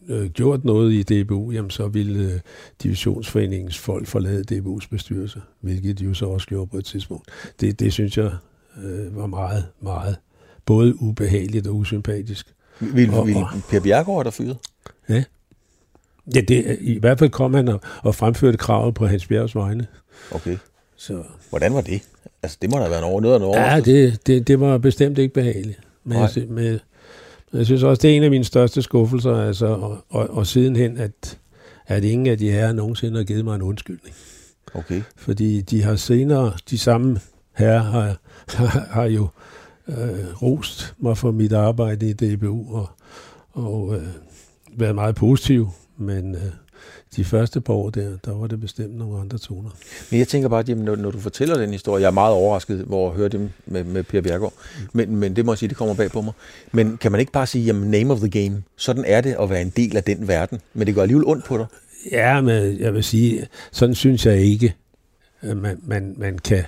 øh, 0.09 0.31
gjort 0.31 0.64
noget 0.64 0.92
i 0.92 1.22
DBU, 1.22 1.53
jamen 1.53 1.70
så 1.70 1.88
ville 1.88 2.33
øh, 2.33 2.40
divisionsforeningens 2.83 3.79
folk 3.79 4.07
forlade 4.07 4.59
DBU's 4.59 4.88
bestyrelse, 4.90 5.40
hvilket 5.61 5.99
de 5.99 6.05
jo 6.05 6.14
så 6.14 6.27
også 6.27 6.46
gjorde 6.46 6.66
på 6.66 6.77
et 6.79 6.85
tidspunkt. 6.85 7.29
Det, 7.61 7.81
det 7.81 7.92
synes 7.92 8.18
jeg 8.18 8.33
øh, 8.85 9.16
var 9.16 9.27
meget, 9.27 9.64
meget 9.81 10.16
både 10.66 11.03
ubehageligt 11.03 11.66
og 11.66 11.77
usympatisk. 11.77 12.56
Vil, 12.81 13.11
og, 13.11 13.27
vil 13.27 13.37
Per 13.71 13.81
Bjergård 13.81 14.25
der 14.25 14.31
fyret? 14.31 14.57
Ja. 15.09 15.25
Ja, 16.35 16.41
det, 16.41 16.79
i 16.81 16.99
hvert 16.99 17.19
fald 17.19 17.31
kom 17.31 17.55
han 17.55 17.69
og, 17.69 17.81
og 18.03 18.15
fremførte 18.15 18.59
kravet 18.59 18.95
på 18.95 19.07
Hans 19.07 19.27
Bjergs 19.27 19.55
vegne. 19.55 19.87
Okay. 20.31 20.57
Så. 20.97 21.23
Hvordan 21.51 21.75
var 21.75 21.81
det? 21.81 22.03
Altså, 22.43 22.59
det 22.62 22.71
må 22.71 22.77
da 22.77 22.83
have 22.83 22.91
været 22.91 23.01
en 23.03 23.05
over, 23.05 23.21
noget 23.21 23.57
af 23.57 23.77
en 23.77 23.85
Ja, 23.87 23.93
det, 23.93 24.27
det, 24.27 24.49
det 24.49 24.61
var 24.61 24.79
bestemt 24.79 25.19
ikke 25.19 25.35
behageligt. 25.35 25.79
Men 26.05 26.19
jeg, 26.19 26.31
med, 26.49 26.79
jeg 27.53 27.67
synes 27.67 27.83
også, 27.83 28.03
det 28.03 28.12
er 28.12 28.17
en 28.17 28.23
af 28.23 28.31
mine 28.31 28.45
største 28.45 28.83
skuffelser, 28.83 29.37
altså, 29.37 29.67
og, 29.67 30.05
og, 30.09 30.31
og 30.31 30.47
sidenhen, 30.47 30.99
at, 30.99 31.39
at 31.87 32.05
ingen 32.05 32.27
af 32.27 32.39
de 32.39 32.51
her 32.51 32.73
nogensinde 32.73 33.17
har 33.17 33.25
givet 33.25 33.45
mig 33.45 33.55
en 33.55 33.62
undskyldning. 33.62 34.15
Okay. 34.75 35.03
Fordi 35.17 35.61
de 35.61 35.83
har 35.83 35.97
senere, 35.97 36.53
de 36.71 36.79
samme 36.79 37.21
herrer 37.57 37.83
har, 37.83 38.17
har, 38.49 38.87
har 39.01 39.05
jo 39.05 39.29
øh, 39.88 40.42
rost 40.42 40.94
mig 40.99 41.18
for 41.18 41.31
mit 41.31 41.53
arbejde 41.53 42.11
i 42.11 42.12
DBU 42.12 42.77
og, 42.77 42.88
og 43.53 43.94
øh, 43.94 44.07
været 44.77 44.94
meget 44.94 45.14
positiv, 45.14 45.68
men 45.96 46.35
øh, 46.35 46.40
de 47.16 47.25
første 47.25 47.61
par 47.61 47.75
år 47.75 47.90
der, 47.90 48.16
der 48.25 48.35
var 48.35 48.46
det 48.46 48.61
bestemt 48.61 48.96
nogle 48.96 49.20
andre 49.20 49.38
toner. 49.38 49.70
Men 50.11 50.18
jeg 50.18 50.29
tænker 50.29 50.49
bare, 50.49 50.61
at 50.61 50.79
når, 50.79 50.96
når 50.96 51.11
du 51.11 51.20
fortæller 51.20 51.59
den 51.59 51.70
historie, 51.70 52.03
jeg 52.03 52.09
er 52.09 52.12
meget 52.12 52.35
overrasket 52.35 52.79
hvor 52.79 53.11
at 53.11 53.16
høre 53.16 53.29
det 53.29 53.51
med, 53.66 53.85
med 53.85 54.03
Per 54.03 54.20
Bjergård, 54.20 54.53
mm. 54.79 54.88
men, 54.92 55.16
men 55.16 55.37
det 55.37 55.44
må 55.44 55.53
jeg 55.53 55.59
sige, 55.59 55.68
det 55.68 55.77
kommer 55.77 55.94
bag 55.94 56.11
på 56.11 56.20
mig. 56.20 56.33
Men 56.72 56.97
kan 56.97 57.12
man 57.12 57.20
ikke 57.20 57.32
bare 57.32 57.47
sige, 57.47 57.64
jamen 57.64 57.91
name 57.91 58.12
of 58.12 58.18
the 58.18 58.30
game, 58.30 58.62
sådan 58.76 59.05
er 59.07 59.20
det 59.20 59.37
at 59.41 59.51
være 59.51 59.62
en 59.62 59.72
del 59.76 59.97
af 59.97 60.05
den 60.05 60.28
verden, 60.28 60.61
men 60.74 60.87
det 60.87 60.95
går 60.95 61.03
alligevel 61.03 61.26
ondt 61.26 61.45
på 61.45 61.59
dig? 61.59 61.66
Ja, 62.12 62.41
men 62.41 62.80
jeg 62.80 62.95
vil 62.95 63.05
sige, 63.05 63.47
sådan 63.72 63.95
synes 63.95 64.26
jeg 64.26 64.37
ikke, 64.37 64.74
man, 65.43 65.80
man, 65.82 66.14
man 66.18 66.39
kan 66.39 66.64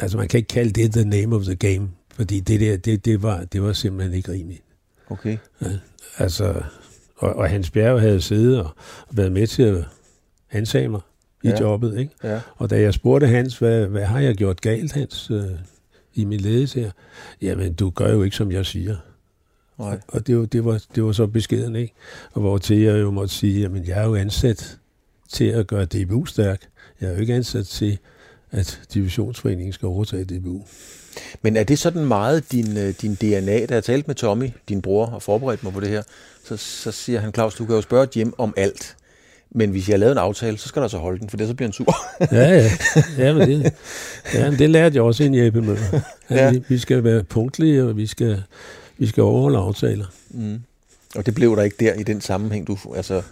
altså 0.00 0.18
man 0.18 0.28
kan 0.28 0.38
ikke 0.38 0.48
kalde 0.48 0.70
det 0.82 0.92
the 0.92 1.04
name 1.04 1.36
of 1.36 1.42
the 1.42 1.56
game, 1.56 1.88
fordi 2.14 2.40
det 2.40 2.60
der, 2.60 2.76
det, 2.76 3.04
det, 3.04 3.22
var, 3.22 3.44
det 3.44 3.62
var 3.62 3.72
simpelthen 3.72 4.14
ikke 4.14 4.32
rimeligt. 4.32 4.62
Okay. 5.10 5.36
Ja, 5.62 5.66
altså, 6.18 6.62
og, 7.16 7.34
og 7.34 7.50
Hans 7.50 7.70
Bjerg 7.70 8.00
havde 8.00 8.20
siddet 8.20 8.60
og 8.60 8.70
været 9.10 9.32
med 9.32 9.46
til 9.46 9.62
at 9.62 9.84
ansage 10.50 10.88
mig 10.88 11.00
i 11.42 11.48
ja. 11.48 11.60
jobbet. 11.60 11.98
Ikke? 11.98 12.12
Ja. 12.24 12.40
Og 12.56 12.70
da 12.70 12.80
jeg 12.80 12.94
spurgte 12.94 13.26
Hans, 13.26 13.58
hvad, 13.58 13.86
hvad 13.86 14.04
har 14.04 14.20
jeg 14.20 14.34
gjort 14.34 14.60
galt, 14.60 14.92
Hans, 14.92 15.30
øh, 15.30 15.44
i 16.14 16.24
min 16.24 16.40
ledelse 16.40 16.80
her? 16.80 16.90
Jamen, 17.42 17.74
du 17.74 17.90
gør 17.90 18.12
jo 18.12 18.22
ikke, 18.22 18.36
som 18.36 18.52
jeg 18.52 18.66
siger. 18.66 18.96
Nej. 19.78 20.00
Og 20.08 20.26
det 20.26 20.38
var, 20.38 20.46
det, 20.46 20.64
var, 20.64 20.84
det 20.94 21.04
var 21.04 21.12
så 21.12 21.26
beskeden, 21.26 21.76
ikke? 21.76 21.94
Og 22.32 22.40
hvor 22.40 22.58
til 22.58 22.78
jeg 22.78 23.00
jo 23.00 23.10
måtte 23.10 23.34
sige, 23.34 23.60
jamen, 23.60 23.86
jeg 23.86 23.98
er 23.98 24.06
jo 24.06 24.14
ansat 24.14 24.78
til 25.28 25.44
at 25.44 25.66
gøre 25.66 25.84
DBU 25.84 26.24
stærk. 26.24 26.62
Jeg 27.00 27.08
er 27.08 27.14
jo 27.14 27.20
ikke 27.20 27.34
ansat 27.34 27.66
til, 27.66 27.98
at 28.50 28.80
divisionsforeningen 28.94 29.72
skal 29.72 29.86
overtage 29.86 30.24
DBU. 30.24 30.62
Men 31.42 31.56
er 31.56 31.64
det 31.64 31.78
sådan 31.78 32.04
meget 32.04 32.52
din, 32.52 32.76
øh, 32.76 32.94
din 33.02 33.14
DNA, 33.14 33.66
da 33.66 33.74
jeg 33.74 33.84
talte 33.84 34.06
med 34.06 34.14
Tommy, 34.14 34.50
din 34.68 34.82
bror, 34.82 35.06
og 35.06 35.22
forberedt 35.22 35.64
mig 35.64 35.72
på 35.72 35.80
det 35.80 35.88
her, 35.88 36.02
så, 36.44 36.56
så 36.56 36.92
siger 36.92 37.20
han, 37.20 37.32
Claus, 37.34 37.54
du 37.54 37.66
kan 37.66 37.74
jo 37.74 37.82
spørge 37.82 38.08
Jim 38.16 38.34
om 38.38 38.54
alt. 38.56 38.96
Men 39.50 39.70
hvis 39.70 39.88
jeg 39.88 39.94
har 39.94 39.98
lavet 39.98 40.12
en 40.12 40.18
aftale, 40.18 40.58
så 40.58 40.68
skal 40.68 40.82
der 40.82 40.88
så 40.88 40.98
holde 40.98 41.20
den, 41.20 41.30
for 41.30 41.36
det 41.36 41.48
så 41.48 41.54
bliver 41.54 41.66
han 41.68 41.72
sur. 41.72 41.96
ja, 42.32 42.48
ja. 42.48 42.70
Ja, 43.18 43.32
men 43.32 43.48
det, 43.48 43.72
ja, 44.34 44.50
men 44.50 44.58
det 44.58 44.70
lærte 44.70 44.94
jeg 44.94 45.02
også 45.02 45.24
ind 45.24 45.36
i 45.36 45.46
Ebbe 45.46 45.62
Møller. 45.62 46.00
Ja. 46.30 46.50
Vi, 46.50 46.62
vi 46.68 46.78
skal 46.78 47.04
være 47.04 47.24
punktlige, 47.24 47.84
og 47.84 47.96
vi 47.96 48.06
skal, 48.06 48.42
vi 48.98 49.06
skal 49.06 49.22
overholde 49.22 49.58
aftaler. 49.58 50.06
Mm. 50.30 50.60
Og 51.14 51.26
det 51.26 51.34
blev 51.34 51.56
der 51.56 51.62
ikke 51.62 51.76
der 51.80 51.94
i 51.94 52.02
den 52.02 52.20
sammenhæng, 52.20 52.66
du... 52.66 52.78
Altså... 52.96 53.22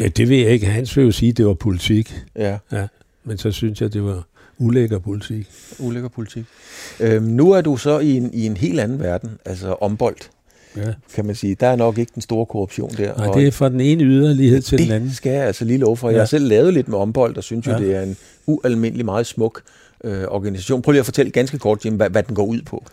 Ja, 0.00 0.08
det 0.08 0.28
ved 0.28 0.36
jeg 0.36 0.50
ikke. 0.50 0.66
Hans 0.66 0.96
vil 0.96 1.04
jo 1.04 1.12
sige, 1.12 1.30
at 1.30 1.36
det 1.36 1.46
var 1.46 1.54
politik. 1.54 2.14
Ja. 2.36 2.58
ja. 2.72 2.86
Men 3.24 3.38
så 3.38 3.50
synes 3.50 3.80
jeg, 3.80 3.92
det 3.92 4.04
var 4.04 4.22
ulækker 4.58 4.98
politik. 4.98 5.48
Ulækker 5.78 6.08
politik. 6.08 6.44
Øhm, 7.00 7.22
nu 7.24 7.50
er 7.52 7.60
du 7.60 7.76
så 7.76 7.98
i 7.98 8.16
en, 8.16 8.30
i 8.34 8.46
en 8.46 8.56
helt 8.56 8.80
anden 8.80 9.00
verden, 9.00 9.30
altså 9.44 9.76
ombold. 9.80 10.16
Ja. 10.76 10.92
Kan 11.14 11.26
man 11.26 11.34
sige. 11.34 11.56
Der 11.60 11.66
er 11.66 11.76
nok 11.76 11.98
ikke 11.98 12.12
den 12.14 12.22
store 12.22 12.46
korruption 12.46 12.90
der. 12.90 13.16
Nej, 13.16 13.26
det 13.34 13.46
er 13.46 13.50
fra 13.50 13.68
den 13.68 13.80
ene 13.80 14.04
yderlighed 14.04 14.62
til 14.62 14.78
den 14.78 14.90
anden. 14.90 15.08
Det 15.08 15.16
skal 15.16 15.32
jeg 15.32 15.42
altså 15.44 15.64
lige 15.64 15.78
love 15.78 15.96
for. 15.96 16.08
Ja. 16.08 16.14
Jeg 16.14 16.20
har 16.20 16.26
selv 16.26 16.48
lavet 16.48 16.74
lidt 16.74 16.88
med 16.88 16.98
ombold, 16.98 17.36
og 17.36 17.44
synes 17.44 17.66
jo, 17.66 17.72
Ja. 17.72 17.78
det 17.78 17.94
er 17.96 18.02
en 18.02 18.16
ualmindelig 18.46 19.04
meget 19.04 19.26
smuk 19.26 19.62
øh, 20.04 20.22
organisation. 20.28 20.82
Prøv 20.82 20.92
lige 20.92 21.00
at 21.00 21.04
fortælle 21.06 21.32
ganske 21.32 21.58
kort, 21.58 21.84
Jim, 21.84 21.94
hvad, 21.96 22.10
hvad 22.10 22.22
den 22.22 22.34
går 22.34 22.44
ud 22.44 22.60
på. 22.62 22.84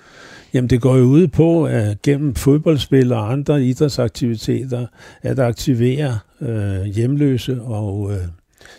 Jamen, 0.53 0.69
det 0.69 0.81
går 0.81 0.95
jo 0.95 1.03
ud 1.03 1.27
på, 1.27 1.65
at 1.65 2.01
gennem 2.01 2.35
fodboldspil 2.35 3.11
og 3.13 3.31
andre 3.31 3.63
idrætsaktiviteter, 3.63 4.85
at 5.21 5.39
aktivere 5.39 6.19
øh, 6.41 6.83
hjemløse 6.85 7.61
og 7.61 8.11
øh, 8.11 8.17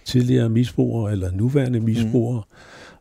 tidligere 0.04 0.48
misbrugere 0.48 1.12
eller 1.12 1.30
nuværende 1.32 1.80
misbrugere, 1.80 2.42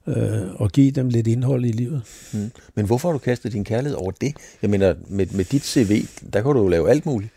mm. 0.07 0.13
øh, 0.13 0.61
og 0.61 0.71
give 0.71 0.91
dem 0.91 1.09
lidt 1.09 1.27
indhold 1.27 1.65
i 1.65 1.71
livet. 1.71 2.01
Mm. 2.33 2.51
Men 2.75 2.85
hvorfor 2.85 3.09
har 3.09 3.13
du 3.13 3.19
kastet 3.19 3.53
din 3.53 3.63
kærlighed 3.63 3.97
over 3.97 4.11
det? 4.11 4.33
Jeg 4.61 4.69
mener, 4.69 4.93
med, 5.09 5.25
med 5.31 5.45
dit 5.45 5.65
CV, 5.65 6.05
der 6.33 6.41
kan 6.41 6.53
du 6.53 6.59
jo 6.59 6.67
lave 6.67 6.89
alt 6.89 7.05
muligt. 7.05 7.31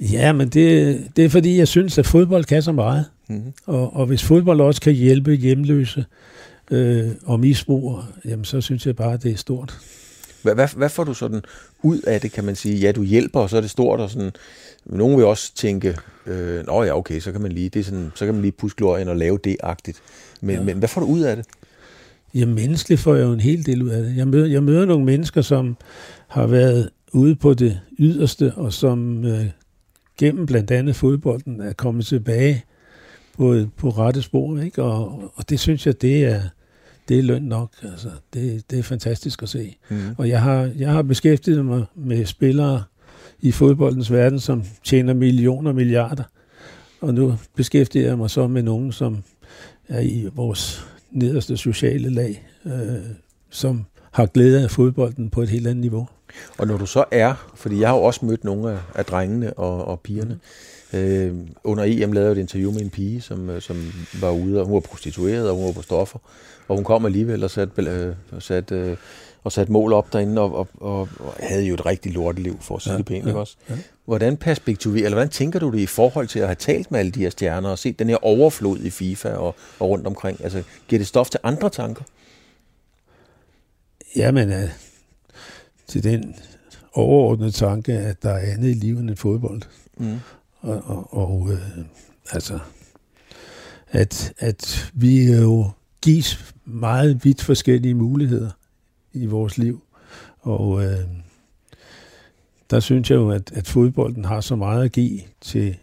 Ja, 0.00 0.32
men 0.32 0.48
det, 0.48 1.02
det 1.16 1.24
er 1.24 1.28
fordi, 1.28 1.58
jeg 1.58 1.68
synes, 1.68 1.98
at 1.98 2.06
fodbold 2.06 2.44
kan 2.44 2.62
så 2.62 2.72
meget. 2.72 3.04
Mm. 3.28 3.42
Og, 3.66 3.96
og 3.96 4.06
hvis 4.06 4.24
fodbold 4.24 4.60
også 4.60 4.80
kan 4.80 4.92
hjælpe 4.92 5.34
hjemløse 5.34 6.04
øh, 6.70 7.08
og 7.24 7.40
misbrugere, 7.40 8.06
jamen 8.24 8.44
så 8.44 8.60
synes 8.60 8.86
jeg 8.86 8.96
bare, 8.96 9.12
at 9.12 9.22
det 9.22 9.32
er 9.32 9.36
stort. 9.36 9.78
Hvad, 10.42 10.54
hvad, 10.54 10.68
hvad 10.76 10.88
får 10.88 11.04
du 11.04 11.14
sådan 11.14 11.42
ud 11.82 12.00
af 12.00 12.20
det, 12.20 12.32
kan 12.32 12.44
man 12.44 12.56
sige? 12.56 12.76
Ja, 12.76 12.92
du 12.92 13.02
hjælper, 13.02 13.40
og 13.40 13.50
så 13.50 13.56
er 13.56 13.60
det 13.60 13.70
stort, 13.70 14.00
og 14.00 14.10
sådan... 14.10 14.32
Nogen 14.84 15.16
vil 15.16 15.24
også 15.24 15.54
tænke, 15.54 15.96
øh, 16.26 16.66
Nå 16.66 16.82
ja, 16.82 16.96
okay, 16.96 17.20
så 17.20 17.32
kan 17.32 17.40
man 17.40 17.52
lige, 17.52 17.68
det 17.68 17.80
er 17.80 17.84
sådan, 17.84 18.12
så 18.14 18.24
kan 18.24 18.34
man 18.34 18.42
lige 18.42 18.52
puske 18.52 18.86
og 18.86 19.16
lave 19.16 19.38
det-agtigt. 19.44 19.98
Men. 20.40 20.56
Ja. 20.56 20.62
men 20.62 20.78
hvad 20.78 20.88
får 20.88 21.00
du 21.00 21.06
ud 21.06 21.20
af 21.20 21.36
det? 21.36 21.46
Jamen 22.34 22.54
menneskeligt 22.54 23.00
får 23.00 23.14
jeg 23.14 23.24
jo 23.24 23.32
en 23.32 23.40
hel 23.40 23.66
del 23.66 23.82
ud 23.82 23.88
af 23.88 24.02
det. 24.02 24.16
Jeg 24.16 24.28
møder, 24.28 24.46
jeg 24.46 24.62
møder 24.62 24.84
nogle 24.84 25.04
mennesker, 25.04 25.42
som 25.42 25.76
har 26.28 26.46
været 26.46 26.90
ude 27.12 27.36
på 27.36 27.54
det 27.54 27.80
yderste, 27.98 28.52
og 28.54 28.72
som 28.72 29.24
øh, 29.24 29.46
gennem 30.18 30.46
blandt 30.46 30.70
andet 30.70 30.96
fodbolden 30.96 31.60
er 31.60 31.72
kommet 31.72 32.06
tilbage 32.06 32.64
på, 33.36 33.56
på 33.76 33.90
rette 33.90 34.22
spor. 34.22 34.60
Ikke? 34.60 34.82
Og, 34.82 35.32
og 35.34 35.50
det 35.50 35.60
synes 35.60 35.86
jeg, 35.86 36.02
det 36.02 36.24
er, 36.24 36.40
det 37.08 37.18
er 37.18 37.22
løn 37.22 37.42
nok. 37.42 37.70
Altså, 37.82 38.08
det, 38.34 38.70
det 38.70 38.78
er 38.78 38.82
fantastisk 38.82 39.42
at 39.42 39.48
se. 39.48 39.76
Mm. 39.90 40.00
Og 40.18 40.28
jeg 40.28 40.42
har, 40.42 40.70
jeg 40.78 40.90
har 40.90 41.02
beskæftiget 41.02 41.64
mig 41.64 41.84
med 41.94 42.26
spillere 42.26 42.82
i 43.40 43.52
fodboldens 43.52 44.12
verden, 44.12 44.40
som 44.40 44.64
tjener 44.84 45.14
millioner 45.14 45.70
og 45.70 45.74
milliarder. 45.74 46.24
Og 47.00 47.14
nu 47.14 47.36
beskæftiger 47.56 48.06
jeg 48.06 48.18
mig 48.18 48.30
så 48.30 48.46
med 48.46 48.62
nogen, 48.62 48.92
som 48.92 49.22
er 49.88 50.00
i 50.00 50.28
vores 50.34 50.86
nederste 51.10 51.56
sociale 51.56 52.10
lag, 52.10 52.46
øh, 52.64 52.72
som 53.50 53.84
har 54.12 54.26
glæde 54.26 54.62
af 54.62 54.70
fodbolden 54.70 55.30
på 55.30 55.42
et 55.42 55.48
helt 55.48 55.66
andet 55.66 55.80
niveau. 55.80 56.08
Og 56.58 56.66
når 56.66 56.76
du 56.76 56.86
så 56.86 57.04
er, 57.10 57.50
fordi 57.54 57.80
jeg 57.80 57.88
har 57.88 57.96
jo 57.96 58.02
også 58.02 58.26
mødt 58.26 58.44
nogle 58.44 58.70
af, 58.70 58.78
af 58.94 59.04
drengene 59.04 59.52
og, 59.52 59.84
og 59.84 60.00
pigerne, 60.00 60.38
øh, 60.92 61.34
under 61.64 61.84
EM 61.84 62.12
lavede 62.12 62.28
jeg 62.30 62.36
et 62.36 62.40
interview 62.40 62.72
med 62.72 62.80
en 62.80 62.90
pige, 62.90 63.20
som, 63.20 63.50
øh, 63.50 63.62
som 63.62 63.92
var 64.20 64.30
ude, 64.30 64.60
og 64.60 64.66
hun 64.66 64.74
var 64.74 64.80
prostitueret, 64.80 65.50
og 65.50 65.56
hun 65.56 65.66
var 65.66 65.72
på 65.72 65.82
stoffer, 65.82 66.18
og 66.68 66.76
hun 66.76 66.84
kom 66.84 67.04
alligevel 67.06 67.44
og 67.44 67.50
satte, 67.50 67.82
øh, 67.82 68.14
og 68.32 68.42
satte, 68.42 68.74
øh, 68.74 68.96
og 69.44 69.52
satte 69.52 69.72
mål 69.72 69.92
op 69.92 70.12
derinde, 70.12 70.42
og, 70.42 70.54
og, 70.56 70.68
og, 70.74 71.08
og 71.18 71.34
havde 71.38 71.64
jo 71.64 71.74
et 71.74 71.86
rigtig 71.86 72.12
lorteliv, 72.12 72.58
for 72.60 72.76
at 72.76 72.82
sige 72.82 72.92
Ja, 72.92 72.98
det 72.98 73.06
pænt, 73.06 73.26
ja, 73.26 73.34
også? 73.34 73.56
ja. 73.70 73.74
Hvordan 74.04 74.36
perspektiverer, 74.36 75.04
eller 75.04 75.16
hvordan 75.16 75.28
tænker 75.30 75.58
du 75.58 75.70
det 75.72 75.78
i 75.78 75.86
forhold 75.86 76.28
til 76.28 76.38
at 76.38 76.46
have 76.46 76.54
talt 76.54 76.90
med 76.90 77.00
alle 77.00 77.12
de 77.12 77.20
her 77.20 77.30
stjerner, 77.30 77.68
og 77.70 77.78
set 77.78 77.98
den 77.98 78.08
her 78.08 78.24
overflod 78.24 78.78
i 78.78 78.90
FIFA 78.90 79.28
og, 79.28 79.54
og 79.78 79.88
rundt 79.88 80.06
omkring? 80.06 80.44
Altså, 80.44 80.62
giver 80.88 80.98
det 81.00 81.06
stof 81.06 81.30
til 81.30 81.40
andre 81.42 81.70
tanker? 81.70 82.02
Jamen, 84.16 84.52
øh, 84.52 84.68
til 85.86 86.04
den 86.04 86.34
overordnede 86.92 87.50
tanke, 87.50 87.92
at 87.92 88.22
der 88.22 88.30
er 88.30 88.52
andet 88.52 88.68
i 88.68 88.72
livet 88.72 89.00
end 89.00 89.16
fodbold. 89.16 89.62
Mm. 89.96 90.16
Og, 90.60 90.82
og, 90.84 91.14
og 91.14 91.52
øh, 91.52 91.78
altså, 92.30 92.58
at, 93.90 94.32
at 94.38 94.92
vi 94.94 95.32
øh, 95.32 95.42
jo 95.42 95.70
gives 96.02 96.54
meget 96.64 97.24
vidt 97.24 97.42
forskellige 97.42 97.94
muligheder 97.94 98.50
i 99.12 99.26
vores 99.26 99.58
liv. 99.58 99.82
Og 100.40 100.84
øh, 100.84 100.98
der 102.70 102.80
synes 102.80 103.10
jeg 103.10 103.16
jo, 103.16 103.30
at, 103.30 103.52
at 103.52 103.66
fodbolden 103.66 104.24
har 104.24 104.40
så 104.40 104.56
meget 104.56 104.84
at 104.84 104.92
give 104.92 105.20
til 105.40 105.76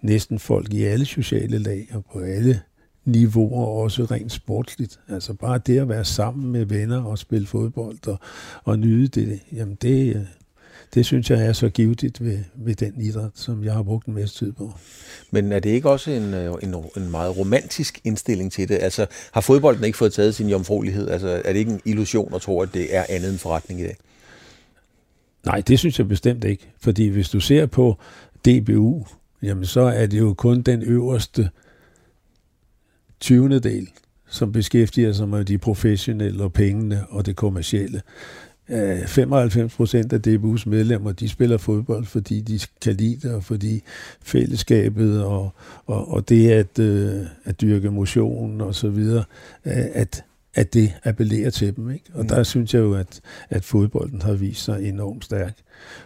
næsten 0.00 0.38
folk 0.38 0.74
i 0.74 0.84
alle 0.84 1.06
sociale 1.06 1.58
lag 1.58 1.88
og 1.92 2.04
på 2.12 2.18
alle 2.18 2.60
niveauer, 3.04 3.66
også 3.66 4.04
rent 4.04 4.32
sportsligt. 4.32 5.00
Altså 5.08 5.34
bare 5.34 5.58
det 5.58 5.78
at 5.78 5.88
være 5.88 6.04
sammen 6.04 6.52
med 6.52 6.64
venner 6.64 7.02
og 7.02 7.18
spille 7.18 7.46
fodbold 7.46 8.06
og, 8.06 8.18
og 8.64 8.78
nyde 8.78 9.08
det, 9.08 9.40
jamen 9.52 9.74
det, 9.82 10.16
øh, 10.16 10.22
det 10.94 11.06
synes 11.06 11.30
jeg 11.30 11.46
er 11.46 11.52
så 11.52 11.68
givetigt 11.68 12.24
ved, 12.24 12.38
ved 12.54 12.74
den 12.74 13.00
idræt, 13.00 13.30
som 13.34 13.64
jeg 13.64 13.72
har 13.72 13.82
brugt 13.82 14.06
en 14.06 14.14
masse 14.14 14.38
tid 14.38 14.52
på. 14.52 14.72
Men 15.30 15.52
er 15.52 15.58
det 15.58 15.70
ikke 15.70 15.90
også 15.90 16.10
en, 16.10 16.34
øh, 16.34 16.54
en, 16.62 16.74
en 16.96 17.10
meget 17.10 17.36
romantisk 17.36 18.00
indstilling 18.04 18.52
til 18.52 18.68
det? 18.68 18.78
Altså, 18.80 19.06
har 19.32 19.40
fodbolden 19.40 19.84
ikke 19.84 19.98
fået 19.98 20.12
taget 20.12 20.34
sin 20.34 20.48
jomfruelighed? 20.48 21.08
Altså, 21.08 21.42
er 21.44 21.52
det 21.52 21.58
ikke 21.58 21.72
en 21.72 21.80
illusion 21.84 22.34
at 22.34 22.40
tro, 22.40 22.60
at 22.60 22.74
det 22.74 22.96
er 22.96 23.04
andet 23.08 23.30
end 23.30 23.38
forretning 23.38 23.80
i 23.80 23.84
dag? 23.84 23.96
Nej, 25.46 25.60
det 25.60 25.78
synes 25.78 25.98
jeg 25.98 26.08
bestemt 26.08 26.44
ikke. 26.44 26.72
Fordi 26.80 27.08
hvis 27.08 27.28
du 27.28 27.40
ser 27.40 27.66
på 27.66 27.98
DBU, 28.44 29.06
jamen 29.42 29.66
så 29.66 29.80
er 29.80 30.06
det 30.06 30.18
jo 30.18 30.34
kun 30.34 30.62
den 30.62 30.82
øverste 30.82 31.50
20. 33.20 33.58
del, 33.58 33.88
som 34.28 34.52
beskæftiger 34.52 35.12
sig 35.12 35.28
med 35.28 35.44
de 35.44 35.58
professionelle 35.58 36.44
og 36.44 36.52
pengene 36.52 37.06
og 37.08 37.26
det 37.26 37.36
kommercielle. 37.36 38.02
Øh, 38.70 39.06
95 39.06 39.74
procent 39.74 40.12
af 40.12 40.20
DBU's 40.26 40.62
medlemmer, 40.68 41.12
de 41.12 41.28
spiller 41.28 41.56
fodbold, 41.58 42.04
fordi 42.06 42.40
de 42.40 42.60
kan 42.82 42.94
lide 42.94 43.16
det, 43.28 43.34
og 43.34 43.44
fordi 43.44 43.82
fællesskabet 44.22 45.24
og, 45.24 45.50
og, 45.86 46.10
og 46.12 46.28
det 46.28 46.50
at, 46.50 46.78
øh, 46.78 47.20
at 47.44 47.60
dyrke 47.60 47.90
motion 47.90 48.60
og 48.60 48.74
så 48.74 48.88
videre, 48.88 49.24
øh, 49.66 49.72
at, 49.92 50.24
at 50.54 50.74
det 50.74 50.92
appellerer 51.04 51.50
til 51.50 51.76
dem. 51.76 51.90
Ikke? 51.90 52.04
Og 52.14 52.22
Mm. 52.22 52.28
der 52.28 52.42
synes 52.42 52.74
jeg 52.74 52.80
jo, 52.80 52.94
at, 52.94 53.20
at 53.50 53.64
fodbolden 53.64 54.22
har 54.22 54.32
vist 54.32 54.64
sig 54.64 54.88
enormt 54.88 55.24
stærk. 55.24 55.54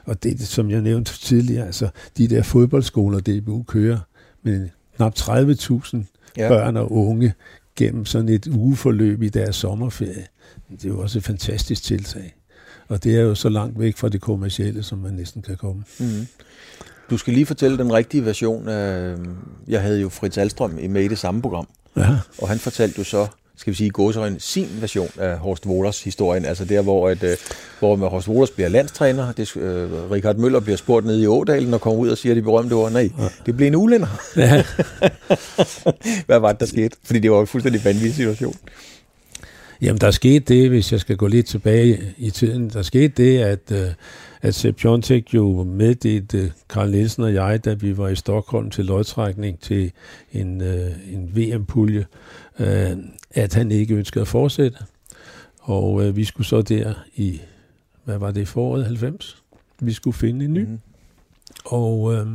Og 0.05 0.23
det, 0.23 0.41
som 0.41 0.71
jeg 0.71 0.81
nævnte 0.83 1.13
tidligere, 1.21 1.67
altså 1.67 1.89
de 2.19 2.29
der 2.29 2.43
fodboldskoler, 2.43 3.21
DBU 3.21 3.63
kører 3.63 3.99
med 4.43 4.69
knap 4.97 5.15
30.000 5.19 5.99
Ja. 6.37 6.43
ja. 6.43 6.49
børn 6.49 6.77
og 6.77 6.93
unge 6.93 7.33
gennem 7.77 8.05
sådan 8.05 8.29
et 8.29 8.47
ugeforløb 8.47 9.23
i 9.23 9.29
deres 9.29 9.57
sommerferie. 9.57 10.27
Det 10.71 10.85
er 10.85 10.89
jo 10.89 11.01
også 11.01 11.19
et 11.19 11.25
fantastisk 11.25 11.83
tiltag. 11.83 12.35
Og 12.91 13.05
det 13.05 13.17
er 13.17 13.21
jo 13.21 13.35
så 13.35 13.49
langt 13.49 13.81
væk 13.81 13.97
fra 13.97 14.09
det 14.09 14.21
kommercielle, 14.21 14.83
som 14.83 14.99
man 14.99 15.13
næsten 15.13 15.43
kan 15.43 15.57
komme. 15.57 15.85
Mm. 15.99 16.27
Du 17.11 17.17
skal 17.17 17.35
lige 17.35 17.47
fortælle 17.47 17.79
den 17.79 17.93
rigtige 17.93 18.25
version. 18.25 18.69
Af, 18.69 19.15
jeg 19.69 19.83
havde 19.83 20.01
jo 20.01 20.09
Fritz 20.09 20.39
Alstrøm 20.39 20.79
med 20.89 21.03
i 21.03 21.09
det 21.09 21.19
samme 21.19 21.43
program, 21.43 21.67
Ja, 21.97 22.09
og 22.39 22.49
han 22.49 22.59
fortalte 22.59 22.95
jo 22.99 23.05
så, 23.05 23.27
skal 23.57 23.71
vi 23.71 23.77
sige, 23.77 23.91
gåsøjne, 23.91 24.41
sin 24.41 24.69
version 24.81 25.09
af 25.19 25.39
Horst 25.39 25.67
Wohlers 25.67 26.03
historien, 26.03 26.45
altså 26.45 26.65
der, 26.65 26.83
hvor, 26.83 27.09
at, 27.09 27.23
øh, 27.23 27.37
hvor 27.79 27.97
med 27.97 28.09
Horst 28.09 28.29
Wohlers 28.29 28.51
bliver 28.51 28.69
landstræner, 28.69 29.33
det, 29.33 29.57
øh, 29.57 30.11
Richard 30.11 30.37
Møller 30.37 30.61
bliver 30.61 30.77
spurgt 30.77 31.07
nede 31.07 31.23
i 31.23 31.27
Ådalen 31.27 31.75
og 31.75 31.81
kommer 31.81 32.01
ud 32.01 32.09
og 32.09 32.19
siger 32.19 32.35
de 32.35 32.43
berømte 32.43 32.73
ord, 32.73 32.93
nej, 32.93 33.11
det 33.47 33.57
blev 33.57 33.67
en 33.67 33.77
ulænder. 33.77 34.21
ja. 34.37 34.65
Hvad 36.27 36.39
var 36.39 36.53
det, 36.53 36.61
der 36.61 36.67
skete? 36.67 36.97
Fordi 37.05 37.19
det 37.19 37.31
var 37.31 37.37
jo 37.37 37.41
en 37.41 37.47
fuldstændig 37.47 37.85
vanvittig 37.85 38.15
situation. 38.15 38.55
Jamen, 39.83 40.01
der 40.01 40.11
skete 40.11 40.55
det, 40.55 40.69
hvis 40.69 40.93
jeg 40.93 41.01
skal 41.01 41.17
gå 41.17 41.27
lidt 41.27 41.47
tilbage 41.47 42.15
i 42.19 42.31
tiden, 42.31 42.71
der 42.71 42.83
skete 42.83 43.09
det, 43.09 43.39
at, 43.39 43.73
øh, 43.73 43.89
at 44.43 44.55
Sepp 44.55 44.79
Piontek 44.79 45.35
jo 45.35 45.65
meddelte 45.65 46.53
Karl 46.69 46.91
Nielsen 46.91 47.23
og 47.23 47.35
jeg, 47.35 47.65
da 47.65 47.75
vi 47.75 47.97
var 47.97 48.09
i 48.09 48.17
Stockholm 48.17 48.71
til 48.71 48.85
lodtrækning 48.85 49.61
til 49.61 49.93
en, 50.33 50.61
øh, 50.61 50.91
en 51.13 51.37
VM-pulje, 51.37 52.07
øh, 52.59 52.97
at 53.31 53.55
han 53.55 53.71
ikke 53.71 53.95
ønskede 53.95 54.23
at 54.23 54.29
fortsætte. 54.29 54.79
Og 55.61 56.05
øh, 56.05 56.17
vi 56.17 56.25
skulle 56.25 56.47
så 56.47 56.63
der 56.63 56.95
i, 57.17 57.41
hvad 58.05 58.19
var 58.19 58.31
det, 58.31 58.49
foråret 58.49 58.85
90? 58.85 59.43
Vi 59.81 59.93
skulle 59.93 60.17
finde 60.17 60.45
en 60.45 60.55
ny. 60.55 60.65
Mm. 60.65 60.79
Og 61.65 62.15
øh, 62.15 62.27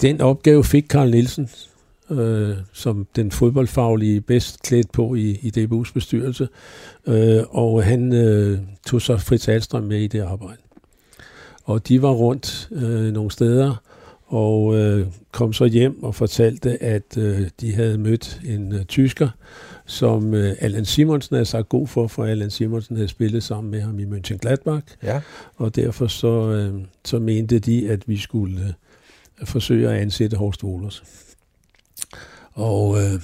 den 0.00 0.20
opgave 0.20 0.64
fik 0.64 0.84
Karl 0.90 1.10
Nielsen, 1.10 1.50
øh, 2.10 2.56
som 2.72 3.06
den 3.16 3.30
fodboldfaglige 3.30 4.20
bedst 4.20 4.62
klædt 4.62 4.92
på 4.92 5.14
i, 5.14 5.30
i 5.30 5.52
DBU's 5.56 5.92
bestyrelse. 5.92 6.48
Øh, 7.06 7.42
og 7.50 7.84
han 7.84 8.14
øh, 8.14 8.58
tog 8.86 9.02
så 9.02 9.16
Fritz 9.16 9.48
Alstrøm 9.48 9.82
med 9.82 10.00
i 10.00 10.06
det 10.06 10.20
arbejde. 10.20 10.62
Og 11.64 11.88
de 11.88 12.02
var 12.02 12.10
rundt 12.10 12.68
øh, 12.72 13.12
nogle 13.12 13.30
steder, 13.30 13.82
og 14.26 14.76
øh, 14.76 15.06
kom 15.32 15.52
så 15.52 15.64
hjem 15.64 16.02
og 16.02 16.14
fortalte, 16.14 16.82
at 16.82 17.16
øh, 17.18 17.48
de 17.60 17.74
havde 17.74 17.98
mødt 17.98 18.40
en 18.44 18.72
øh, 18.72 18.84
tysker, 18.84 19.28
som 19.86 20.34
øh, 20.34 20.56
Allan 20.60 20.84
Simonsen 20.84 21.34
havde 21.36 21.46
sagt 21.46 21.68
god 21.68 21.86
for, 21.86 22.06
for 22.06 22.24
Allan 22.24 22.50
Simonsen 22.50 22.96
havde 22.96 23.08
spillet 23.08 23.42
sammen 23.42 23.70
med 23.70 23.80
ham 23.80 23.98
i 23.98 24.04
Mönchengladbach. 24.04 24.96
Ja. 25.02 25.20
Og 25.56 25.76
derfor 25.76 26.06
så, 26.06 26.50
øh, 26.50 26.74
så 27.04 27.18
mente 27.18 27.58
de, 27.58 27.90
at 27.90 28.08
vi 28.08 28.16
skulle 28.16 28.74
øh, 29.40 29.46
forsøge 29.46 29.88
at 29.88 29.96
ansætte 29.96 30.36
Horst 30.36 30.64
Wohlers. 30.64 31.02
Og 32.54 32.98
øh, 32.98 33.20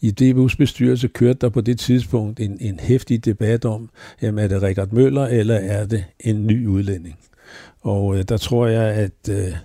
i 0.00 0.14
DBU's 0.20 0.56
bestyrelse 0.58 1.08
kørte 1.08 1.38
der 1.40 1.48
på 1.48 1.60
det 1.60 1.78
tidspunkt 1.78 2.40
en, 2.40 2.58
en 2.60 2.80
hæftig 2.80 3.24
debat 3.24 3.64
om, 3.64 3.90
jamen 4.22 4.44
er 4.44 4.48
det 4.48 4.62
Richard 4.62 4.92
Møller, 4.92 5.26
eller 5.26 5.54
er 5.54 5.86
det 5.86 6.04
en 6.20 6.46
ny 6.46 6.66
udlænding? 6.66 7.18
Og 7.80 8.18
øh, 8.18 8.24
der 8.28 8.36
tror 8.36 8.66
jeg, 8.66 8.94
at 8.94 9.28
øh, 9.30 9.56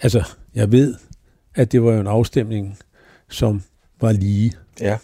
altså, 0.00 0.24
jeg 0.54 0.72
ved, 0.72 0.94
at 1.54 1.72
det 1.72 1.82
var 1.82 1.92
jo 1.92 2.00
en 2.00 2.06
afstemning, 2.06 2.78
som 3.28 3.62
var 4.00 4.12
lige. 4.12 4.52
Ja. 4.80 4.98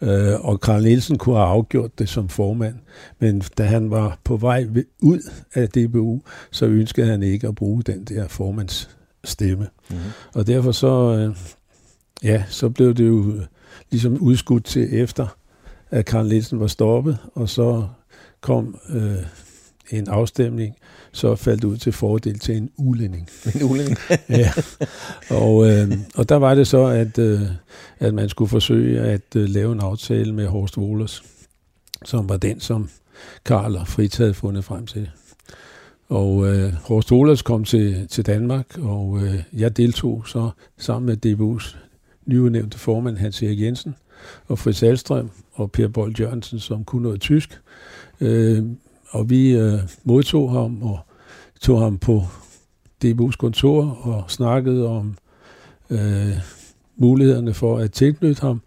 Øh, 0.00 0.40
og 0.40 0.60
Karl 0.60 0.82
Nielsen 0.82 1.18
kunne 1.18 1.36
have 1.36 1.48
afgjort 1.48 1.98
det 1.98 2.08
som 2.08 2.28
formand, 2.28 2.74
men 3.18 3.42
da 3.58 3.64
han 3.64 3.90
var 3.90 4.18
på 4.24 4.36
vej 4.36 4.66
ud 5.02 5.30
af 5.54 5.68
DBU, 5.68 6.20
så 6.50 6.66
ønskede 6.66 7.06
han 7.06 7.22
ikke 7.22 7.48
at 7.48 7.54
bruge 7.54 7.82
den 7.82 8.04
der 8.04 8.28
formands 8.28 8.96
stemme. 9.24 9.68
Mm-hmm. 9.90 10.04
Og 10.34 10.46
derfor 10.46 10.72
så, 10.72 11.16
øh, 11.16 11.36
ja, 12.22 12.44
så 12.48 12.68
blev 12.68 12.94
det 12.94 13.06
jo 13.08 13.34
ligesom 13.90 14.16
udskudt 14.16 14.64
til 14.64 15.00
efter, 15.00 15.26
at 15.90 16.06
Karl 16.06 16.26
Nielsen 16.26 16.60
var 16.60 16.66
stoppet, 16.66 17.18
og 17.34 17.48
så 17.48 17.86
kom 18.40 18.78
øh, 18.90 19.16
en 19.90 20.08
afstemning, 20.08 20.74
så 21.12 21.34
faldt 21.36 21.64
ud 21.64 21.76
til 21.76 21.92
fordel 21.92 22.38
til 22.38 22.56
en 22.56 22.70
ulænding. 22.76 23.28
En 23.54 23.62
ulænding? 23.70 23.98
ja. 24.28 24.52
Og, 25.30 25.70
øh, 25.70 25.92
og 26.16 26.28
der 26.28 26.36
var 26.36 26.54
det 26.54 26.66
så, 26.66 26.84
at, 26.84 27.18
øh, 27.18 27.40
at 27.98 28.14
man 28.14 28.28
skulle 28.28 28.48
forsøge 28.48 29.00
at 29.00 29.36
øh, 29.36 29.48
lave 29.48 29.72
en 29.72 29.80
aftale 29.80 30.34
med 30.34 30.46
Horst 30.46 30.78
Wohlers, 30.78 31.22
som 32.04 32.28
var 32.28 32.36
den, 32.36 32.60
som 32.60 32.88
Karl 33.44 33.76
og 33.76 33.88
Fritz 33.88 34.16
havde 34.16 34.34
fundet 34.34 34.64
frem 34.64 34.86
til. 34.86 35.10
Og 36.08 36.46
øh, 36.46 36.72
Horst 36.72 37.12
Wohlers 37.12 37.42
kom 37.42 37.64
til, 37.64 38.08
til 38.08 38.26
Danmark, 38.26 38.78
og 38.78 39.18
øh, 39.22 39.42
jeg 39.52 39.76
deltog 39.76 40.22
så 40.26 40.50
sammen 40.78 41.06
med 41.06 41.26
DBU's 41.26 41.76
nyudnævnte 42.28 42.78
formand 42.78 43.16
Hans 43.16 43.42
Erik 43.42 43.60
Jensen, 43.60 43.94
og 44.46 44.58
Fritz 44.58 44.82
Alstrøm 44.82 45.30
og 45.52 45.72
Per 45.72 45.88
Bold 45.88 46.20
Jørgensen, 46.20 46.58
som 46.58 46.84
kunne 46.84 47.02
noget 47.02 47.20
tysk. 47.20 47.60
Øh, 48.20 48.64
og 49.10 49.30
vi 49.30 49.56
øh, 49.56 49.78
modtog 50.04 50.52
ham 50.52 50.82
og 50.82 50.98
tog 51.60 51.80
ham 51.80 51.98
på 51.98 52.22
DBU's 53.04 53.36
kontor 53.36 53.84
og 53.84 54.30
snakkede 54.30 54.86
om 54.88 55.16
øh, 55.90 56.32
mulighederne 56.96 57.54
for 57.54 57.78
at 57.78 57.92
tilknytte 57.92 58.40
ham. 58.40 58.62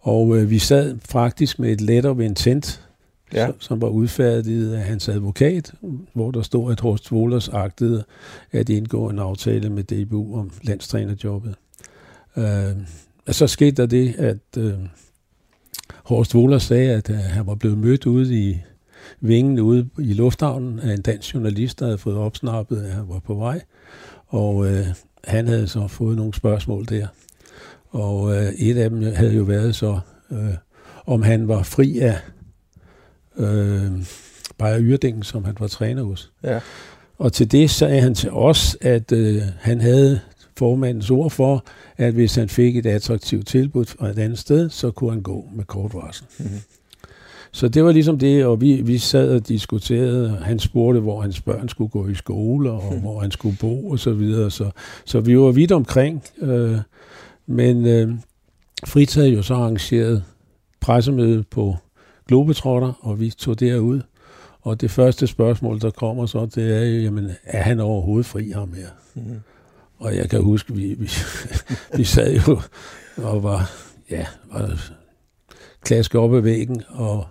Og 0.00 0.38
øh, 0.38 0.50
vi 0.50 0.58
sad 0.58 0.98
faktisk 1.04 1.58
med 1.58 1.72
et 1.72 1.80
letter 1.80 2.10
of 2.10 2.18
intent, 2.18 2.88
ja. 3.34 3.46
som, 3.46 3.54
som 3.60 3.80
var 3.80 3.88
udfærdiget 3.88 4.74
af 4.74 4.82
hans 4.82 5.08
advokat, 5.08 5.72
hvor 6.12 6.30
der 6.30 6.42
stod, 6.42 6.72
at 6.72 6.80
Horst 6.80 7.12
Wohlers 7.12 7.48
agtede 7.48 8.04
at 8.52 8.68
indgå 8.68 9.08
en 9.08 9.18
aftale 9.18 9.70
med 9.70 9.82
DBU 9.84 10.38
om 10.38 10.50
landstrænerjobbet. 10.62 11.54
Øh, 12.36 12.76
og 13.26 13.34
så 13.34 13.46
skete 13.46 13.82
der 13.82 13.86
det, 13.86 14.14
at 14.18 14.38
øh, 14.58 14.72
Horst 16.04 16.34
Wohlers 16.34 16.62
sagde, 16.62 16.90
at 16.90 17.10
øh, 17.10 17.16
han 17.16 17.46
var 17.46 17.54
blevet 17.54 17.78
mødt 17.78 18.06
ude 18.06 18.40
i 18.40 18.60
vingen 19.20 19.58
ude 19.58 19.88
i 19.98 20.12
lufthavnen 20.12 20.78
af 20.78 20.92
en 20.92 21.02
dansk 21.02 21.34
journalist, 21.34 21.78
der 21.78 21.84
havde 21.84 21.98
fået 21.98 22.16
opsnappet, 22.16 22.82
at 22.82 22.90
han 22.90 23.04
var 23.08 23.18
på 23.18 23.34
vej. 23.34 23.60
Og 24.26 24.66
øh, 24.66 24.86
han 25.24 25.48
havde 25.48 25.68
så 25.68 25.88
fået 25.88 26.16
nogle 26.16 26.34
spørgsmål 26.34 26.86
der. 26.88 27.06
Og 27.90 28.36
øh, 28.36 28.52
et 28.52 28.76
af 28.76 28.90
dem 28.90 29.02
havde 29.02 29.34
jo 29.34 29.42
været 29.42 29.74
så, 29.74 30.00
øh, 30.30 30.54
om 31.06 31.22
han 31.22 31.48
var 31.48 31.62
fri 31.62 31.98
af 31.98 32.18
øh, 33.36 33.90
Bayer 34.58 34.80
Yrdingen, 34.80 35.22
som 35.22 35.44
han 35.44 35.56
var 35.60 35.66
træner 35.66 36.02
hos. 36.02 36.32
Ja. 36.44 36.60
Og 37.18 37.32
til 37.32 37.52
det 37.52 37.70
sagde 37.70 38.00
han 38.00 38.14
til 38.14 38.30
os, 38.30 38.76
at 38.80 39.12
øh, 39.12 39.42
han 39.58 39.80
havde 39.80 40.20
formandens 40.60 41.10
ord 41.10 41.30
for, 41.30 41.64
at 41.96 42.14
hvis 42.14 42.34
han 42.34 42.48
fik 42.48 42.76
et 42.76 42.86
attraktivt 42.86 43.46
tilbud 43.46 43.84
fra 43.84 44.08
et 44.08 44.18
andet 44.18 44.38
sted, 44.38 44.70
så 44.70 44.90
kunne 44.90 45.10
han 45.10 45.22
gå 45.22 45.48
med 45.54 45.64
kort 45.64 45.94
varsel. 45.94 46.26
Mm-hmm. 46.38 46.60
Så 47.52 47.68
det 47.68 47.84
var 47.84 47.92
ligesom 47.92 48.18
det, 48.18 48.44
og 48.44 48.60
vi, 48.60 48.82
vi 48.82 48.98
sad 48.98 49.34
og 49.34 49.48
diskuterede, 49.48 50.30
han 50.44 50.58
spurgte, 50.58 51.00
hvor 51.00 51.20
hans 51.20 51.40
børn 51.40 51.68
skulle 51.68 51.90
gå 51.90 52.08
i 52.08 52.14
skole, 52.14 52.70
og 52.70 52.94
mm. 52.94 53.00
hvor 53.00 53.20
han 53.20 53.30
skulle 53.30 53.56
bo, 53.60 53.88
og 53.90 53.98
så 53.98 54.12
videre. 54.12 54.50
Så, 54.50 54.70
så 55.04 55.20
vi 55.20 55.38
var 55.38 55.50
vidt 55.50 55.72
omkring. 55.72 56.22
Øh, 56.40 56.78
men 57.46 57.86
øh, 57.86 58.14
Fritz 58.86 59.14
havde 59.14 59.28
jo 59.28 59.42
så 59.42 59.54
arrangeret 59.54 60.24
pressemøde 60.80 61.44
på 61.50 61.76
Globetrotter, 62.28 62.92
og 63.00 63.20
vi 63.20 63.30
tog 63.30 63.60
derud. 63.60 64.00
Og 64.62 64.80
det 64.80 64.90
første 64.90 65.26
spørgsmål, 65.26 65.80
der 65.80 65.90
kommer 65.90 66.26
så, 66.26 66.46
det 66.54 66.76
er 66.76 66.84
jo, 66.84 67.02
jamen, 67.02 67.30
er 67.44 67.62
han 67.62 67.80
overhovedet 67.80 68.26
fri 68.26 68.50
ham 68.50 68.72
her? 68.72 68.88
Mm. 69.14 69.40
Og 70.00 70.16
jeg 70.16 70.30
kan 70.30 70.42
huske, 70.42 70.74
vi, 70.74 70.94
vi, 70.98 71.10
vi 71.96 72.04
sad 72.04 72.34
jo 72.34 72.60
og 73.16 73.42
var, 73.42 73.70
ja, 74.10 74.26
var 74.52 74.90
klaske 75.82 76.18
op 76.18 76.34
ad 76.34 76.40
væggen, 76.40 76.82
og 76.88 77.26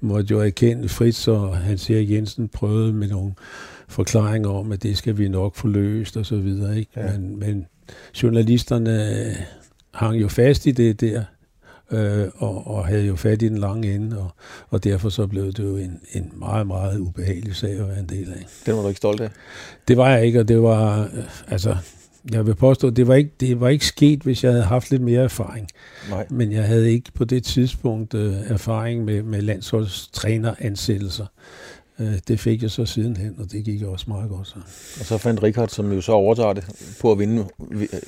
måtte 0.00 0.30
jo 0.30 0.40
erkende, 0.40 0.88
Fritz 0.88 1.28
og 1.28 1.56
Hans 1.56 1.90
Erik 1.90 2.10
Jensen 2.10 2.48
prøvede 2.48 2.92
med 2.92 3.08
nogle 3.08 3.32
forklaringer 3.88 4.50
om, 4.50 4.72
at 4.72 4.82
det 4.82 4.98
skal 4.98 5.18
vi 5.18 5.28
nok 5.28 5.56
få 5.56 5.68
løst 5.68 6.16
og 6.16 6.26
så 6.26 6.36
videre. 6.36 6.78
Ikke? 6.78 6.90
Ja. 6.96 7.12
Men, 7.12 7.38
men 7.38 7.66
journalisterne 8.22 9.36
hang 9.94 10.20
jo 10.20 10.28
fast 10.28 10.66
i 10.66 10.70
det 10.70 11.00
der, 11.00 11.24
øh, 11.90 12.28
og, 12.34 12.66
og 12.66 12.86
havde 12.86 13.06
jo 13.06 13.16
fat 13.16 13.42
i 13.42 13.48
den 13.48 13.58
lange 13.58 13.94
ende, 13.94 14.18
og, 14.18 14.30
og 14.68 14.84
derfor 14.84 15.08
så 15.08 15.26
blev 15.26 15.46
det 15.46 15.58
jo 15.58 15.76
en, 15.76 16.00
en 16.12 16.32
meget, 16.34 16.66
meget 16.66 16.98
ubehagelig 16.98 17.56
sag 17.56 17.70
at 17.70 17.88
være 17.88 17.98
en 17.98 18.08
del 18.08 18.32
af. 18.32 18.46
Den 18.66 18.76
var 18.76 18.82
du 18.82 18.88
ikke 18.88 18.98
stolt 18.98 19.20
af? 19.20 19.30
Det 19.88 19.96
var 19.96 20.10
jeg 20.10 20.26
ikke, 20.26 20.40
og 20.40 20.48
det 20.48 20.62
var, 20.62 21.02
øh, 21.02 21.52
altså, 21.52 21.76
jeg 22.32 22.46
vil 22.46 22.54
påstå, 22.54 22.88
at 22.88 22.96
det 22.96 23.06
var 23.06 23.14
ikke, 23.14 23.30
det 23.40 23.60
var 23.60 23.68
ikke 23.68 23.86
sket, 23.86 24.22
hvis 24.22 24.44
jeg 24.44 24.52
havde 24.52 24.64
haft 24.64 24.90
lidt 24.90 25.02
mere 25.02 25.22
erfaring. 25.22 25.68
Nej. 26.10 26.26
Men 26.30 26.52
jeg 26.52 26.64
havde 26.64 26.92
ikke 26.92 27.12
på 27.14 27.24
det 27.24 27.44
tidspunkt 27.44 28.14
øh, 28.14 28.34
erfaring 28.46 29.04
med, 29.04 29.22
med 29.22 29.42
landsholdstræneransættelser. 29.42 31.26
Øh, 32.00 32.14
det 32.28 32.40
fik 32.40 32.62
jeg 32.62 32.70
så 32.70 32.86
sidenhen, 32.86 33.34
og 33.38 33.52
det 33.52 33.64
gik 33.64 33.82
også 33.82 34.04
meget 34.08 34.30
godt. 34.30 34.48
Så. 34.48 34.54
Og 35.00 35.06
så 35.06 35.18
fandt 35.18 35.42
Richard, 35.42 35.68
som 35.68 35.92
jo 35.92 36.00
så 36.00 36.12
overtager 36.12 36.52
det 36.52 36.64
på 37.00 37.12
at 37.12 37.18
vinde 37.18 37.44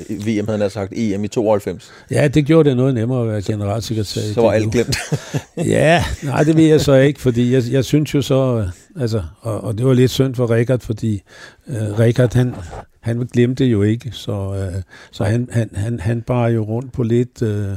VM, 0.09 0.47
havde 0.47 0.59
han 0.61 0.71
sagt, 0.71 0.93
EM 0.97 1.25
i 1.25 1.29
92. 1.29 1.93
Ja, 2.11 2.29
det 2.29 2.47
gjorde 2.47 2.69
det 2.69 2.77
noget 2.77 2.95
nemmere 2.95 3.23
at 3.23 3.29
være 3.29 3.43
generalsekretær. 3.43 4.21
Så 4.35 4.41
var 4.41 4.53
alt 4.53 4.73
glemt. 4.73 4.97
ja, 5.57 6.05
nej, 6.23 6.43
det 6.43 6.57
ved 6.57 6.65
jeg 6.65 6.81
så 6.81 6.95
ikke, 6.95 7.21
fordi 7.21 7.53
jeg, 7.53 7.63
jeg 7.71 7.85
synes 7.85 8.15
jo 8.15 8.23
så, 8.23 8.69
altså, 9.01 9.23
og, 9.41 9.65
og 9.65 9.79
det 9.79 9.87
var 9.87 9.95
lidt 9.95 10.11
synd 10.11 10.35
for 10.35 10.51
Richard, 10.51 10.81
fordi 10.81 11.23
øh, 11.69 11.99
Richard, 11.99 12.35
han, 12.35 12.55
han 13.03 13.28
glemte 13.32 13.64
jo 13.64 13.82
ikke, 13.82 14.12
så, 14.12 14.55
øh, 14.55 14.82
så 15.11 15.24
han, 15.24 15.48
han, 15.53 15.70
han, 15.74 16.00
han 16.00 16.22
bar 16.22 16.48
jo 16.48 16.62
rundt 16.62 16.92
på 16.92 17.03
lidt 17.03 17.42
øh, 17.42 17.76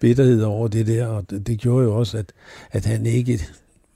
bitterhed 0.00 0.42
over 0.42 0.68
det 0.68 0.86
der, 0.86 1.06
og 1.06 1.30
det, 1.30 1.46
det 1.46 1.58
gjorde 1.58 1.84
jo 1.84 1.98
også, 1.98 2.18
at, 2.18 2.32
at 2.72 2.84
han 2.84 3.06
ikke, 3.06 3.40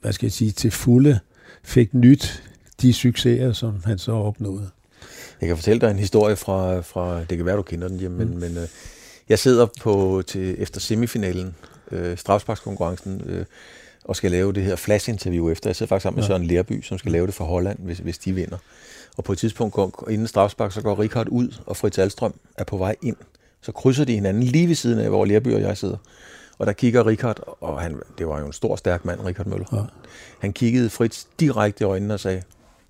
hvad 0.01 0.13
skal 0.13 0.25
jeg 0.25 0.31
sige, 0.31 0.51
til 0.51 0.71
fulde 0.71 1.19
fik 1.63 1.93
nyt 1.93 2.43
de 2.81 2.93
succeser, 2.93 3.53
som 3.53 3.83
han 3.85 3.97
så 3.97 4.11
opnåede. 4.11 4.69
Jeg 5.41 5.47
kan 5.47 5.57
fortælle 5.57 5.81
dig 5.81 5.91
en 5.91 5.99
historie 5.99 6.35
fra, 6.35 6.81
fra 6.81 7.19
det 7.19 7.37
kan 7.37 7.45
være, 7.45 7.57
du 7.57 7.61
kender 7.61 7.87
den 7.87 7.99
hjem, 7.99 8.11
mm. 8.11 8.17
men, 8.17 8.39
men 8.39 8.57
øh, 8.57 8.67
jeg 9.29 9.39
sidder 9.39 9.67
på 9.81 10.23
til 10.27 10.55
efter 10.61 10.79
semifinalen, 10.79 11.55
øh, 11.91 12.17
strafsparkskonkurrencen, 12.17 13.21
øh, 13.25 13.45
og 14.03 14.15
skal 14.15 14.31
lave 14.31 14.53
det 14.53 14.63
her 14.63 14.75
flash-interview 14.75 15.49
efter. 15.49 15.69
Jeg 15.69 15.75
sidder 15.75 15.89
faktisk 15.89 16.03
sammen 16.03 16.17
med 16.17 16.23
ja. 16.23 16.27
Søren 16.27 16.43
Lerby, 16.43 16.81
som 16.81 16.97
skal 16.97 17.11
lave 17.11 17.27
det 17.27 17.33
for 17.33 17.45
Holland, 17.45 17.79
hvis, 17.79 17.97
hvis 17.97 18.17
de 18.17 18.33
vinder. 18.33 18.57
Og 19.17 19.23
på 19.23 19.31
et 19.31 19.37
tidspunkt, 19.37 19.73
går, 19.73 20.09
inden 20.09 20.27
strafspark, 20.27 20.71
så 20.71 20.81
går 20.81 20.99
Richard 20.99 21.27
ud, 21.29 21.61
og 21.65 21.77
Fritz 21.77 21.99
Alstrøm 21.99 22.33
er 22.57 22.63
på 22.63 22.77
vej 22.77 22.95
ind. 23.01 23.15
Så 23.61 23.71
krydser 23.71 24.05
de 24.05 24.13
hinanden 24.13 24.43
lige 24.43 24.67
ved 24.67 24.75
siden 24.75 24.99
af, 24.99 25.09
hvor 25.09 25.25
Lerby 25.25 25.53
og 25.53 25.61
jeg 25.61 25.77
sidder. 25.77 25.97
Og 26.57 26.67
der 26.67 26.73
kigger 26.73 27.05
Richard, 27.05 27.57
og 27.61 27.81
han, 27.81 27.99
det 28.17 28.27
var 28.27 28.39
jo 28.39 28.45
en 28.45 28.53
stor, 28.53 28.75
stærk 28.75 29.05
mand, 29.05 29.19
Richard 29.25 29.47
Møller. 29.47 29.65
Ja. 29.73 29.81
Han 30.39 30.53
kiggede 30.53 30.89
Fritz 30.89 31.25
direkte 31.39 31.83
i 31.83 31.85
øjnene 31.85 32.13
og 32.13 32.19
sagde, 32.19 32.41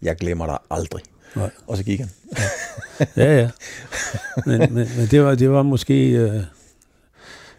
jeg 0.01 0.15
glemmer 0.15 0.45
dig 0.45 0.57
aldrig. 0.69 1.03
Nej. 1.36 1.49
Og 1.67 1.78
så 1.78 1.84
gik 1.84 1.99
han. 1.99 2.09
Ja, 3.17 3.38
ja. 3.38 3.49
Men, 4.45 4.59
men, 4.59 4.88
men 4.97 5.07
det, 5.11 5.24
var, 5.24 5.36
det 5.36 5.49
var 5.49 5.63
måske... 5.63 6.09
Øh, 6.09 6.43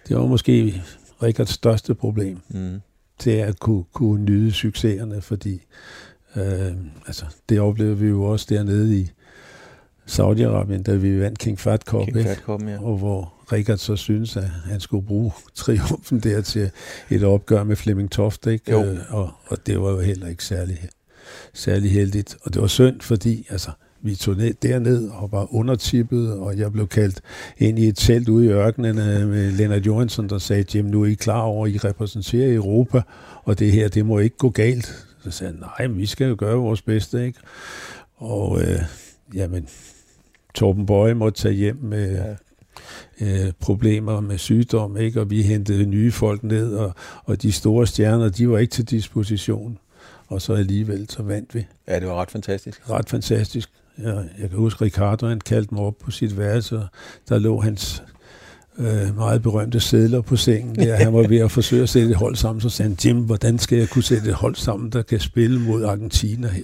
det 0.08 0.16
var 0.16 0.26
måske 0.26 0.82
Rikards 1.22 1.50
største 1.50 1.94
problem. 1.94 2.40
Mm. 2.48 2.80
Det 3.24 3.40
er 3.40 3.46
at 3.46 3.58
kunne, 3.58 3.84
kunne 3.92 4.24
nyde 4.24 4.52
succeserne, 4.52 5.22
fordi 5.22 5.62
øh, 6.36 6.72
altså, 7.06 7.24
det 7.48 7.60
oplevede 7.60 7.98
vi 7.98 8.08
jo 8.08 8.24
også 8.24 8.46
dernede 8.48 8.98
i 8.98 9.10
Saudi-Arabien, 10.06 10.82
da 10.82 10.94
vi 10.94 11.20
vandt 11.20 11.38
King 11.38 11.60
Fat 11.60 11.82
Cup, 11.82 12.04
King? 12.04 12.22
Fat 12.22 12.38
Cup, 12.38 12.62
ja. 12.62 12.78
og 12.82 12.98
hvor 12.98 13.34
Rikard 13.52 13.78
så 13.78 13.96
synes, 13.96 14.36
at 14.36 14.48
han 14.48 14.80
skulle 14.80 15.06
bruge 15.06 15.32
triumfen 15.54 16.20
der 16.20 16.40
til 16.40 16.70
et 17.10 17.24
opgør 17.24 17.64
med 17.64 17.76
Flemming 17.76 18.10
Toft, 18.10 18.46
ikke? 18.46 18.70
Jo. 18.70 18.84
Øh, 18.84 18.98
og, 19.08 19.30
og 19.46 19.66
det 19.66 19.80
var 19.80 19.90
jo 19.90 20.00
heller 20.00 20.26
ikke 20.26 20.44
særlig, 20.44 20.88
særlig 21.54 21.92
heldigt. 21.92 22.36
Og 22.42 22.54
det 22.54 22.62
var 22.62 22.68
synd, 22.68 23.00
fordi 23.00 23.46
altså, 23.50 23.70
vi 24.02 24.14
tog 24.14 24.36
ned 24.36 24.54
derned 24.62 25.08
og 25.08 25.32
var 25.32 25.54
undertippet, 25.54 26.32
og 26.32 26.58
jeg 26.58 26.72
blev 26.72 26.88
kaldt 26.88 27.20
ind 27.58 27.78
i 27.78 27.88
et 27.88 27.96
telt 27.96 28.28
ude 28.28 28.46
i 28.46 28.48
ørkenen 28.48 28.98
øh, 28.98 29.28
med 29.28 29.52
Lennart 29.52 29.86
Johansson, 29.86 30.28
der 30.28 30.38
sagde, 30.38 30.64
Jim, 30.74 30.84
nu 30.84 31.02
er 31.02 31.06
I 31.06 31.14
klar 31.14 31.40
over, 31.40 31.66
at 31.66 31.72
I 31.72 31.78
repræsenterer 31.78 32.54
Europa, 32.54 33.02
og 33.44 33.58
det 33.58 33.72
her, 33.72 33.88
det 33.88 34.06
må 34.06 34.18
ikke 34.18 34.36
gå 34.36 34.50
galt. 34.50 35.06
Så 35.24 35.30
sagde 35.30 35.52
han, 35.52 35.60
nej, 35.60 35.86
vi 35.86 36.06
skal 36.06 36.28
jo 36.28 36.36
gøre 36.38 36.56
vores 36.56 36.82
bedste, 36.82 37.26
ikke? 37.26 37.38
Og 38.16 38.60
øh, 38.60 38.82
jamen, 39.34 39.68
Torben 40.54 40.86
Bøje 40.86 41.14
måtte 41.14 41.40
tage 41.42 41.54
hjem 41.54 41.78
med 41.82 42.36
ja. 43.20 43.46
øh, 43.46 43.52
problemer 43.60 44.20
med 44.20 44.38
sygdom, 44.38 44.96
ikke? 44.96 45.20
og 45.20 45.30
vi 45.30 45.42
hentede 45.42 45.86
nye 45.86 46.12
folk 46.12 46.42
ned, 46.42 46.74
og, 46.74 46.94
og 47.24 47.42
de 47.42 47.52
store 47.52 47.86
stjerner, 47.86 48.28
de 48.28 48.50
var 48.50 48.58
ikke 48.58 48.70
til 48.70 48.84
disposition. 48.84 49.78
Og 50.28 50.42
så 50.42 50.52
alligevel, 50.52 51.10
så 51.10 51.22
vandt 51.22 51.54
vi. 51.54 51.66
Ja, 51.88 52.00
det 52.00 52.08
var 52.08 52.14
ret 52.14 52.30
fantastisk. 52.30 52.90
Ret 52.90 53.08
fantastisk. 53.08 53.70
Jeg, 53.98 54.28
jeg 54.38 54.50
kan 54.50 54.58
huske, 54.58 54.84
Ricardo, 54.84 55.26
han 55.26 55.40
kaldte 55.40 55.74
mig 55.74 55.82
op 55.82 55.98
på 55.98 56.10
sit 56.10 56.38
værelse, 56.38 56.82
der 57.28 57.38
lå 57.38 57.60
hans 57.60 58.02
øh, 58.78 59.16
meget 59.16 59.42
berømte 59.42 59.80
sædler 59.80 60.20
på 60.20 60.36
sengen. 60.36 60.74
Der. 60.74 60.96
Han 60.96 61.12
var 61.14 61.28
ved 61.28 61.38
at 61.38 61.50
forsøge 61.50 61.82
at 61.82 61.88
sætte 61.88 62.10
et 62.10 62.16
hold 62.16 62.36
sammen, 62.36 62.60
så 62.60 62.68
sagde 62.68 62.88
han, 62.88 62.98
Jim, 63.04 63.16
hvordan 63.16 63.58
skal 63.58 63.78
jeg 63.78 63.88
kunne 63.88 64.04
sætte 64.04 64.28
et 64.28 64.34
hold 64.34 64.54
sammen, 64.54 64.90
der 64.90 65.02
kan 65.02 65.20
spille 65.20 65.60
mod 65.60 65.84
Argentina 65.84 66.48
her? 66.48 66.62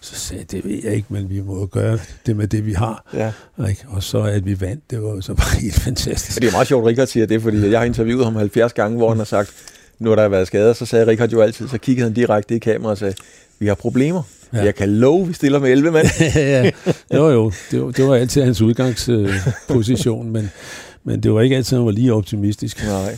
Så 0.00 0.14
sagde 0.14 0.40
jeg, 0.40 0.50
det 0.50 0.70
ved 0.70 0.80
jeg 0.84 0.94
ikke, 0.94 1.06
men 1.10 1.30
vi 1.30 1.40
må 1.40 1.66
gøre 1.66 1.98
det 2.26 2.36
med 2.36 2.48
det, 2.48 2.66
vi 2.66 2.72
har. 2.72 3.10
Ja. 3.14 3.32
Ikke? 3.68 3.84
Og 3.88 4.02
så 4.02 4.22
at 4.22 4.46
vi 4.46 4.60
vandt, 4.60 4.90
det 4.90 5.02
var 5.02 5.08
jo 5.08 5.20
så 5.20 5.34
bare 5.34 5.60
helt 5.62 5.74
fantastisk. 5.74 6.40
Det 6.40 6.48
er 6.48 6.52
meget 6.52 6.68
sjovt, 6.68 6.82
at 6.82 6.88
Richard 6.88 7.06
siger 7.06 7.26
det, 7.26 7.42
fordi 7.42 7.70
jeg 7.70 7.78
har 7.78 7.86
interviewet 7.86 8.24
ham 8.24 8.36
70 8.36 8.72
gange, 8.72 8.96
hvor 8.96 9.08
han 9.08 9.18
har 9.18 9.24
sagt, 9.24 9.50
nu 9.98 10.08
har 10.08 10.16
der 10.16 10.28
været 10.28 10.46
skader, 10.46 10.72
så 10.72 10.86
sagde 10.86 11.06
Richard 11.06 11.30
jo 11.30 11.40
altid, 11.40 11.68
så 11.68 11.78
kiggede 11.78 12.04
han 12.04 12.14
direkte 12.14 12.56
i 12.56 12.58
kameraet 12.58 12.92
og 12.92 12.98
sagde, 12.98 13.14
vi 13.58 13.66
har 13.66 13.74
problemer. 13.74 14.22
Ja. 14.52 14.58
Ja. 14.58 14.64
Jeg 14.64 14.74
kan 14.74 14.88
love, 14.88 15.26
vi 15.26 15.32
stiller 15.32 15.58
med 15.58 15.70
11 15.70 15.90
mand. 15.90 16.06
ja, 16.34 16.70
jo 17.14 17.30
jo, 17.30 17.52
det 17.70 17.82
var, 17.82 17.90
det 17.90 18.06
var 18.06 18.14
altid 18.14 18.42
hans 18.42 18.60
udgangsposition, 18.60 20.30
men, 20.30 20.50
men 21.04 21.22
det 21.22 21.32
var 21.32 21.40
ikke 21.40 21.56
altid, 21.56 21.76
han 21.76 21.86
var 21.86 21.92
lige 21.92 22.14
optimistisk. 22.14 22.84
Nej. 22.84 23.16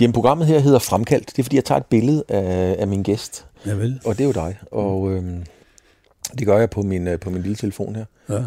Jamen, 0.00 0.12
programmet 0.12 0.46
her 0.46 0.58
hedder 0.58 0.78
Fremkaldt. 0.78 1.26
Det 1.26 1.38
er, 1.38 1.42
fordi 1.42 1.56
jeg 1.56 1.64
tager 1.64 1.78
et 1.78 1.86
billede 1.86 2.24
af, 2.28 2.76
af 2.78 2.88
min 2.88 3.02
gæst, 3.02 3.46
Ja 3.66 3.72
vel. 3.74 4.00
og 4.04 4.18
det 4.18 4.20
er 4.24 4.26
jo 4.26 4.32
dig. 4.32 4.58
Og 4.70 5.10
øhm, 5.12 5.44
det 6.38 6.46
gør 6.46 6.58
jeg 6.58 6.70
på 6.70 6.82
min, 6.82 7.08
øh, 7.08 7.20
på 7.20 7.30
min 7.30 7.42
lille 7.42 7.56
telefon 7.56 7.96
her. 7.96 8.04
Ja. 8.28 8.42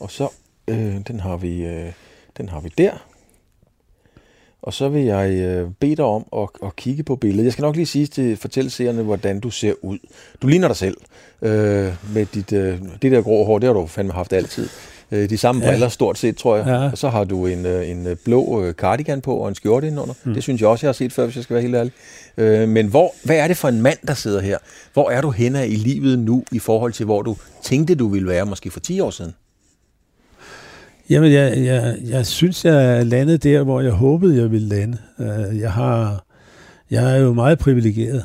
Og 0.00 0.10
så, 0.10 0.28
øh, 0.68 0.96
den, 1.08 1.20
har 1.20 1.36
vi, 1.36 1.64
øh, 1.64 1.92
den 2.36 2.48
har 2.48 2.60
vi 2.60 2.72
der. 2.78 3.06
Og 4.62 4.74
så 4.74 4.88
vil 4.88 5.04
jeg 5.04 5.30
øh, 5.30 5.70
bede 5.80 5.96
dig 5.96 6.04
om 6.04 6.26
at, 6.36 6.48
at 6.62 6.76
kigge 6.76 7.02
på 7.02 7.16
billedet. 7.16 7.44
Jeg 7.44 7.52
skal 7.52 7.62
nok 7.62 7.76
lige 7.76 7.86
sige 7.86 8.06
til 8.06 8.36
fortælle 8.36 8.70
seerne, 8.70 9.02
hvordan 9.02 9.40
du 9.40 9.50
ser 9.50 9.74
ud. 9.82 9.98
Du 10.42 10.46
ligner 10.46 10.68
dig 10.68 10.76
selv. 10.76 10.96
Øh, 11.42 11.94
med 12.14 12.26
dit, 12.34 12.52
øh, 12.52 12.78
det 13.02 13.12
der 13.12 13.22
grå 13.22 13.44
hår, 13.44 13.58
det 13.58 13.66
har 13.66 13.74
du 13.74 13.86
fandme 13.86 14.12
haft 14.12 14.32
altid. 14.32 14.68
Øh, 15.12 15.30
de 15.30 15.38
samme 15.38 15.64
Ja. 15.64 15.70
briller 15.70 15.88
stort 15.88 16.18
set, 16.18 16.36
tror 16.36 16.56
jeg. 16.56 16.66
Ja. 16.66 16.90
Og 16.90 16.98
så 16.98 17.08
har 17.08 17.24
du 17.24 17.46
en, 17.46 17.66
øh, 17.66 17.88
en 17.90 18.06
øh, 18.06 18.16
blå 18.24 18.72
cardigan 18.72 19.20
på 19.20 19.34
og 19.36 19.48
en 19.48 19.54
skjorte 19.54 19.86
indenunder. 19.86 20.14
Mm. 20.24 20.34
Det 20.34 20.42
synes 20.42 20.60
jeg 20.60 20.68
også, 20.68 20.86
jeg 20.86 20.88
har 20.88 20.92
set 20.92 21.12
før, 21.12 21.24
hvis 21.24 21.36
jeg 21.36 21.44
skal 21.44 21.54
være 21.54 21.62
helt 21.62 21.74
ærlig. 21.74 21.92
Øh, 22.36 22.68
men 22.68 22.86
hvor, 22.86 23.14
hvad 23.24 23.36
er 23.36 23.48
det 23.48 23.56
for 23.56 23.68
en 23.68 23.82
mand, 23.82 23.98
der 24.06 24.14
sidder 24.14 24.40
her? 24.40 24.58
Hvor 24.92 25.10
er 25.10 25.20
du 25.20 25.30
henne 25.30 25.68
i 25.68 25.74
livet 25.76 26.18
nu, 26.18 26.44
i 26.52 26.58
forhold 26.58 26.92
til, 26.92 27.04
hvor 27.06 27.22
du 27.22 27.36
tænkte, 27.62 27.94
du 27.94 28.08
ville 28.08 28.28
være, 28.28 28.46
måske 28.46 28.70
for 28.70 28.80
10 28.80 29.00
år 29.00 29.10
siden? 29.10 29.32
Jamen, 31.10 31.32
jeg, 31.32 31.58
jeg, 31.64 31.96
jeg 32.08 32.26
synes, 32.26 32.64
jeg 32.64 32.98
er 32.98 33.02
landet 33.04 33.42
der, 33.42 33.62
hvor 33.62 33.80
jeg 33.80 33.92
håbede, 33.92 34.36
jeg 34.42 34.50
ville 34.50 34.68
lande. 34.68 34.98
Jeg, 35.60 35.72
har, 35.72 36.24
jeg 36.90 37.12
er 37.16 37.20
jo 37.20 37.32
meget 37.32 37.58
privilegeret. 37.58 38.24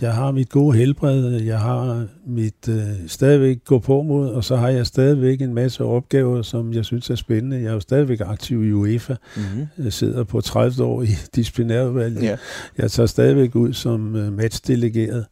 Jeg 0.00 0.14
har 0.14 0.30
mit 0.30 0.48
gode 0.48 0.76
helbred, 0.78 1.30
jeg 1.40 1.58
har 1.60 2.06
mit 2.26 2.68
øh, 2.68 2.82
stadigvæk 3.06 3.58
gå 3.64 3.78
på 3.78 4.02
mod, 4.02 4.28
og 4.30 4.44
så 4.44 4.56
har 4.56 4.68
jeg 4.68 4.86
stadigvæk 4.86 5.40
en 5.40 5.54
masse 5.54 5.84
opgaver, 5.84 6.42
som 6.42 6.72
jeg 6.72 6.84
synes 6.84 7.10
er 7.10 7.14
spændende. 7.14 7.56
Jeg 7.56 7.66
er 7.66 7.72
jo 7.72 7.80
stadigvæk 7.80 8.20
aktiv 8.20 8.64
i 8.64 8.72
UEFA. 8.72 9.14
Mm-hmm. 9.36 9.84
Jeg 9.84 9.92
sidder 9.92 10.24
på 10.24 10.40
30 10.40 10.84
år 10.84 11.02
i 11.02 11.06
disciplinærudvalget. 11.36 12.22
Ja. 12.22 12.36
Jeg 12.78 12.90
tager 12.90 13.06
stadigvæk 13.06 13.54
ud 13.54 13.72
som 13.72 14.16
øh, 14.16 14.32
matchdelegeret. 14.32 15.26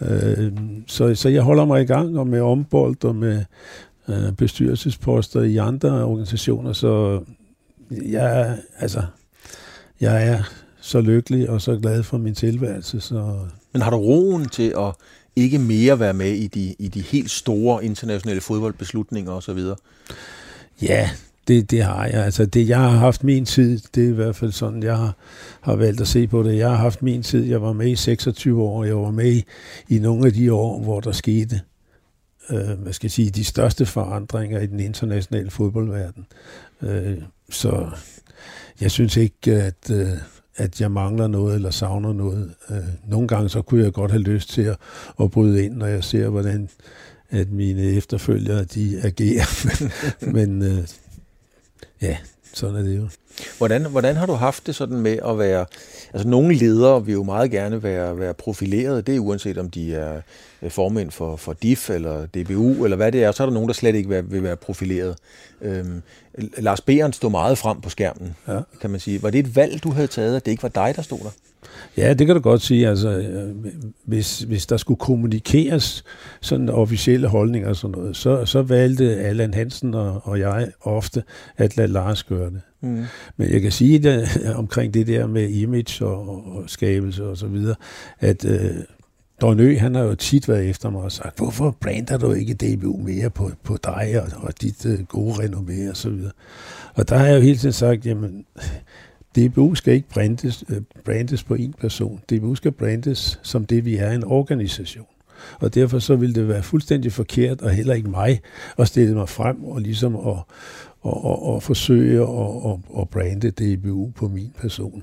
Øh, 0.00 0.52
så, 0.86 1.14
så 1.14 1.28
jeg 1.28 1.42
holder 1.42 1.64
mig 1.64 1.82
i 1.82 1.86
gang 1.86 2.18
og 2.18 2.26
med 2.26 2.40
ombold 2.40 3.04
og 3.04 3.16
med 3.16 3.44
øh, 4.08 4.32
bestyrelsesposter 4.38 5.42
i 5.42 5.56
andre 5.56 6.04
organisationer. 6.04 6.72
Så 6.72 7.20
jeg, 7.90 8.40
er- 8.40 8.56
altså, 8.78 9.02
jeg 10.00 10.28
er 10.28 10.42
så 10.80 11.00
lykkelig 11.00 11.50
og 11.50 11.60
så 11.60 11.76
glad 11.76 12.02
for 12.02 12.18
min 12.18 12.34
tilværelse. 12.34 13.00
Så 13.00 13.36
men 13.72 13.82
har 13.82 13.90
du 13.90 13.96
roen 13.96 14.48
til 14.48 14.74
at 14.78 14.94
ikke 15.36 15.58
mere 15.58 16.00
være 16.00 16.14
med 16.14 16.32
i 16.32 16.46
de, 16.46 16.74
i 16.78 16.88
de 16.88 17.00
helt 17.00 17.30
store 17.30 17.84
internationale 17.84 18.40
fodboldbeslutninger 18.40 19.32
osv.? 19.32 19.58
ja, 20.82 21.10
det, 21.48 21.70
det 21.70 21.82
har 21.82 22.06
jeg. 22.06 22.24
Altså 22.24 22.46
det, 22.46 22.68
jeg 22.68 22.78
har 22.78 22.88
haft 22.88 23.24
min 23.24 23.44
tid, 23.44 23.80
det 23.94 24.04
er 24.04 24.08
i 24.08 24.12
hvert 24.12 24.36
fald 24.36 24.52
sådan, 24.52 24.82
jeg 24.82 24.96
har, 24.96 25.16
har 25.60 25.76
valgt 25.76 26.00
at 26.00 26.08
se 26.08 26.26
på 26.26 26.42
det. 26.42 26.56
Jeg 26.56 26.68
har 26.70 26.76
haft 26.76 27.02
min 27.02 27.22
tid, 27.22 27.44
jeg 27.44 27.62
var 27.62 27.72
med 27.72 27.88
i 27.88 27.96
26 27.96 28.62
år, 28.62 28.84
jeg 28.84 28.96
var 28.96 29.10
med 29.10 29.32
i, 29.32 29.44
i 29.88 29.98
nogle 29.98 30.26
af 30.26 30.32
de 30.32 30.52
år, 30.52 30.80
hvor 30.80 31.00
der 31.00 31.12
skete 31.12 31.60
øh, 32.50 32.82
hvad 32.82 32.92
skal 32.92 33.06
jeg 33.06 33.12
sige, 33.12 33.30
de 33.30 33.44
største 33.44 33.86
forandringer 33.86 34.60
i 34.60 34.66
den 34.66 34.80
internationale 34.80 35.50
fodboldverden. 35.50 36.26
Øh, 36.82 37.18
så 37.50 37.90
jeg 38.80 38.90
synes 38.90 39.16
ikke, 39.16 39.52
at, 39.52 39.90
øh, 39.90 40.08
at 40.60 40.80
jeg 40.80 40.90
mangler 40.90 41.26
noget 41.26 41.54
eller 41.54 41.70
savner 41.70 42.12
noget. 42.12 42.54
Øh, 42.70 42.76
nogle 43.08 43.28
gange 43.28 43.48
så 43.48 43.62
kunne 43.62 43.84
jeg 43.84 43.92
godt 43.92 44.10
have 44.10 44.22
lyst 44.22 44.50
til 44.50 44.62
at, 44.62 44.76
at 45.20 45.30
bryde 45.30 45.64
ind, 45.64 45.74
når 45.74 45.86
jeg 45.86 46.04
ser, 46.04 46.28
hvordan 46.28 46.68
at 47.30 47.50
mine 47.50 47.82
efterfølgere 47.82 48.64
de 48.64 49.00
agerer. 49.02 49.76
men 50.36 50.62
øh, 50.62 50.88
ja, 52.02 52.16
sådan 52.54 52.76
er 52.76 52.82
det 52.82 52.96
jo. 52.96 53.08
Hvordan, 53.58 53.86
hvordan 53.86 54.16
har 54.16 54.26
du 54.26 54.32
haft 54.32 54.66
det 54.66 54.74
sådan 54.74 55.00
med 55.00 55.18
at 55.26 55.38
være... 55.38 55.66
Altså, 56.12 56.28
nogle 56.28 56.54
ledere 56.54 57.06
vil 57.06 57.12
jo 57.12 57.22
meget 57.22 57.50
gerne 57.50 57.82
være, 57.82 58.18
være 58.18 58.34
profileret. 58.34 59.06
Det 59.06 59.16
er 59.16 59.20
uanset 59.20 59.58
om 59.58 59.70
de 59.70 59.94
er 59.94 60.20
øh, 60.62 60.70
formænd 60.70 61.10
for, 61.10 61.36
for 61.36 61.52
DIF 61.52 61.90
eller 61.90 62.26
DBU 62.26 62.84
eller 62.84 62.96
hvad 62.96 63.12
det 63.12 63.24
er. 63.24 63.32
Så 63.32 63.42
er 63.42 63.46
der 63.46 63.54
nogen, 63.54 63.68
der 63.68 63.74
slet 63.74 63.94
ikke 63.94 64.08
vil, 64.08 64.32
vil 64.32 64.42
være 64.42 64.56
profileret. 64.56 65.16
Øhm, 65.62 66.02
Lars 66.58 66.80
Behrens 66.80 67.16
stod 67.16 67.30
meget 67.30 67.58
frem 67.58 67.80
på 67.80 67.90
skærmen, 67.90 68.34
Ja. 68.48 68.60
kan 68.80 68.90
man 68.90 69.00
sige. 69.00 69.22
Var 69.22 69.30
det 69.30 69.38
et 69.38 69.56
valg, 69.56 69.82
du 69.84 69.90
havde 69.90 70.06
taget, 70.06 70.36
at 70.36 70.44
det 70.44 70.50
ikke 70.50 70.62
var 70.62 70.68
dig, 70.68 70.92
der 70.96 71.02
stod 71.02 71.18
der? 71.18 71.30
Ja, 71.96 72.14
det 72.14 72.26
kan 72.26 72.36
du 72.36 72.42
godt 72.42 72.62
sige. 72.62 72.88
Altså, 72.88 73.08
øh, 73.08 73.54
hvis, 74.04 74.40
hvis 74.40 74.66
der 74.66 74.76
skulle 74.76 74.98
kommunikeres 74.98 76.04
sådan 76.40 76.68
officielle 76.68 77.28
holdninger 77.28 77.68
og 77.68 77.76
sådan 77.76 77.98
noget, 77.98 78.16
så, 78.16 78.44
så 78.44 78.62
valgte 78.62 79.16
Allan 79.16 79.54
Hansen 79.54 79.94
og, 79.94 80.20
og 80.24 80.38
jeg 80.40 80.68
ofte 80.80 81.22
at 81.56 81.76
lade 81.76 81.88
Lars 81.88 82.22
gøre 82.24 82.50
det. 82.50 82.60
Mm. 82.80 83.04
Men 83.36 83.50
jeg 83.52 83.60
kan 83.60 83.72
sige 83.72 83.98
det, 83.98 84.28
omkring 84.54 84.94
det 84.94 85.06
der 85.06 85.26
med 85.26 85.48
image 85.48 86.06
og, 86.06 86.28
og 86.28 86.64
skabelse 86.66 87.24
og 87.24 87.36
så 87.36 87.46
videre, 87.46 87.76
at 88.20 88.44
øh, 88.44 88.70
Don 89.40 89.60
Ø, 89.60 89.76
han 89.76 89.94
har 89.94 90.02
jo 90.02 90.14
tit 90.14 90.48
været 90.48 90.70
efter 90.70 90.90
mig 90.90 91.02
og 91.02 91.12
sagt, 91.12 91.38
hvorfor 91.38 91.76
brander 91.80 92.18
du 92.18 92.32
ikke 92.32 92.54
DBU 92.54 92.96
mere 92.96 93.30
på, 93.30 93.50
på 93.64 93.76
dig 93.84 94.22
og, 94.22 94.42
og 94.42 94.60
dit 94.60 94.86
øh, 94.86 95.04
gode 95.04 95.34
renommé 95.34 95.90
og 95.90 95.96
så 95.96 96.10
videre. 96.10 96.32
Og 96.94 97.08
der 97.08 97.16
har 97.16 97.26
jeg 97.26 97.36
jo 97.36 97.40
hele 97.40 97.58
tiden 97.58 97.72
sagt, 97.72 98.06
jamen, 98.06 98.44
DBU 99.36 99.74
skal 99.74 99.94
ikke 99.94 100.08
brandes, 100.08 100.64
øh, 100.68 100.80
brandes 101.04 101.42
på 101.42 101.54
en 101.54 101.74
person. 101.80 102.20
DBU 102.30 102.54
skal 102.54 102.72
brandes 102.72 103.40
som 103.42 103.64
det, 103.64 103.84
vi 103.84 103.96
er, 103.96 104.10
en 104.10 104.24
organisation. 104.24 105.06
Og 105.60 105.74
derfor 105.74 105.98
så 105.98 106.16
ville 106.16 106.34
det 106.34 106.48
være 106.48 106.62
fuldstændig 106.62 107.12
forkert, 107.12 107.60
og 107.60 107.70
heller 107.70 107.94
ikke 107.94 108.10
mig, 108.10 108.40
at 108.78 108.88
stille 108.88 109.14
mig 109.14 109.28
frem 109.28 109.64
og 109.64 109.80
ligesom 109.80 110.16
at, 110.16 110.22
og, 110.22 110.44
og, 111.24 111.54
og 111.54 111.62
forsøge 111.62 112.22
at, 112.22 112.70
at, 112.70 113.00
at 113.00 113.08
brande 113.08 113.50
DBU 113.50 114.10
på 114.10 114.28
min 114.28 114.52
person. 114.58 115.02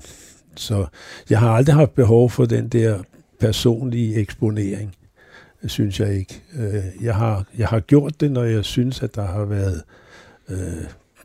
Så 0.54 0.86
jeg 1.30 1.38
har 1.40 1.50
aldrig 1.50 1.74
haft 1.74 1.94
behov 1.94 2.30
for 2.30 2.44
den 2.44 2.68
der 2.68 2.98
personlige 3.40 4.14
eksponering, 4.14 4.94
synes 5.66 6.00
jeg 6.00 6.14
ikke. 6.14 6.42
Øh, 6.58 7.04
jeg 7.04 7.14
har, 7.14 7.44
jeg 7.58 7.68
har 7.68 7.80
gjort 7.80 8.20
det, 8.20 8.32
når 8.32 8.44
jeg 8.44 8.64
synes, 8.64 9.02
at 9.02 9.14
der 9.14 9.26
har 9.26 9.44
været 9.44 9.82
øh, 10.48 10.84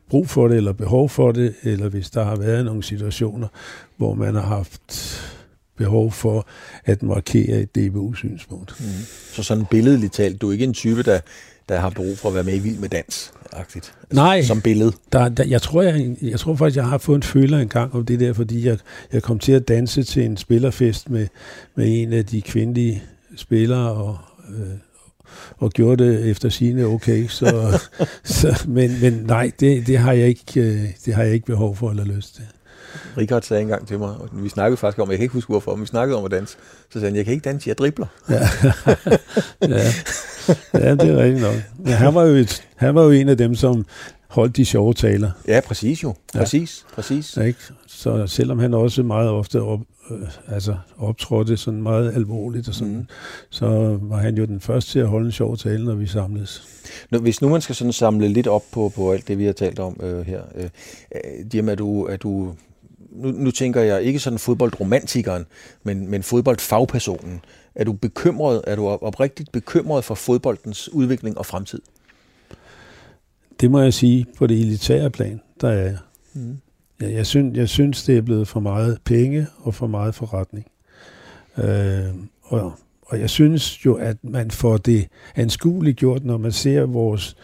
brug 0.09 0.29
for 0.29 0.47
det, 0.47 0.57
eller 0.57 0.73
behov 0.73 1.09
for 1.09 1.31
det, 1.31 1.55
eller 1.63 1.89
hvis 1.89 2.09
der 2.09 2.23
har 2.23 2.35
været 2.35 2.65
nogle 2.65 2.83
situationer, 2.83 3.47
hvor 3.97 4.13
man 4.13 4.35
har 4.35 4.41
haft 4.41 5.19
behov 5.77 6.11
for 6.11 6.47
at 6.85 7.03
markere 7.03 7.59
et 7.59 7.75
DBU-synspunkt. 7.75 8.75
Mm. 8.79 8.85
Så 9.33 9.43
sådan 9.43 9.65
billedligt 9.65 10.13
talt, 10.13 10.41
du 10.41 10.47
er 10.47 10.51
ikke 10.51 10.63
en 10.63 10.73
type, 10.73 11.03
der, 11.03 11.19
der 11.69 11.79
har 11.79 11.89
brug 11.89 12.17
for 12.17 12.29
at 12.29 12.35
være 12.35 12.43
med 12.43 12.55
i 12.55 12.59
Vild 12.59 12.77
med 12.77 12.89
Dans? 12.89 13.33
Altså, 13.53 13.91
Nej. 14.11 14.41
Som 14.41 14.61
billede? 14.61 14.91
Der, 15.11 15.29
der, 15.29 15.43
jeg, 15.43 15.61
tror, 15.61 15.81
jeg, 15.81 16.15
jeg 16.21 16.39
tror 16.39 16.55
faktisk, 16.55 16.77
jeg 16.77 16.85
har 16.85 16.97
fået 16.97 17.15
en 17.15 17.23
føler 17.23 17.57
en 17.57 17.67
gang 17.67 17.93
om 17.93 18.05
det 18.05 18.19
der, 18.19 18.33
fordi 18.33 18.67
jeg, 18.67 18.77
jeg 19.13 19.23
kom 19.23 19.39
til 19.39 19.51
at 19.51 19.67
danse 19.67 20.03
til 20.03 20.25
en 20.25 20.37
spillerfest 20.37 21.09
med, 21.09 21.27
med 21.75 21.85
en 22.01 22.13
af 22.13 22.25
de 22.25 22.41
kvindelige 22.41 23.03
spillere, 23.37 23.91
og, 23.91 24.17
øh, 24.49 24.77
og 25.57 25.71
gjorde 25.71 26.03
det 26.03 26.29
efter 26.29 26.49
sine 26.49 26.85
okay. 26.85 27.27
Så, 27.27 27.79
så, 28.23 28.63
men, 28.67 29.01
men 29.01 29.13
nej, 29.13 29.51
det, 29.59 29.87
det, 29.87 29.97
har 29.97 30.13
jeg 30.13 30.27
ikke, 30.27 30.61
øh, 30.61 30.87
det 31.05 31.13
har 31.13 31.23
jeg 31.23 31.33
ikke 31.33 31.45
behov 31.45 31.75
for 31.75 31.89
eller 31.89 32.05
lyst 32.05 32.35
til. 32.35 32.43
Richard 33.17 33.41
sagde 33.41 33.61
engang 33.61 33.87
til 33.87 33.99
mig, 33.99 34.09
og 34.09 34.29
vi 34.33 34.49
snakkede 34.49 34.77
faktisk 34.77 34.99
om, 34.99 35.09
jeg 35.09 35.17
kan 35.17 35.23
ikke 35.23 35.33
huske 35.33 35.49
hvorfor, 35.49 35.75
men 35.75 35.81
vi 35.81 35.87
snakkede 35.87 36.17
om 36.17 36.25
at 36.25 36.31
danse. 36.31 36.57
Så 36.89 36.99
sagde 36.99 37.05
han, 37.05 37.15
jeg 37.15 37.25
kan 37.25 37.33
ikke 37.33 37.43
danse, 37.43 37.67
jeg 37.69 37.77
dribler. 37.77 38.07
Ja, 38.29 38.47
ja. 39.77 39.91
ja 40.73 40.91
det 40.95 41.09
er 41.09 41.17
rigtigt 41.17 41.41
nok. 41.41 41.55
Men 41.77 41.93
han 41.93 42.15
var, 42.15 42.23
jo 42.23 42.35
et, 42.35 42.63
han 42.75 42.95
var 42.95 43.03
jo 43.03 43.11
en 43.11 43.29
af 43.29 43.37
dem, 43.37 43.55
som 43.55 43.85
holdt 44.27 44.57
de 44.57 44.65
sjove 44.65 44.93
taler. 44.93 45.31
Ja, 45.47 45.59
præcis 45.65 46.03
jo. 46.03 46.15
Præcis, 46.33 46.85
ja. 46.89 46.95
præcis. 46.95 47.37
Ja, 47.37 47.41
ikke? 47.41 47.59
Så 47.87 48.27
selvom 48.27 48.59
han 48.59 48.73
også 48.73 49.03
meget 49.03 49.29
ofte 49.29 49.61
op, 49.61 49.79
øh, 50.11 50.27
altså 50.47 50.75
optrådte 50.97 51.57
sådan 51.57 51.81
meget 51.81 52.15
alvorligt 52.15 52.67
og 52.67 52.73
sådan, 52.73 52.93
mm. 52.93 53.07
så 53.49 53.97
var 54.01 54.17
han 54.17 54.37
jo 54.37 54.45
den 54.45 54.59
første 54.59 54.91
til 54.91 54.99
at 54.99 55.07
holde 55.07 55.25
en 55.25 55.31
sjov 55.31 55.57
tale, 55.57 55.85
når 55.85 55.95
vi 55.95 56.07
samledes. 56.07 56.63
Nå, 57.11 57.19
hvis 57.19 57.41
nu 57.41 57.49
man 57.49 57.61
skal 57.61 57.75
sådan 57.75 57.93
samle 57.93 58.27
lidt 58.27 58.47
op 58.47 58.63
på, 58.71 58.91
på 58.95 59.11
alt 59.11 59.27
det, 59.27 59.37
vi 59.37 59.45
har 59.45 59.53
talt 59.53 59.79
om 59.79 59.99
øh, 60.03 60.25
her, 60.25 60.41
øh, 60.55 61.55
Jim, 61.55 61.69
er 61.69 61.75
du, 61.75 62.05
er 62.05 62.17
du 62.17 62.53
nu, 63.11 63.31
nu 63.31 63.51
tænker 63.51 63.81
jeg 63.81 64.03
ikke 64.03 64.19
sådan 64.19 64.39
fodboldromantikeren, 64.39 65.45
men, 65.83 66.09
men 66.09 66.23
fodboldfagpersonen. 66.23 67.41
Er 67.75 67.83
du 67.83 67.93
bekymret, 67.93 68.61
er 68.67 68.75
du 68.75 68.87
oprigtigt 68.87 69.51
bekymret 69.51 70.03
for 70.03 70.15
fodboldens 70.15 70.89
udvikling 70.93 71.37
og 71.37 71.45
fremtid? 71.45 71.81
Det 73.59 73.71
må 73.71 73.79
jeg 73.79 73.93
sige 73.93 74.25
på 74.37 74.47
det 74.47 74.59
elitære 74.59 75.09
plan, 75.09 75.41
der 75.61 75.69
er 75.69 75.83
jeg. 75.83 75.97
Mm. 76.33 76.57
Ja, 77.01 77.11
jeg, 77.11 77.25
synes, 77.25 77.57
jeg 77.57 77.69
synes, 77.69 78.03
det 78.03 78.17
er 78.17 78.21
blevet 78.21 78.47
for 78.47 78.59
meget 78.59 78.97
penge 79.05 79.47
og 79.57 79.75
for 79.75 79.87
meget 79.87 80.15
forretning. 80.15 80.65
Øh, 81.57 82.13
og, 82.43 82.73
og 83.01 83.19
jeg 83.19 83.29
synes 83.29 83.85
jo, 83.85 83.93
at 83.95 84.17
man 84.23 84.51
får 84.51 84.77
det 84.77 85.07
anskueligt 85.35 85.97
gjort, 85.97 86.25
når 86.25 86.37
man 86.37 86.51
ser 86.51 86.85
vores 86.85 87.35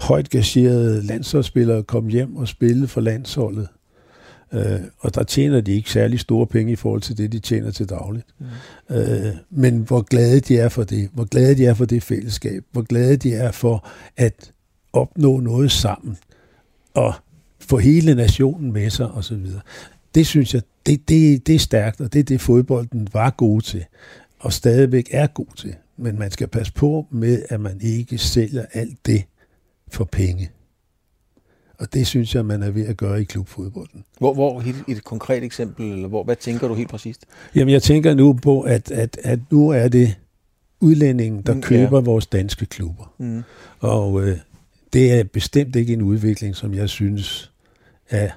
højt 0.00 0.30
gagerede 0.30 1.02
landsholdsspillere 1.02 1.82
komme 1.82 2.10
hjem 2.10 2.36
og 2.36 2.48
spille 2.48 2.88
for 2.88 3.00
landsholdet. 3.00 3.68
Øh, 4.52 4.80
og 4.98 5.14
der 5.14 5.22
tjener 5.22 5.60
de 5.60 5.72
ikke 5.72 5.90
særlig 5.90 6.20
store 6.20 6.46
penge 6.46 6.72
i 6.72 6.76
forhold 6.76 7.02
til 7.02 7.18
det, 7.18 7.32
de 7.32 7.38
tjener 7.38 7.70
til 7.70 7.88
dagligt. 7.88 8.26
Mm. 8.38 8.96
Øh, 8.96 9.34
men 9.50 9.78
hvor 9.78 10.02
glade 10.02 10.40
de 10.40 10.58
er 10.58 10.68
for 10.68 10.84
det, 10.84 11.08
hvor 11.12 11.24
glade 11.24 11.54
de 11.54 11.66
er 11.66 11.74
for 11.74 11.84
det 11.84 12.02
fællesskab, 12.02 12.64
hvor 12.72 12.82
glade 12.82 13.16
de 13.16 13.34
er 13.34 13.50
for 13.50 13.88
at 14.16 14.52
opnå 14.92 15.40
noget 15.40 15.72
sammen, 15.72 16.16
og 16.94 17.14
få 17.60 17.78
hele 17.78 18.14
nationen 18.14 18.72
med 18.72 18.90
sig 18.90 19.10
osv. 19.10 19.46
Det 20.14 20.26
synes 20.26 20.54
jeg, 20.54 20.62
det, 20.86 21.08
det, 21.08 21.46
det 21.46 21.54
er 21.54 21.58
stærkt, 21.58 22.00
og 22.00 22.12
det 22.12 22.18
er 22.18 22.24
det, 22.24 22.40
fodbolden 22.40 23.08
var 23.12 23.30
god 23.30 23.60
til, 23.60 23.84
og 24.38 24.52
stadigvæk 24.52 25.08
er 25.10 25.26
god 25.26 25.56
til. 25.56 25.74
Men 25.96 26.18
man 26.18 26.30
skal 26.30 26.48
passe 26.48 26.72
på 26.72 27.06
med, 27.10 27.42
at 27.48 27.60
man 27.60 27.80
ikke 27.80 28.18
sælger 28.18 28.64
alt 28.72 29.06
det 29.06 29.24
for 29.88 30.04
penge. 30.04 30.50
Og 31.78 31.94
det 31.94 32.06
synes 32.06 32.34
jeg, 32.34 32.44
man 32.44 32.62
er 32.62 32.70
ved 32.70 32.86
at 32.86 32.96
gøre 32.96 33.20
i 33.20 33.24
klubfodbolden. 33.24 34.04
Hvor, 34.18 34.34
hvor 34.34 34.60
et, 34.60 34.84
et 34.88 35.04
konkret 35.04 35.44
eksempel, 35.44 35.92
eller 35.92 36.08
hvor, 36.08 36.24
hvad 36.24 36.36
tænker 36.36 36.68
du 36.68 36.74
helt 36.74 36.88
præcist? 36.88 37.26
Jamen, 37.54 37.72
jeg 37.72 37.82
tænker 37.82 38.14
nu 38.14 38.32
på, 38.32 38.60
at, 38.60 38.90
at, 38.90 39.18
at 39.24 39.38
nu 39.50 39.68
er 39.68 39.88
det 39.88 40.14
udlændingen, 40.80 41.42
der 41.42 41.54
mm, 41.54 41.62
køber 41.62 41.98
ja. 41.98 42.04
vores 42.04 42.26
danske 42.26 42.66
klubber. 42.66 43.14
Mm. 43.18 43.42
Og 43.80 44.22
øh, 44.22 44.38
det 44.92 45.12
er 45.12 45.24
bestemt 45.24 45.76
ikke 45.76 45.92
en 45.92 46.02
udvikling, 46.02 46.56
som 46.56 46.74
jeg 46.74 46.88
synes 46.88 47.52
er 48.10 48.30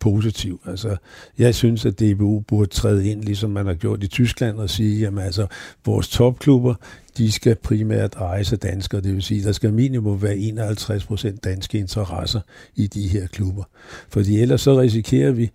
positiv. 0.00 0.60
Altså, 0.66 0.96
jeg 1.38 1.54
synes, 1.54 1.86
at 1.86 2.00
DBU 2.00 2.40
burde 2.40 2.70
træde 2.70 3.08
ind, 3.08 3.24
ligesom 3.24 3.50
man 3.50 3.66
har 3.66 3.74
gjort 3.74 4.02
i 4.02 4.06
Tyskland, 4.06 4.56
og 4.56 4.70
sige, 4.70 5.06
at 5.06 5.18
altså, 5.18 5.46
vores 5.84 6.08
topklubber, 6.08 6.74
de 7.16 7.32
skal 7.32 7.54
primært 7.54 8.14
ejes 8.14 8.52
af 8.52 8.58
danskere, 8.58 9.00
det 9.00 9.14
vil 9.14 9.22
sige, 9.22 9.44
der 9.44 9.52
skal 9.52 9.72
minimum 9.72 10.22
være 10.22 10.36
51 10.36 11.04
procent 11.04 11.44
danske 11.44 11.78
interesser 11.78 12.40
i 12.76 12.86
de 12.86 13.08
her 13.08 13.26
klubber. 13.26 13.64
Fordi 14.08 14.40
ellers 14.40 14.60
så 14.60 14.80
risikerer 14.80 15.30
vi, 15.30 15.50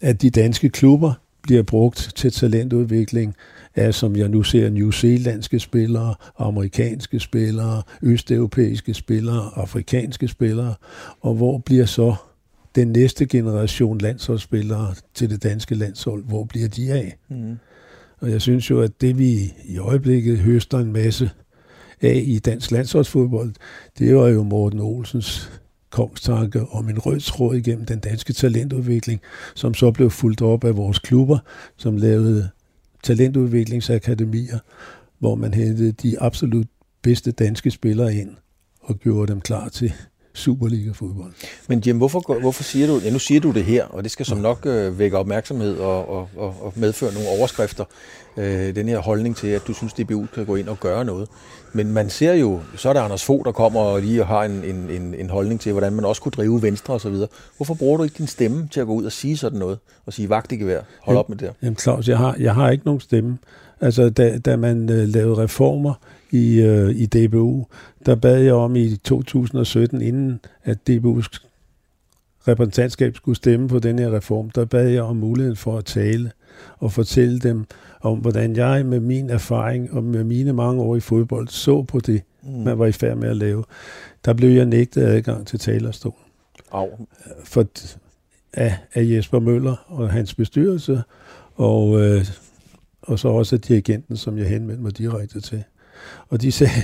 at 0.00 0.22
de 0.22 0.30
danske 0.30 0.68
klubber 0.68 1.12
bliver 1.42 1.62
brugt 1.62 2.12
til 2.16 2.32
talentudvikling 2.32 3.34
af, 3.74 3.94
som 3.94 4.16
jeg 4.16 4.28
nu 4.28 4.42
ser, 4.42 4.70
New 4.70 4.90
Zealandske 4.90 5.60
spillere, 5.60 6.14
amerikanske 6.38 7.20
spillere, 7.20 7.82
østeuropæiske 8.02 8.94
spillere, 8.94 9.50
afrikanske 9.54 10.28
spillere, 10.28 10.74
og 11.20 11.34
hvor 11.34 11.58
bliver 11.58 11.86
så 11.86 12.14
den 12.74 12.88
næste 12.88 13.26
generation 13.26 13.98
landsholdsspillere 13.98 14.94
til 15.14 15.30
det 15.30 15.42
danske 15.42 15.74
landshold, 15.74 16.24
hvor 16.24 16.44
bliver 16.44 16.68
de 16.68 16.92
af? 16.92 17.16
Mm. 17.28 17.58
Og 18.20 18.30
jeg 18.30 18.40
synes 18.40 18.70
jo, 18.70 18.80
at 18.80 19.00
det 19.00 19.18
vi 19.18 19.54
i 19.64 19.78
øjeblikket 19.78 20.38
høster 20.38 20.78
en 20.78 20.92
masse 20.92 21.30
af 22.00 22.22
i 22.26 22.38
dansk 22.38 22.70
landsholdsfodbold, 22.70 23.52
det 23.98 24.16
var 24.16 24.28
jo 24.28 24.42
Morten 24.42 24.80
Olsens 24.80 25.50
kongstanke 25.90 26.60
om 26.60 26.88
en 26.88 26.98
rød 26.98 27.20
tråd 27.20 27.56
igennem 27.56 27.86
den 27.86 27.98
danske 27.98 28.32
talentudvikling, 28.32 29.20
som 29.54 29.74
så 29.74 29.90
blev 29.90 30.10
fuldt 30.10 30.42
op 30.42 30.64
af 30.64 30.76
vores 30.76 30.98
klubber, 30.98 31.38
som 31.76 31.96
lavede 31.96 32.48
talentudviklingsakademier, 33.02 34.58
hvor 35.18 35.34
man 35.34 35.54
hentede 35.54 35.92
de 35.92 36.20
absolut 36.20 36.66
bedste 37.02 37.30
danske 37.30 37.70
spillere 37.70 38.14
ind 38.14 38.30
og 38.80 38.98
gjorde 38.98 39.32
dem 39.32 39.40
klar 39.40 39.68
til 39.68 39.92
Superliga-fodbold. 40.34 41.32
Men 41.68 41.82
Jim, 41.86 41.96
hvorfor, 41.96 42.40
hvorfor 42.40 42.62
siger 42.62 42.86
du, 42.86 42.98
ja 43.04 43.10
nu 43.10 43.18
siger 43.18 43.40
du 43.40 43.50
det 43.50 43.64
her, 43.64 43.84
og 43.84 44.02
det 44.04 44.10
skal 44.12 44.26
som 44.26 44.38
nok 44.38 44.66
øh, 44.66 44.98
vække 44.98 45.18
opmærksomhed 45.18 45.78
og, 45.78 46.08
og, 46.08 46.28
og, 46.36 46.56
og 46.60 46.72
medføre 46.76 47.14
nogle 47.14 47.28
overskrifter, 47.28 47.84
øh, 48.36 48.74
den 48.74 48.88
her 48.88 48.98
holdning 48.98 49.36
til, 49.36 49.48
at 49.48 49.66
du 49.66 49.72
synes, 49.72 49.92
DBU 49.92 50.26
kan 50.34 50.46
gå 50.46 50.56
ind 50.56 50.68
og 50.68 50.80
gøre 50.80 51.04
noget. 51.04 51.28
Men 51.72 51.92
man 51.92 52.10
ser 52.10 52.34
jo, 52.34 52.60
så 52.76 52.88
er 52.88 52.92
der 52.92 53.00
Anders 53.00 53.24
Fogh, 53.24 53.44
der 53.44 53.52
kommer 53.52 53.80
og 53.80 54.00
lige 54.00 54.24
har 54.24 54.44
en, 54.44 54.64
en, 54.64 54.90
en, 54.90 55.14
en 55.14 55.30
holdning 55.30 55.60
til, 55.60 55.72
hvordan 55.72 55.92
man 55.92 56.04
også 56.04 56.22
kunne 56.22 56.32
drive 56.32 56.62
Venstre 56.62 56.94
osv. 56.94 57.14
Hvorfor 57.56 57.74
bruger 57.74 57.96
du 57.96 58.02
ikke 58.02 58.18
din 58.18 58.26
stemme 58.26 58.68
til 58.70 58.80
at 58.80 58.86
gå 58.86 58.92
ud 58.92 59.04
og 59.04 59.12
sige 59.12 59.36
sådan 59.36 59.58
noget, 59.58 59.78
og 60.06 60.12
sige 60.12 60.28
vagt 60.28 60.52
ikke 60.52 60.66
være? 60.66 60.82
Hold 61.00 61.16
op 61.16 61.28
med 61.28 61.36
det 61.36 61.52
Jamen 61.62 61.76
Claus, 61.76 62.08
jeg 62.08 62.18
har, 62.18 62.36
jeg 62.38 62.54
har 62.54 62.70
ikke 62.70 62.84
nogen 62.84 63.00
stemme. 63.00 63.38
Altså, 63.80 64.10
da, 64.10 64.38
da 64.38 64.56
man 64.56 64.90
øh, 64.90 65.08
lavede 65.08 65.42
reformer 65.42 65.94
i, 66.32 66.60
øh, 66.60 66.90
i 66.90 67.06
DBU, 67.06 67.66
der 68.06 68.14
bad 68.14 68.40
jeg 68.42 68.54
om 68.54 68.76
i 68.76 68.96
2017, 68.96 70.02
inden 70.02 70.40
at 70.64 70.78
DBU's 70.90 71.46
repræsentantskab 72.48 73.16
skulle 73.16 73.36
stemme 73.36 73.68
på 73.68 73.78
den 73.78 73.98
her 73.98 74.16
reform, 74.16 74.50
der 74.50 74.64
bad 74.64 74.88
jeg 74.88 75.02
om 75.02 75.16
muligheden 75.16 75.56
for 75.56 75.78
at 75.78 75.84
tale 75.84 76.32
og 76.78 76.92
fortælle 76.92 77.38
dem 77.38 77.64
om, 78.00 78.18
hvordan 78.18 78.56
jeg 78.56 78.86
med 78.86 79.00
min 79.00 79.30
erfaring 79.30 79.92
og 79.92 80.04
med 80.04 80.24
mine 80.24 80.52
mange 80.52 80.82
år 80.82 80.96
i 80.96 81.00
fodbold 81.00 81.48
så 81.48 81.82
på 81.82 82.00
det, 82.00 82.22
mm. 82.42 82.50
man 82.50 82.78
var 82.78 82.86
i 82.86 82.92
færd 82.92 83.16
med 83.16 83.28
at 83.28 83.36
lave. 83.36 83.64
Der 84.24 84.32
blev 84.32 84.50
jeg 84.50 84.66
nægtet 84.66 85.02
adgang 85.02 85.46
til 85.46 85.58
talerstolen. 85.58 86.18
Au. 86.72 86.88
For, 87.44 87.66
af, 88.52 88.78
af 88.94 89.04
Jesper 89.04 89.40
Møller 89.40 89.84
og 89.86 90.10
hans 90.10 90.34
bestyrelse, 90.34 91.02
og, 91.54 92.00
øh, 92.00 92.24
og 93.02 93.18
så 93.18 93.28
også 93.28 93.56
af 93.56 93.60
dirigenten, 93.60 94.16
som 94.16 94.38
jeg 94.38 94.48
henvendte 94.48 94.82
mig 94.82 94.98
direkte 94.98 95.40
til. 95.40 95.64
Og 96.28 96.42
de 96.42 96.52
sagde, 96.52 96.82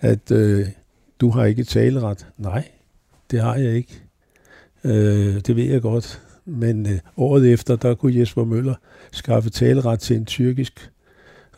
at 0.00 0.30
øh, 0.30 0.66
du 1.20 1.30
har 1.30 1.44
ikke 1.44 1.64
taleret. 1.64 2.26
Nej, 2.38 2.68
det 3.30 3.40
har 3.40 3.54
jeg 3.54 3.74
ikke. 3.74 4.02
Øh, 4.84 5.40
det 5.40 5.56
ved 5.56 5.64
jeg 5.64 5.82
godt. 5.82 6.22
Men 6.44 6.86
øh, 6.86 6.98
året 7.16 7.52
efter, 7.52 7.76
der 7.76 7.94
kunne 7.94 8.18
Jesper 8.18 8.44
Møller 8.44 8.74
skaffe 9.12 9.50
taleret 9.50 10.00
til 10.00 10.16
en 10.16 10.24
tyrkisk 10.24 10.90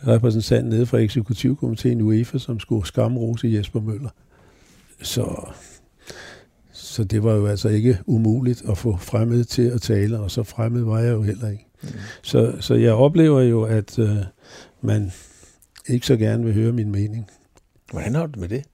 repræsentant 0.07 0.69
nede 0.69 0.87
fra 0.87 0.99
eksekutivkomiteen 0.99 2.01
UEFA, 2.01 2.39
som 2.39 2.61
skulle 2.61 2.87
skamrose 2.87 3.49
Jesper 3.49 3.81
Møller. 3.81 4.11
Så, 5.03 5.49
så 6.73 7.05
det 7.05 7.23
var 7.23 7.35
jo 7.35 7.47
altså 7.47 7.69
ikke 7.69 7.99
umuligt 8.07 8.63
at 8.69 8.79
få 8.79 8.97
fremmed 8.97 9.45
til 9.45 9.63
at 9.63 9.83
tale, 9.83 10.19
og 10.19 10.31
så 10.31 10.43
fremmed 10.43 10.83
var 10.83 10.99
jeg 10.99 11.13
jo 11.13 11.23
heller 11.23 11.49
ikke. 11.49 11.67
Mm. 11.83 11.89
Så, 12.23 12.55
så 12.61 12.75
jeg 12.75 12.93
oplever 12.93 13.41
jo, 13.41 13.63
at 13.63 13.99
øh, 13.99 14.17
man 14.81 15.13
ikke 15.89 16.07
så 16.07 16.17
gerne 16.17 16.45
vil 16.45 16.55
høre 16.55 16.73
min 16.73 16.93
mening. 16.93 17.31
Hvordan 17.93 18.15
har 18.15 18.27
du 18.27 18.31
det 18.33 18.41
med 18.41 18.49
det? 18.49 18.65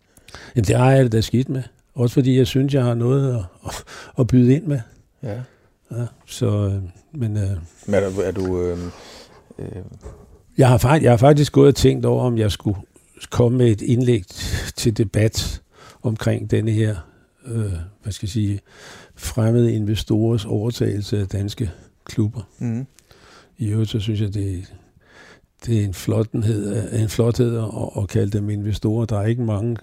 Jamen, 0.56 0.64
det 0.64 0.76
har 0.76 0.90
jeg 0.90 1.04
det 1.04 1.12
da 1.12 1.20
skidt 1.20 1.48
med. 1.48 1.62
Også 1.94 2.14
fordi 2.14 2.38
jeg 2.38 2.46
synes, 2.46 2.74
jeg 2.74 2.84
har 2.84 2.94
noget 2.94 3.34
at, 3.34 3.44
at, 3.66 3.84
at 4.18 4.26
byde 4.26 4.54
ind 4.54 4.64
med. 4.64 4.80
Ja. 5.22 5.40
ja 5.90 6.06
så, 6.26 6.46
øh, 6.46 6.82
men... 7.12 7.36
Øh, 7.36 7.50
men 7.86 7.94
er 7.94 8.10
du... 8.10 8.20
Er 8.20 8.30
du 8.30 8.62
øh, 8.62 8.78
øh... 9.58 9.66
Jeg, 10.58 10.68
har 10.68 10.78
faktisk, 10.78 11.04
jeg 11.04 11.12
har 11.12 11.16
faktisk 11.16 11.52
gået 11.52 11.68
og 11.68 11.74
tænkt 11.74 12.04
over, 12.04 12.22
om 12.24 12.38
jeg 12.38 12.52
skulle 12.52 12.78
komme 13.30 13.58
med 13.58 13.66
et 13.70 13.82
indlæg 13.82 14.24
til 14.76 14.96
debat 14.96 15.62
omkring 16.02 16.50
denne 16.50 16.70
her, 16.70 16.96
øh, 17.46 17.72
hvad 18.02 18.12
skal 18.12 18.26
jeg 18.26 18.30
sige, 18.30 18.60
fremmede 19.16 19.74
investorers 19.74 20.44
overtagelse 20.44 21.20
af 21.20 21.28
danske 21.28 21.70
klubber. 22.04 22.40
Mm. 22.58 22.86
i 23.58 23.68
øvrigt 23.68 23.90
så 23.90 24.00
synes 24.00 24.20
jeg, 24.20 24.34
det, 24.34 24.74
det 25.66 25.80
er 25.80 25.84
en 25.84 25.94
flothed, 25.94 26.92
en 26.92 27.08
flothed 27.08 27.58
at, 27.58 28.02
at 28.02 28.08
kalde 28.08 28.38
dem 28.38 28.50
investorer. 28.50 29.04
Der 29.04 29.20
er 29.20 29.26
ikke 29.26 29.42
mange 29.42 29.76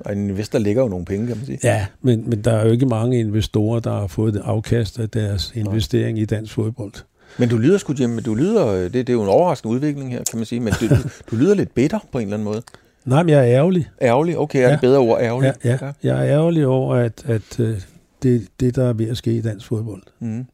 og 0.00 0.12
en 0.12 0.30
investor 0.30 0.58
lægger 0.58 0.82
jo 0.82 0.88
nogle 0.88 1.04
penge, 1.04 1.26
kan 1.26 1.36
man 1.36 1.46
sige. 1.46 1.58
Ja, 1.64 1.86
men, 2.02 2.30
men 2.30 2.44
der 2.44 2.52
er 2.52 2.64
jo 2.64 2.72
ikke 2.72 2.86
mange 2.86 3.18
investorer, 3.18 3.80
der 3.80 3.92
har 3.92 4.06
fået 4.06 4.34
det 4.34 4.42
afkast 4.44 4.98
af 4.98 5.10
deres 5.10 5.52
investering 5.54 6.14
Nej. 6.14 6.22
i 6.22 6.24
dansk 6.24 6.52
fodbold. 6.52 6.92
Men 7.38 7.48
du 7.48 7.56
lyder 7.56 7.78
sgu, 7.78 7.94
Jim, 8.00 8.18
du 8.18 8.34
lyder, 8.34 8.72
det, 8.74 8.94
det 8.94 9.08
er 9.08 9.12
jo 9.12 9.22
en 9.22 9.28
overraskende 9.28 9.74
udvikling 9.74 10.10
her, 10.10 10.24
kan 10.30 10.38
man 10.38 10.46
sige, 10.46 10.60
men 10.60 10.72
du, 10.80 10.86
du 11.30 11.36
lyder 11.36 11.54
lidt 11.54 11.74
bitter 11.74 11.98
på 12.12 12.18
en 12.18 12.24
eller 12.24 12.36
anden 12.36 12.44
måde. 12.44 12.62
Nej, 13.04 13.22
men 13.22 13.28
jeg 13.28 13.38
er 13.38 13.56
ærgerlig. 13.56 13.90
Ærgerlig? 14.02 14.38
Okay, 14.38 14.58
er 14.58 14.66
ja. 14.66 14.72
det 14.72 14.80
bedre 14.80 14.98
ord, 14.98 15.20
ærgerlig? 15.20 15.52
Ja, 15.64 15.70
ja. 15.70 15.78
ja. 15.82 15.92
jeg 16.02 16.26
er 16.26 16.34
ærgerlig 16.34 16.66
over, 16.66 16.94
at, 16.94 17.24
at 17.24 17.60
uh, 17.60 17.74
det, 18.22 18.46
det, 18.60 18.76
der 18.76 18.88
er 18.88 18.92
ved 18.92 19.08
at 19.08 19.16
ske 19.16 19.32
i 19.32 19.40
dansk 19.40 19.66
fodbold. 19.66 20.02
Mm. 20.20 20.46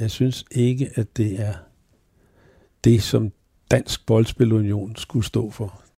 Jeg 0.00 0.10
synes 0.10 0.44
ikke, 0.50 0.90
at 0.94 1.06
det 1.16 1.40
er 1.40 1.52
det, 2.84 3.02
som 3.02 3.32
Dansk 3.70 4.06
Boldspilunion 4.06 4.96
skulle 4.96 5.24
stå 5.24 5.50
for. 5.50 5.82